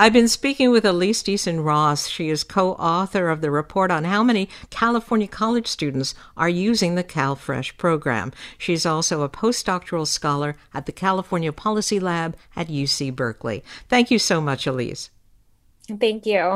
I've 0.02 0.14
been 0.14 0.30
speaking 0.30 0.72
with 0.72 0.86
Elise 0.86 1.22
Dizon-Ross. 1.22 2.08
She 2.08 2.30
is 2.30 2.46
co 2.46 2.72
author 2.76 3.28
of 3.28 3.42
the 3.42 3.52
report 3.52 3.92
on 3.92 4.06
how 4.06 4.24
many 4.24 4.48
California 4.70 5.28
college 5.28 5.68
students 5.68 6.16
are 6.38 6.48
using 6.48 6.96
the 6.96 7.04
CalFresh 7.04 7.76
program. 7.76 8.32
She's 8.58 8.86
also 8.86 9.24
a 9.24 9.30
postdoctoral 9.30 10.08
scholar 10.08 10.56
at 10.74 10.86
the 10.86 10.94
California 10.94 11.52
Policy 11.52 12.00
Lab 12.00 12.38
at 12.56 12.70
UC 12.70 13.14
Berkeley. 13.14 13.62
Thank 13.90 14.10
you 14.10 14.20
so 14.20 14.40
much, 14.40 14.66
Elise. 14.66 15.10
Thank 16.00 16.26
you. 16.26 16.56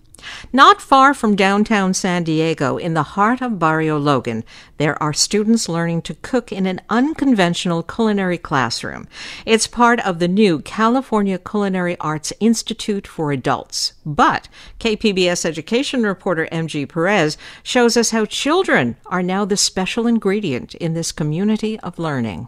Not 0.53 0.81
far 0.81 1.13
from 1.13 1.35
downtown 1.35 1.93
San 1.93 2.23
Diego, 2.23 2.77
in 2.77 2.93
the 2.93 3.03
heart 3.03 3.41
of 3.41 3.59
Barrio 3.59 3.97
Logan, 3.97 4.43
there 4.77 5.01
are 5.01 5.13
students 5.13 5.69
learning 5.69 6.01
to 6.03 6.15
cook 6.15 6.51
in 6.51 6.65
an 6.65 6.81
unconventional 6.89 7.83
culinary 7.83 8.37
classroom. 8.37 9.07
It's 9.45 9.67
part 9.67 9.99
of 10.01 10.19
the 10.19 10.27
new 10.27 10.59
California 10.59 11.37
Culinary 11.37 11.97
Arts 11.99 12.33
Institute 12.39 13.07
for 13.07 13.31
Adults. 13.31 13.93
But 14.05 14.47
KPBS 14.79 15.45
education 15.45 16.03
reporter 16.03 16.47
MG 16.51 16.87
Perez 16.87 17.37
shows 17.63 17.97
us 17.97 18.11
how 18.11 18.25
children 18.25 18.97
are 19.05 19.23
now 19.23 19.45
the 19.45 19.57
special 19.57 20.07
ingredient 20.07 20.75
in 20.75 20.93
this 20.93 21.11
community 21.11 21.79
of 21.79 21.99
learning. 21.99 22.47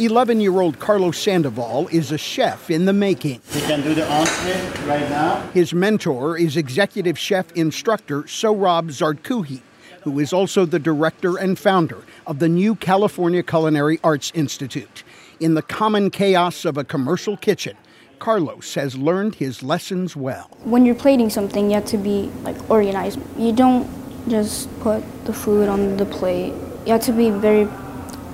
11 0.00 0.40
year 0.40 0.62
old 0.62 0.78
Carlos 0.78 1.18
Sandoval 1.18 1.86
is 1.88 2.10
a 2.10 2.16
chef 2.16 2.70
in 2.70 2.86
the 2.86 2.92
making. 2.92 3.38
He 3.50 3.60
can 3.60 3.82
do 3.82 3.92
the 3.92 4.10
entree 4.10 4.86
right 4.86 5.06
now. 5.10 5.42
His 5.52 5.74
mentor 5.74 6.38
is 6.38 6.56
executive 6.56 7.18
chef 7.18 7.52
instructor 7.52 8.22
Sohrab 8.22 8.88
Zardkuhi, 8.88 9.60
who 10.04 10.18
is 10.18 10.32
also 10.32 10.64
the 10.64 10.78
director 10.78 11.36
and 11.36 11.58
founder 11.58 11.98
of 12.26 12.38
the 12.38 12.48
new 12.48 12.76
California 12.76 13.42
Culinary 13.42 14.00
Arts 14.02 14.32
Institute. 14.34 15.04
In 15.38 15.52
the 15.52 15.60
common 15.60 16.10
chaos 16.10 16.64
of 16.64 16.78
a 16.78 16.84
commercial 16.84 17.36
kitchen, 17.36 17.76
Carlos 18.18 18.72
has 18.76 18.96
learned 18.96 19.34
his 19.34 19.62
lessons 19.62 20.16
well. 20.16 20.48
When 20.64 20.86
you're 20.86 20.94
plating 20.94 21.28
something, 21.28 21.66
you 21.68 21.74
have 21.74 21.84
to 21.86 21.98
be 21.98 22.30
like 22.42 22.70
organized. 22.70 23.18
You 23.36 23.52
don't 23.52 23.86
just 24.30 24.70
put 24.80 25.04
the 25.26 25.34
food 25.34 25.68
on 25.68 25.98
the 25.98 26.06
plate. 26.06 26.54
You 26.86 26.92
have 26.92 27.02
to 27.02 27.12
be 27.12 27.28
very 27.28 27.68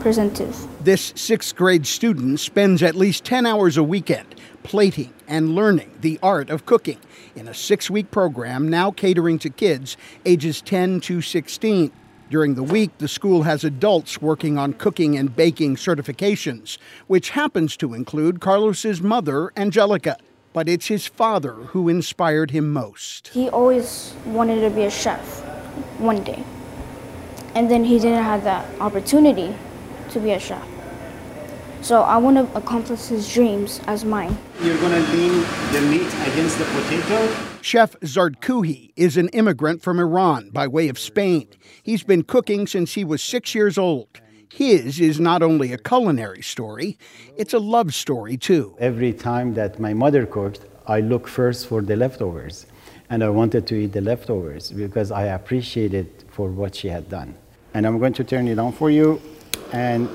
presentive. 0.07 0.69
This 0.85 1.13
sixth 1.17 1.57
grade 1.57 1.85
student 1.85 2.39
spends 2.39 2.81
at 2.81 2.95
least 2.95 3.25
10 3.25 3.45
hours 3.45 3.77
a 3.77 3.83
weekend 3.83 4.37
plating 4.63 5.13
and 5.27 5.57
learning 5.57 5.91
the 6.01 6.17
art 6.23 6.49
of 6.49 6.65
cooking 6.65 7.01
in 7.35 7.49
a 7.49 7.55
six 7.55 7.91
week 7.91 8.13
program 8.13 8.69
now 8.69 8.93
catering 8.93 9.37
to 9.41 9.51
kids 9.51 9.97
ages 10.25 10.63
10 10.63 11.01
to 11.01 11.21
16. 11.21 11.91
During 12.31 12.55
the 12.55 12.63
week, 12.63 12.97
the 12.99 13.09
school 13.09 13.43
has 13.43 13.65
adults 13.65 14.23
working 14.23 14.57
on 14.57 14.75
cooking 14.75 15.19
and 15.19 15.35
baking 15.35 15.75
certifications, 15.75 16.79
which 17.09 17.31
happens 17.31 17.77
to 17.79 17.93
include 17.93 18.41
Carlos's 18.41 19.03
mother, 19.03 19.51
Angelica. 19.57 20.17
But 20.53 20.69
it's 20.69 20.87
his 20.87 21.09
father 21.09 21.55
who 21.55 21.89
inspired 21.89 22.53
him 22.53 22.73
most. 22.73 23.27
He 23.35 23.49
always 23.49 24.15
wanted 24.25 24.61
to 24.61 24.71
be 24.71 24.85
a 24.85 24.91
chef 24.91 25.41
one 25.99 26.23
day. 26.23 26.45
And 27.57 27.69
then 27.69 27.83
he 27.83 27.99
didn't 27.99 28.23
have 28.23 28.45
that 28.45 28.69
opportunity 28.81 29.53
to 30.17 30.23
be 30.23 30.33
a 30.33 30.41
chef. 30.41 30.67
So 31.83 32.03
I 32.03 32.17
want 32.17 32.37
to 32.39 32.57
accomplish 32.57 33.07
his 33.07 33.33
dreams 33.33 33.81
as 33.87 34.05
mine. 34.05 34.37
You're 34.62 34.79
going 34.79 34.93
to 34.93 35.12
lean 35.12 35.45
the 35.73 35.81
meat 35.83 36.09
against 36.33 36.59
the 36.59 36.64
potato. 36.64 37.37
Chef 37.61 37.95
Zardkuhi 38.01 38.93
is 38.97 39.17
an 39.19 39.29
immigrant 39.29 39.83
from 39.83 40.01
Iran 40.01 40.51
by 40.51 40.67
way 40.67 40.89
of 40.89 40.99
Spain. 40.99 41.49
He's 41.83 42.03
been 42.03 42.23
cooking 42.23 42.67
since 42.67 42.95
he 42.95 43.05
was 43.05 43.23
six 43.23 43.55
years 43.55 43.77
old. 43.77 44.09
His 44.51 45.01
is 45.01 45.21
not 45.21 45.43
only 45.43 45.73
a 45.75 45.79
culinary 45.79 46.43
story, 46.43 46.99
it's 47.37 47.53
a 47.53 47.59
love 47.59 47.93
story 47.95 48.39
too. 48.39 48.75
Every 48.79 49.12
time 49.12 49.53
that 49.55 49.79
my 49.79 49.93
mother 49.93 50.25
cooked, 50.25 50.64
I 50.87 51.01
look 51.01 51.29
first 51.29 51.67
for 51.67 51.83
the 51.83 51.95
leftovers. 51.95 52.67
And 53.11 53.23
I 53.23 53.29
wanted 53.29 53.67
to 53.69 53.75
eat 53.75 53.93
the 53.93 54.01
leftovers 54.01 54.73
because 54.73 55.12
I 55.12 55.25
appreciated 55.25 56.25
for 56.31 56.49
what 56.49 56.75
she 56.75 56.89
had 56.89 57.09
done. 57.09 57.35
And 57.75 57.87
I'm 57.87 57.99
going 57.99 58.14
to 58.14 58.25
turn 58.25 58.49
it 58.49 58.59
on 58.59 58.73
for 58.73 58.91
you 58.91 59.21
and 59.73 60.09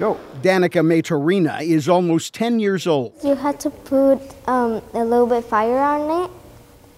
Go. 0.00 0.18
Danica 0.40 0.80
Maitorina 0.82 1.60
is 1.60 1.86
almost 1.86 2.32
10 2.32 2.58
years 2.58 2.86
old. 2.86 3.12
You 3.22 3.34
have 3.34 3.58
to 3.58 3.68
put 3.68 4.18
um, 4.48 4.80
a 4.94 5.04
little 5.04 5.26
bit 5.26 5.44
fire 5.44 5.76
on 5.76 6.24
it, 6.24 6.30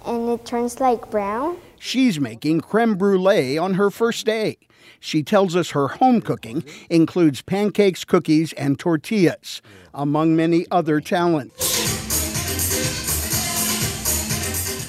and 0.07 0.29
it 0.29 0.47
turns 0.47 0.79
like 0.79 1.11
brown. 1.11 1.57
She's 1.81 2.21
making 2.21 2.61
creme 2.61 2.95
brulee 2.95 3.59
on 3.59 3.75
her 3.75 3.91
first 3.91 4.25
day. 4.25 4.57
She 5.01 5.25
tells 5.25 5.57
us 5.57 5.71
her 5.71 5.89
home 5.89 6.21
cooking 6.21 6.63
includes 6.89 7.43
pancakes, 7.43 8.05
cookies, 8.05 8.53
and 8.53 8.79
tortillas, 8.79 9.63
among 9.93 10.37
many 10.37 10.65
other 10.71 11.01
talents. 11.01 11.73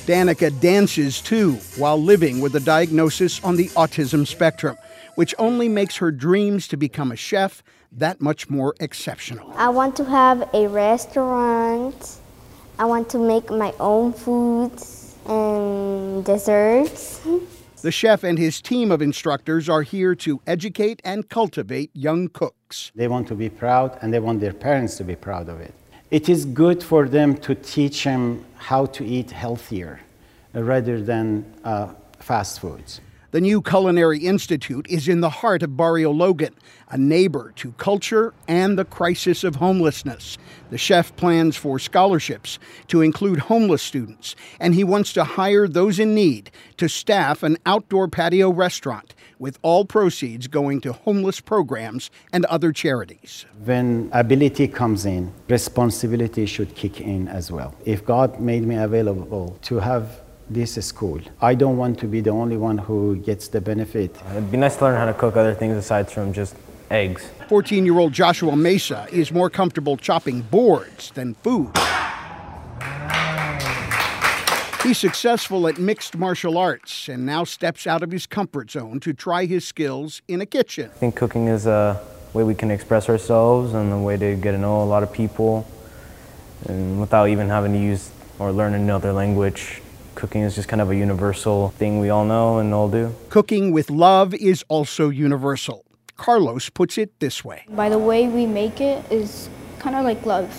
Danica 0.06 0.52
dances 0.62 1.20
too 1.20 1.54
while 1.78 2.00
living 2.00 2.42
with 2.42 2.56
a 2.56 2.60
diagnosis 2.60 3.44
on 3.44 3.56
the 3.56 3.70
autism 3.70 4.28
spectrum, 4.28 4.78
which 5.16 5.36
only 5.38 5.70
makes 5.70 5.98
her 5.98 6.12
dreams 6.12 6.68
to 6.70 6.78
become 6.78 7.12
a 7.12 7.16
chef 7.16 7.64
that 7.92 8.22
much 8.22 8.50
more 8.50 8.76
exceptional. 8.80 9.54
I 9.56 9.70
want 9.70 9.96
to 9.98 10.06
have 10.06 10.50
a 10.54 10.68
restaurant. 10.68 12.18
I 12.80 12.86
want 12.86 13.10
to 13.10 13.20
make 13.20 13.50
my 13.50 13.74
own 13.80 14.14
foods 14.14 15.16
and 15.28 16.26
desserts. 16.26 17.22
The 17.82 17.92
chef 17.92 18.24
and 18.24 18.40
his 18.40 18.62
team 18.62 18.92
of 18.92 19.02
instructors 19.02 19.68
are 19.68 19.82
here 19.82 20.16
to 20.16 20.42
educate 20.48 21.02
and 21.04 21.28
cultivate 21.28 21.92
young 21.94 22.30
cooks. 22.30 22.92
They 22.96 23.08
want 23.08 23.28
to 23.28 23.36
be 23.36 23.50
proud 23.50 23.98
and 24.02 24.14
they 24.14 24.20
want 24.20 24.40
their 24.40 24.54
parents 24.54 24.96
to 24.98 25.04
be 25.04 25.16
proud 25.16 25.50
of 25.50 25.60
it. 25.60 25.74
It 26.10 26.30
is 26.30 26.46
good 26.46 26.82
for 26.82 27.10
them 27.10 27.36
to 27.38 27.56
teach 27.56 28.04
them 28.04 28.46
how 28.56 28.86
to 28.88 29.06
eat 29.06 29.32
healthier 29.32 30.00
rather 30.54 31.02
than 31.02 31.44
uh, 31.64 31.94
fast 32.20 32.60
foods. 32.60 33.02
The 33.34 33.42
new 33.42 33.64
Culinary 33.64 34.20
Institute 34.20 34.86
is 34.88 35.08
in 35.08 35.22
the 35.22 35.30
heart 35.32 35.64
of 35.64 35.76
Barrio 35.76 36.12
Logan, 36.12 36.54
a 36.92 37.00
neighbor 37.00 37.52
to 37.56 37.72
culture 37.72 38.32
and 38.48 38.78
the 38.78 38.86
crisis 38.86 39.44
of 39.44 39.56
homelessness. 39.56 40.38
The 40.70 40.78
chef 40.78 41.16
plans 41.16 41.58
for 41.58 41.80
scholarships 41.80 42.60
to 42.90 43.02
include 43.02 43.40
homeless 43.40 43.82
students, 43.82 44.36
and 44.60 44.76
he 44.76 44.84
wants 44.84 45.14
to 45.14 45.24
hire 45.24 45.68
those 45.68 45.98
in 45.98 46.14
need 46.14 46.52
to 46.78 46.88
staff 46.88 47.42
an 47.42 47.58
outdoor 47.66 48.08
patio 48.08 48.52
restaurant, 48.52 49.16
with 49.40 49.58
all 49.64 49.84
proceeds 49.84 50.46
going 50.46 50.80
to 50.82 50.94
homeless 50.94 51.40
programs 51.40 52.12
and 52.32 52.46
other 52.46 52.72
charities. 52.72 53.48
When 53.66 54.12
ability 54.14 54.68
comes 54.68 55.08
in, 55.08 55.34
responsibility 55.50 56.46
should 56.46 56.76
kick 56.76 57.02
in 57.02 57.28
as 57.28 57.52
well. 57.52 57.74
If 57.84 58.06
God 58.06 58.40
made 58.40 58.62
me 58.62 58.76
available 58.76 59.58
to 59.64 59.80
have 59.80 60.23
this 60.50 60.74
school. 60.86 61.22
I 61.42 61.56
don't 61.56 61.78
want 61.78 62.00
to 62.00 62.08
be 62.08 62.22
the 62.22 62.32
only 62.32 62.58
one 62.58 62.78
who 62.78 63.16
gets 63.18 63.48
the 63.48 63.62
benefit. 63.62 64.16
It'd 64.32 64.52
be 64.52 64.58
nice 64.58 64.76
to 64.78 64.86
learn 64.86 64.98
how 64.98 65.06
to 65.06 65.14
cook 65.14 65.38
other 65.38 65.54
things 65.54 65.78
aside 65.78 66.10
from 66.12 66.34
just 66.34 66.56
eggs. 66.92 67.30
14 67.48 67.86
year 67.86 67.98
old 67.98 68.14
Joshua 68.14 68.56
Mesa 68.56 69.08
is 69.12 69.32
more 69.32 69.50
comfortable 69.50 69.98
chopping 69.98 70.42
boards 70.42 71.12
than 71.12 71.34
food. 71.36 71.72
He's 74.84 74.98
successful 74.98 75.66
at 75.70 75.78
mixed 75.78 76.18
martial 76.18 76.58
arts 76.58 77.08
and 77.08 77.26
now 77.26 77.46
steps 77.46 77.88
out 77.88 78.04
of 78.04 78.12
his 78.12 78.28
comfort 78.28 78.70
zone 78.70 79.00
to 79.00 79.14
try 79.14 79.46
his 79.46 79.66
skills 79.66 80.22
in 80.28 80.42
a 80.42 80.46
kitchen. 80.46 80.92
I 80.94 80.98
think 80.98 81.16
cooking 81.16 81.48
is 81.48 81.66
a 81.66 82.02
way 82.34 82.44
we 82.44 82.54
can 82.54 82.70
express 82.70 83.08
ourselves 83.08 83.74
and 83.74 83.94
a 83.94 83.98
way 83.98 84.18
to 84.18 84.36
get 84.36 84.52
to 84.52 84.58
know 84.58 84.84
a 84.84 84.86
lot 84.86 85.02
of 85.02 85.14
people 85.14 85.66
and 86.68 87.00
without 87.00 87.30
even 87.30 87.48
having 87.48 87.72
to 87.72 87.80
use 87.80 88.12
or 88.40 88.52
learn 88.52 88.74
another 88.74 89.14
language. 89.14 89.82
Cooking 90.24 90.44
is 90.44 90.56
just 90.56 90.70
kind 90.70 90.82
of 90.82 90.90
a 90.90 90.96
universal 90.96 91.72
thing 91.72 92.00
we 92.00 92.10
all 92.10 92.24
know 92.24 92.60
and 92.60 92.74
all 92.74 92.88
do. 92.88 93.14
Cooking 93.28 93.74
with 93.74 93.90
love 93.90 94.34
is 94.34 94.64
also 94.70 95.10
universal. 95.10 95.84
Carlos 96.16 96.70
puts 96.70 96.98
it 96.98 97.20
this 97.20 97.44
way 97.44 97.66
By 97.68 97.90
the 97.90 98.00
way 98.00 98.30
we 98.30 98.46
make 98.46 98.80
it 98.80 99.04
is 99.12 99.50
kind 99.80 99.98
of 99.98 100.06
like 100.06 100.26
love. 100.26 100.50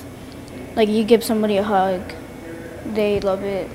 Like 0.77 0.91
you 0.91 1.03
give 1.03 1.25
somebody 1.25 1.57
a 1.57 1.63
hug, 1.63 2.03
they 2.93 3.21
love 3.21 3.43
it. 3.43 3.71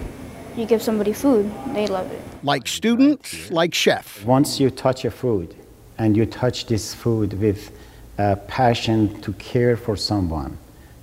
You 0.55 0.67
give 0.67 0.83
somebody 0.83 1.11
food, 1.11 1.51
they 1.73 1.87
love 1.87 2.11
it. 2.11 2.21
Like 2.43 2.67
student, 2.67 3.49
like 3.49 3.73
chef. 3.73 4.23
Once 4.23 4.59
you 4.59 4.69
touch 4.69 5.05
a 5.05 5.09
food 5.09 5.55
and 5.97 6.15
you 6.15 6.27
touch 6.27 6.67
this 6.67 6.93
food 6.93 7.33
with 7.33 7.71
a 8.19 8.35
passion 8.35 9.19
to 9.21 9.33
care 9.33 9.75
for 9.75 9.97
someone, 9.97 10.55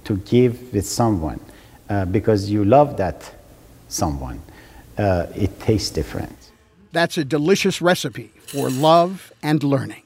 to 0.05 0.19
give 0.19 0.73
with 0.73 0.87
someone, 0.87 1.41
uh, 1.91 2.05
because 2.05 2.49
you 2.49 2.65
love 2.65 2.97
that 2.99 3.33
someone, 3.89 4.41
uh, 4.99 5.27
it 5.35 5.59
tastes 5.61 5.91
different. 5.91 6.51
That's 6.93 7.19
a 7.19 7.25
delicious 7.25 7.83
recipe 7.83 8.33
for 8.39 8.71
love 8.71 9.33
and 9.43 9.63
learning. 9.63 10.03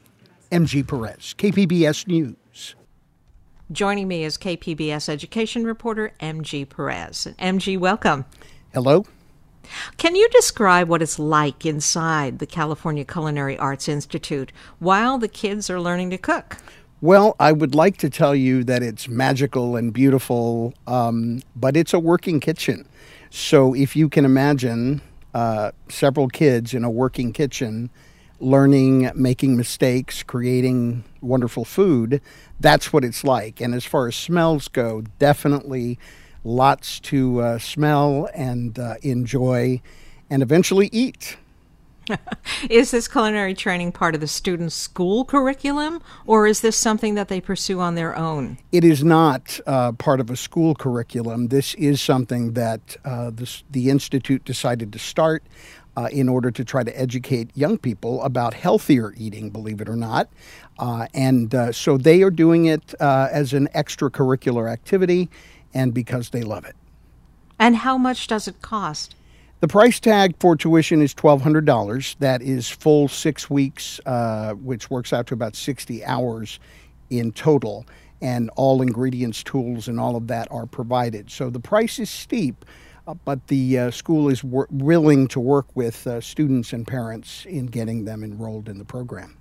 MG 0.50 0.86
Perez, 0.86 1.34
KPBS 1.38 2.08
News. 2.08 2.74
Joining 3.70 4.08
me 4.08 4.24
is 4.24 4.36
KPBS 4.36 5.08
education 5.08 5.64
reporter 5.64 6.12
MG 6.20 6.68
Perez. 6.68 7.28
MG, 7.38 7.78
welcome. 7.78 8.24
Hello. 8.74 9.06
Can 9.96 10.16
you 10.16 10.28
describe 10.30 10.88
what 10.88 11.02
it's 11.02 11.20
like 11.20 11.64
inside 11.64 12.40
the 12.40 12.46
California 12.46 13.04
Culinary 13.04 13.56
Arts 13.58 13.88
Institute 13.88 14.50
while 14.80 15.18
the 15.18 15.28
kids 15.28 15.70
are 15.70 15.80
learning 15.80 16.10
to 16.10 16.18
cook? 16.18 16.56
Well, 17.00 17.36
I 17.38 17.52
would 17.52 17.74
like 17.74 17.96
to 17.98 18.10
tell 18.10 18.34
you 18.34 18.64
that 18.64 18.82
it's 18.82 19.08
magical 19.08 19.76
and 19.76 19.92
beautiful, 19.92 20.74
um, 20.86 21.40
but 21.56 21.76
it's 21.76 21.94
a 21.94 21.98
working 21.98 22.40
kitchen. 22.40 22.86
So 23.30 23.74
if 23.74 23.94
you 23.94 24.08
can 24.08 24.24
imagine 24.24 25.02
uh, 25.32 25.70
several 25.88 26.28
kids 26.28 26.74
in 26.74 26.84
a 26.84 26.90
working 26.90 27.32
kitchen 27.32 27.90
learning, 28.40 29.10
making 29.14 29.56
mistakes, 29.56 30.22
creating 30.22 31.04
wonderful 31.20 31.64
food, 31.64 32.20
that's 32.58 32.92
what 32.92 33.04
it's 33.04 33.22
like. 33.22 33.60
And 33.60 33.74
as 33.74 33.84
far 33.84 34.08
as 34.08 34.16
smells 34.16 34.66
go, 34.66 35.02
definitely 35.18 35.98
lots 36.42 36.98
to 37.00 37.40
uh, 37.40 37.58
smell 37.58 38.28
and 38.34 38.78
uh, 38.78 38.94
enjoy 39.02 39.80
and 40.28 40.42
eventually 40.42 40.88
eat. 40.90 41.36
is 42.70 42.90
this 42.90 43.08
culinary 43.08 43.54
training 43.54 43.92
part 43.92 44.14
of 44.14 44.20
the 44.20 44.26
students' 44.26 44.74
school 44.74 45.24
curriculum, 45.24 46.02
or 46.26 46.46
is 46.46 46.60
this 46.60 46.76
something 46.76 47.14
that 47.14 47.28
they 47.28 47.40
pursue 47.40 47.80
on 47.80 47.94
their 47.94 48.16
own? 48.16 48.58
It 48.72 48.84
is 48.84 49.04
not 49.04 49.60
uh, 49.66 49.92
part 49.92 50.20
of 50.20 50.30
a 50.30 50.36
school 50.36 50.74
curriculum. 50.74 51.48
This 51.48 51.74
is 51.74 52.00
something 52.00 52.54
that 52.54 52.96
uh, 53.04 53.30
this, 53.30 53.62
the 53.70 53.90
Institute 53.90 54.44
decided 54.44 54.92
to 54.92 54.98
start 54.98 55.42
uh, 55.96 56.08
in 56.12 56.28
order 56.28 56.50
to 56.50 56.64
try 56.64 56.82
to 56.82 57.00
educate 57.00 57.50
young 57.54 57.76
people 57.76 58.22
about 58.22 58.54
healthier 58.54 59.12
eating, 59.16 59.50
believe 59.50 59.80
it 59.80 59.88
or 59.88 59.96
not. 59.96 60.28
Uh, 60.78 61.06
and 61.14 61.54
uh, 61.54 61.72
so 61.72 61.98
they 61.98 62.22
are 62.22 62.30
doing 62.30 62.66
it 62.66 62.94
uh, 63.00 63.28
as 63.30 63.52
an 63.52 63.68
extracurricular 63.74 64.70
activity 64.70 65.28
and 65.74 65.92
because 65.92 66.30
they 66.30 66.42
love 66.42 66.64
it. 66.64 66.76
And 67.58 67.76
how 67.76 67.98
much 67.98 68.26
does 68.26 68.48
it 68.48 68.62
cost? 68.62 69.14
The 69.60 69.68
price 69.68 70.00
tag 70.00 70.36
for 70.40 70.56
tuition 70.56 71.02
is 71.02 71.12
$1,200. 71.12 72.16
That 72.18 72.40
is 72.40 72.70
full 72.70 73.08
six 73.08 73.50
weeks, 73.50 74.00
uh, 74.06 74.54
which 74.54 74.88
works 74.88 75.12
out 75.12 75.26
to 75.26 75.34
about 75.34 75.54
60 75.54 76.02
hours 76.02 76.58
in 77.10 77.30
total. 77.32 77.84
And 78.22 78.48
all 78.56 78.80
ingredients, 78.80 79.42
tools, 79.42 79.86
and 79.86 80.00
all 80.00 80.16
of 80.16 80.28
that 80.28 80.48
are 80.50 80.64
provided. 80.64 81.30
So 81.30 81.50
the 81.50 81.60
price 81.60 81.98
is 81.98 82.08
steep, 82.08 82.64
uh, 83.06 83.14
but 83.26 83.48
the 83.48 83.78
uh, 83.78 83.90
school 83.90 84.30
is 84.30 84.42
willing 84.42 85.28
to 85.28 85.40
work 85.40 85.66
with 85.74 86.06
uh, 86.06 86.22
students 86.22 86.72
and 86.72 86.86
parents 86.86 87.44
in 87.44 87.66
getting 87.66 88.06
them 88.06 88.24
enrolled 88.24 88.66
in 88.66 88.78
the 88.78 88.84
program. 88.86 89.39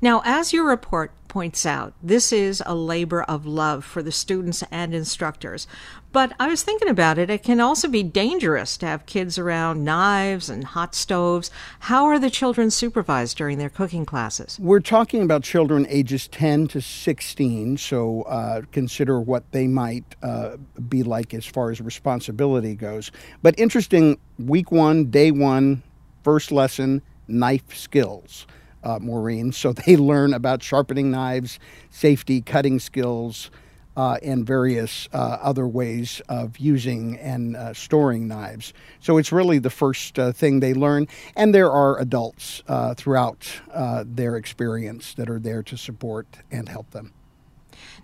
Now, 0.00 0.22
as 0.24 0.52
your 0.52 0.66
report 0.66 1.12
points 1.36 1.66
out, 1.66 1.92
this 2.02 2.32
is 2.32 2.62
a 2.64 2.74
labor 2.74 3.22
of 3.22 3.44
love 3.44 3.84
for 3.84 4.02
the 4.02 4.10
students 4.10 4.64
and 4.70 4.94
instructors. 4.94 5.66
But 6.10 6.32
I 6.40 6.48
was 6.48 6.62
thinking 6.62 6.88
about 6.88 7.18
it, 7.18 7.28
it 7.28 7.42
can 7.42 7.60
also 7.60 7.88
be 7.88 8.02
dangerous 8.02 8.78
to 8.78 8.86
have 8.86 9.04
kids 9.04 9.36
around 9.36 9.84
knives 9.84 10.48
and 10.48 10.64
hot 10.64 10.94
stoves. 10.94 11.50
How 11.80 12.06
are 12.06 12.18
the 12.18 12.30
children 12.30 12.70
supervised 12.70 13.36
during 13.36 13.58
their 13.58 13.68
cooking 13.68 14.06
classes? 14.06 14.58
We're 14.58 14.80
talking 14.80 15.20
about 15.20 15.42
children 15.42 15.86
ages 15.90 16.26
10 16.28 16.68
to 16.68 16.80
16, 16.80 17.76
so 17.76 18.22
uh, 18.22 18.62
consider 18.72 19.20
what 19.20 19.52
they 19.52 19.66
might 19.66 20.06
uh, 20.22 20.56
be 20.88 21.02
like 21.02 21.34
as 21.34 21.44
far 21.44 21.70
as 21.70 21.82
responsibility 21.82 22.74
goes. 22.74 23.12
But 23.42 23.58
interesting, 23.58 24.18
week 24.38 24.72
one, 24.72 25.10
day 25.10 25.32
one, 25.32 25.82
first 26.24 26.50
lesson, 26.50 27.02
knife 27.28 27.76
skills 27.76 28.46
uh, 28.86 28.98
Maureen. 29.00 29.52
So 29.52 29.72
they 29.72 29.96
learn 30.12 30.32
about 30.32 30.62
sharpening 30.62 31.10
knives, 31.10 31.58
safety, 31.90 32.40
cutting 32.40 32.78
skills, 32.78 33.50
uh, 33.96 34.18
and 34.22 34.46
various 34.46 35.08
uh, 35.12 35.38
other 35.40 35.66
ways 35.66 36.20
of 36.28 36.58
using 36.58 37.18
and 37.18 37.56
uh, 37.56 37.72
storing 37.72 38.28
knives. 38.28 38.74
So 39.00 39.16
it's 39.16 39.32
really 39.32 39.58
the 39.58 39.70
first 39.70 40.18
uh, 40.18 40.32
thing 40.32 40.60
they 40.60 40.74
learn. 40.74 41.08
And 41.34 41.54
there 41.54 41.70
are 41.70 41.98
adults 41.98 42.62
uh, 42.68 42.94
throughout 42.94 43.60
their 44.04 44.36
experience 44.36 45.14
that 45.14 45.30
are 45.30 45.38
there 45.38 45.62
to 45.62 45.76
support 45.76 46.26
and 46.50 46.68
help 46.68 46.90
them. 46.90 47.12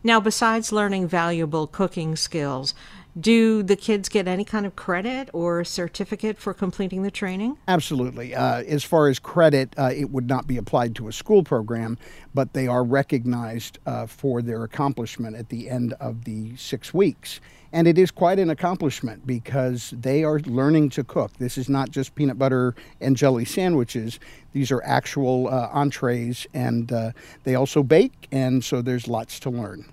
Now, 0.02 0.18
besides 0.18 0.72
learning 0.72 1.08
valuable 1.08 1.66
cooking 1.66 2.16
skills, 2.16 2.74
do 3.18 3.62
the 3.62 3.76
kids 3.76 4.08
get 4.08 4.26
any 4.26 4.44
kind 4.44 4.64
of 4.64 4.76
credit 4.76 5.28
or 5.32 5.64
certificate 5.64 6.38
for 6.38 6.54
completing 6.54 7.02
the 7.02 7.10
training? 7.10 7.58
Absolutely. 7.68 8.34
Uh, 8.34 8.62
as 8.62 8.84
far 8.84 9.08
as 9.08 9.18
credit, 9.18 9.74
uh, 9.76 9.90
it 9.94 10.10
would 10.10 10.28
not 10.28 10.46
be 10.46 10.56
applied 10.56 10.94
to 10.96 11.08
a 11.08 11.12
school 11.12 11.42
program, 11.42 11.98
but 12.34 12.52
they 12.52 12.66
are 12.66 12.84
recognized 12.84 13.78
uh, 13.86 14.06
for 14.06 14.42
their 14.42 14.64
accomplishment 14.64 15.36
at 15.36 15.48
the 15.48 15.68
end 15.68 15.92
of 16.00 16.24
the 16.24 16.56
six 16.56 16.94
weeks. 16.94 17.40
And 17.74 17.88
it 17.88 17.96
is 17.96 18.10
quite 18.10 18.38
an 18.38 18.50
accomplishment 18.50 19.26
because 19.26 19.94
they 19.96 20.24
are 20.24 20.40
learning 20.40 20.90
to 20.90 21.04
cook. 21.04 21.32
This 21.38 21.56
is 21.56 21.70
not 21.70 21.90
just 21.90 22.14
peanut 22.14 22.38
butter 22.38 22.74
and 23.00 23.16
jelly 23.16 23.46
sandwiches, 23.46 24.20
these 24.52 24.70
are 24.70 24.82
actual 24.84 25.48
uh, 25.48 25.70
entrees, 25.72 26.46
and 26.52 26.92
uh, 26.92 27.12
they 27.44 27.54
also 27.54 27.82
bake, 27.82 28.28
and 28.30 28.62
so 28.62 28.82
there's 28.82 29.08
lots 29.08 29.40
to 29.40 29.50
learn. 29.50 29.86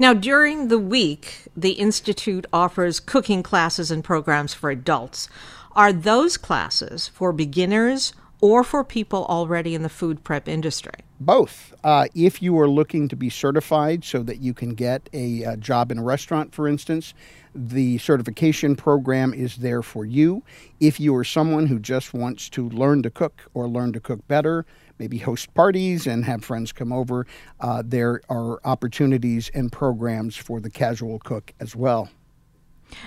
Now, 0.00 0.14
during 0.14 0.68
the 0.68 0.78
week, 0.78 1.48
the 1.56 1.72
Institute 1.72 2.46
offers 2.52 3.00
cooking 3.00 3.42
classes 3.42 3.90
and 3.90 4.04
programs 4.04 4.54
for 4.54 4.70
adults. 4.70 5.28
Are 5.72 5.92
those 5.92 6.36
classes 6.36 7.08
for 7.08 7.32
beginners 7.32 8.12
or 8.40 8.62
for 8.62 8.84
people 8.84 9.24
already 9.24 9.74
in 9.74 9.82
the 9.82 9.88
food 9.88 10.22
prep 10.22 10.46
industry? 10.46 10.92
Both. 11.18 11.74
Uh, 11.82 12.06
if 12.14 12.40
you 12.40 12.56
are 12.60 12.68
looking 12.68 13.08
to 13.08 13.16
be 13.16 13.28
certified 13.28 14.04
so 14.04 14.22
that 14.22 14.40
you 14.40 14.54
can 14.54 14.74
get 14.74 15.10
a, 15.12 15.42
a, 15.42 15.56
job 15.56 15.90
in 15.90 15.98
a 15.98 16.02
restaurant, 16.04 16.54
for 16.54 16.68
instance, 16.68 17.12
the 17.52 17.98
certification 17.98 18.76
program 18.76 19.34
is 19.34 19.56
there 19.56 19.82
for 19.82 20.04
you. 20.04 20.44
If 20.78 21.00
you 21.00 21.16
are 21.16 21.24
someone 21.24 21.66
who 21.66 21.80
just 21.80 22.14
wants 22.14 22.48
to 22.50 22.68
learn 22.68 23.02
to 23.02 23.10
cook 23.10 23.50
or 23.52 23.66
learn 23.66 23.92
to 23.94 24.00
cook 24.00 24.28
better, 24.28 24.64
maybe 24.98 25.18
host 25.18 25.52
parties 25.54 26.06
and 26.06 26.24
have 26.24 26.44
friends 26.44 26.72
come 26.72 26.92
over. 26.92 27.26
Uh, 27.60 27.82
there 27.84 28.20
are 28.28 28.60
opportunities 28.64 29.50
and 29.54 29.70
programs 29.72 30.36
for 30.36 30.60
the 30.60 30.70
casual 30.70 31.18
cook 31.18 31.52
as 31.60 31.74
well. 31.74 32.08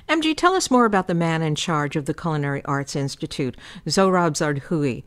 MG, 0.07 0.35
tell 0.35 0.53
us 0.53 0.69
more 0.69 0.85
about 0.85 1.07
the 1.07 1.13
man 1.13 1.41
in 1.41 1.55
charge 1.55 1.95
of 1.95 2.05
the 2.05 2.13
Culinary 2.13 2.63
Arts 2.65 2.95
Institute, 2.95 3.57
Sohrab 3.87 4.33
Zardkuhi. 4.33 5.03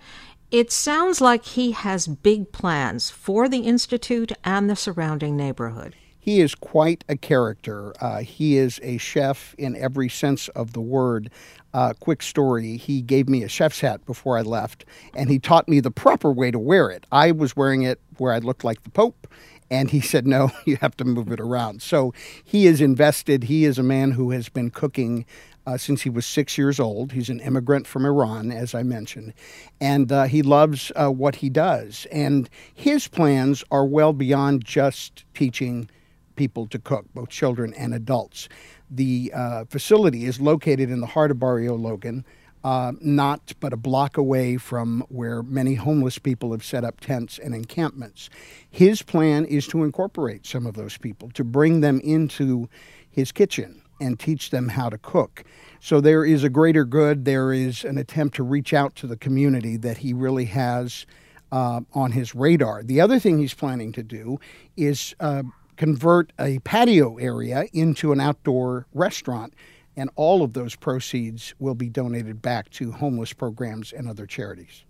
It 0.51 0.71
sounds 0.71 1.21
like 1.21 1.45
he 1.45 1.73
has 1.73 2.07
big 2.07 2.53
plans 2.53 3.11
for 3.11 3.49
the 3.49 3.61
Institute 3.61 4.33
and 4.45 4.69
the 4.69 4.77
surrounding 4.77 5.37
neighborhood. 5.37 5.97
He 6.25 6.41
is 6.41 6.55
quite 6.55 7.05
a 7.07 7.19
character. 7.19 7.93
Uh, 8.01 8.21
he 8.21 8.57
is 8.57 8.81
a 8.83 8.97
chef 8.97 9.55
in 9.59 9.77
every 9.77 10.09
sense 10.09 10.49
of 10.49 10.73
the 10.73 10.81
word. 10.81 11.31
Uh, 11.75 11.93
quick 12.01 12.23
story 12.23 12.79
he 12.79 13.03
gave 13.03 13.29
me 13.29 13.43
a 13.43 13.49
chef's 13.49 13.81
hat 13.81 14.07
before 14.07 14.39
I 14.39 14.41
left, 14.41 14.87
and 15.15 15.29
he 15.29 15.39
taught 15.39 15.69
me 15.69 15.81
the 15.81 15.91
proper 15.91 16.33
way 16.33 16.51
to 16.51 16.59
wear 16.59 16.89
it. 16.89 17.05
I 17.13 17.33
was 17.33 17.55
wearing 17.57 17.83
it 17.83 18.01
where 18.17 18.33
I 18.33 18.39
looked 18.39 18.65
like 18.65 18.85
the 18.85 18.89
Pope, 18.89 19.27
and 19.71 19.91
he 19.91 20.01
said, 20.13 20.27
No, 20.27 20.51
you 20.65 20.77
have 20.77 20.97
to 20.97 21.05
move 21.05 21.31
it 21.31 21.41
around. 21.41 21.83
So 21.83 22.15
he 22.43 22.67
is 22.67 22.81
invested. 22.81 23.45
He 23.45 23.67
is 23.67 23.79
a 23.79 23.83
man 23.83 24.13
who 24.13 24.31
has 24.31 24.49
been 24.49 24.71
cooking 24.71 25.27
uh, 25.67 25.77
since 25.77 26.01
he 26.01 26.09
was 26.09 26.25
six 26.25 26.57
years 26.57 26.81
old. 26.81 27.13
He's 27.13 27.29
an 27.29 27.41
immigrant 27.41 27.87
from 27.87 28.07
Iran, 28.07 28.51
as 28.51 28.75
I 28.75 28.83
mentioned, 28.83 29.35
and 29.79 30.11
uh, 30.11 30.23
he 30.25 30.41
loves 30.41 30.91
uh, 30.97 31.11
what 31.11 31.37
he 31.37 31.51
does. 31.51 32.07
And 32.11 32.49
his 32.73 33.09
plans 33.09 33.63
are 33.71 33.85
well 33.85 34.15
beyond 34.15 34.65
just 34.65 35.27
teaching 35.35 35.91
people 36.37 36.67
to 36.69 36.79
cook, 36.79 37.07
both 37.15 37.29
children 37.29 37.75
and 37.75 37.95
adults. 37.95 38.49
The 38.91 39.33
uh, 39.35 39.65
facility 39.67 40.25
is 40.25 40.41
located 40.41 40.91
in 40.91 41.01
the 41.01 41.07
heart 41.07 41.31
of 41.31 41.39
Barrio 41.39 41.75
Logan. 41.75 42.25
Uh, 42.63 42.93
not 43.03 43.53
but 43.61 43.75
a 43.75 43.77
block 43.77 44.17
away 44.17 44.57
from 44.57 45.05
where 45.11 45.43
many 45.43 45.75
homeless 45.75 46.19
people 46.19 46.51
have 46.53 46.65
set 46.65 46.83
up 46.83 46.99
tents 46.99 47.39
and 47.39 47.55
encampments. 47.55 48.31
His 48.71 49.03
plan 49.03 49.45
is 49.45 49.67
to 49.67 49.85
incorporate 49.85 50.47
some 50.47 50.67
of 50.67 50.75
those 50.75 50.97
people, 50.97 51.31
to 51.33 51.45
bring 51.45 51.83
them 51.83 52.01
into 52.01 52.71
his 53.11 53.33
kitchen 53.33 53.83
and 54.01 54.19
teach 54.19 54.49
them 54.49 54.69
how 54.69 54.89
to 54.89 54.97
cook. 54.97 55.45
So 55.81 56.01
there 56.01 56.25
is 56.25 56.43
a 56.43 56.49
greater 56.49 56.87
good. 56.87 57.27
There 57.27 57.53
is 57.53 57.85
an 57.85 57.99
attempt 57.99 58.37
to 58.37 58.43
reach 58.43 58.73
out 58.73 58.97
to 58.97 59.07
the 59.07 59.17
community 59.17 59.77
that 59.77 59.99
he 59.99 60.15
really 60.15 60.47
has 60.47 61.05
uh, 61.53 61.83
on 61.93 62.13
his 62.13 62.35
radar. 62.35 62.83
The 62.83 63.01
other 63.01 63.19
thing 63.19 63.39
he's 63.39 63.55
planning 63.55 63.93
to 63.93 64.03
do 64.03 64.41
is 64.77 65.15
uh, 65.21 65.43
convert 65.77 66.33
a 66.39 66.59
patio 66.61 67.17
area 67.17 67.67
into 67.73 68.13
an 68.13 68.21
outdoor 68.21 68.87
restaurant. 68.93 69.55
And 69.97 70.11
all 70.17 70.43
of 70.43 70.55
those 70.55 70.75
proceeds 70.75 71.55
will 71.59 71.77
be 71.77 71.89
donated 71.89 72.43
back 72.43 72.69
to 72.71 72.93
homeless 72.93 73.33
programs 73.33 73.93
and 73.93 74.09
other 74.09 74.27
charities. 74.27 74.85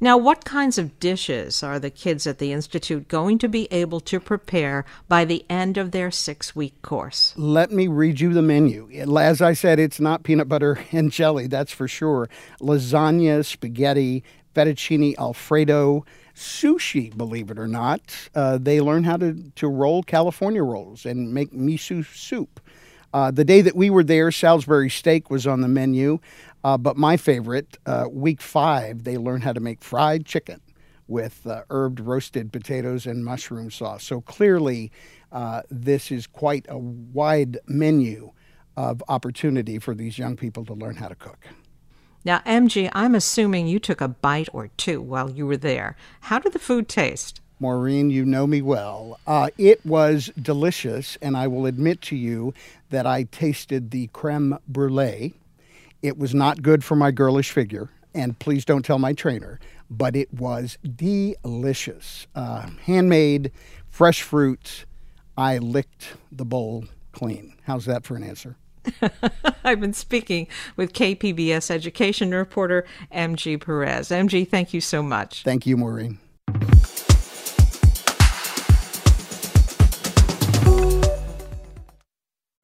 Now, 0.00 0.16
what 0.16 0.44
kinds 0.44 0.78
of 0.78 0.98
dishes 0.98 1.62
are 1.62 1.78
the 1.78 1.90
kids 1.90 2.26
at 2.26 2.38
the 2.38 2.52
Institute 2.52 3.08
going 3.08 3.38
to 3.38 3.48
be 3.48 3.68
able 3.70 4.00
to 4.00 4.20
prepare 4.20 4.84
by 5.08 5.24
the 5.24 5.44
end 5.48 5.76
of 5.76 5.90
their 5.90 6.10
six 6.10 6.56
week 6.56 6.80
course? 6.82 7.34
Let 7.36 7.70
me 7.70 7.88
read 7.88 8.20
you 8.20 8.32
the 8.32 8.42
menu. 8.42 8.90
As 9.16 9.40
I 9.40 9.52
said, 9.52 9.78
it's 9.78 10.00
not 10.00 10.22
peanut 10.22 10.48
butter 10.48 10.78
and 10.92 11.10
jelly, 11.12 11.46
that's 11.46 11.72
for 11.72 11.88
sure. 11.88 12.28
Lasagna, 12.60 13.44
spaghetti, 13.44 14.24
fettuccine 14.54 15.16
alfredo, 15.18 16.04
sushi, 16.34 17.16
believe 17.16 17.50
it 17.50 17.58
or 17.58 17.68
not. 17.68 18.00
Uh, 18.34 18.58
they 18.58 18.80
learn 18.80 19.04
how 19.04 19.16
to, 19.16 19.50
to 19.56 19.68
roll 19.68 20.02
California 20.02 20.62
rolls 20.62 21.06
and 21.06 21.32
make 21.32 21.52
miso 21.52 22.04
soup. 22.04 22.60
Uh, 23.12 23.30
the 23.30 23.44
day 23.44 23.60
that 23.60 23.76
we 23.76 23.90
were 23.90 24.04
there, 24.04 24.30
Salisbury 24.30 24.90
steak 24.90 25.30
was 25.30 25.46
on 25.46 25.60
the 25.60 25.68
menu. 25.68 26.18
Uh, 26.64 26.78
but 26.78 26.96
my 26.96 27.16
favorite, 27.16 27.76
uh, 27.86 28.06
week 28.10 28.40
five, 28.40 29.04
they 29.04 29.18
learned 29.18 29.42
how 29.42 29.52
to 29.52 29.60
make 29.60 29.82
fried 29.82 30.24
chicken 30.24 30.60
with 31.08 31.46
uh, 31.46 31.62
herbed 31.68 32.00
roasted 32.00 32.52
potatoes 32.52 33.06
and 33.06 33.24
mushroom 33.24 33.70
sauce. 33.70 34.04
So 34.04 34.20
clearly, 34.20 34.92
uh, 35.32 35.62
this 35.70 36.10
is 36.10 36.26
quite 36.26 36.66
a 36.68 36.78
wide 36.78 37.58
menu 37.66 38.32
of 38.76 39.02
opportunity 39.08 39.78
for 39.78 39.94
these 39.94 40.18
young 40.18 40.36
people 40.36 40.64
to 40.64 40.74
learn 40.74 40.96
how 40.96 41.08
to 41.08 41.14
cook. 41.14 41.46
Now, 42.24 42.38
MG, 42.40 42.88
I'm 42.92 43.14
assuming 43.14 43.66
you 43.66 43.80
took 43.80 44.00
a 44.00 44.08
bite 44.08 44.48
or 44.52 44.68
two 44.76 45.02
while 45.02 45.30
you 45.30 45.46
were 45.46 45.56
there. 45.56 45.96
How 46.20 46.38
did 46.38 46.52
the 46.52 46.58
food 46.60 46.88
taste? 46.88 47.40
Maureen, 47.62 48.10
you 48.10 48.24
know 48.24 48.44
me 48.44 48.60
well. 48.60 49.20
Uh, 49.24 49.48
it 49.56 49.86
was 49.86 50.32
delicious, 50.40 51.16
and 51.22 51.36
I 51.36 51.46
will 51.46 51.64
admit 51.64 52.02
to 52.02 52.16
you 52.16 52.52
that 52.90 53.06
I 53.06 53.22
tasted 53.22 53.92
the 53.92 54.08
creme 54.08 54.58
brulee. 54.66 55.34
It 56.02 56.18
was 56.18 56.34
not 56.34 56.62
good 56.62 56.82
for 56.82 56.96
my 56.96 57.12
girlish 57.12 57.52
figure, 57.52 57.88
and 58.12 58.36
please 58.40 58.64
don't 58.64 58.84
tell 58.84 58.98
my 58.98 59.12
trainer, 59.12 59.60
but 59.88 60.16
it 60.16 60.34
was 60.34 60.76
delicious. 60.82 62.26
Uh, 62.34 62.66
handmade, 62.84 63.52
fresh 63.88 64.22
fruits. 64.22 64.84
I 65.38 65.58
licked 65.58 66.16
the 66.32 66.44
bowl 66.44 66.86
clean. 67.12 67.54
How's 67.62 67.84
that 67.84 68.04
for 68.04 68.16
an 68.16 68.24
answer? 68.24 68.56
I've 69.64 69.80
been 69.80 69.92
speaking 69.92 70.48
with 70.74 70.92
KPBS 70.92 71.70
education 71.70 72.32
reporter 72.32 72.84
MG 73.14 73.64
Perez. 73.64 74.08
MG, 74.08 74.48
thank 74.48 74.74
you 74.74 74.80
so 74.80 75.00
much. 75.00 75.44
Thank 75.44 75.64
you, 75.64 75.76
Maureen. 75.76 76.18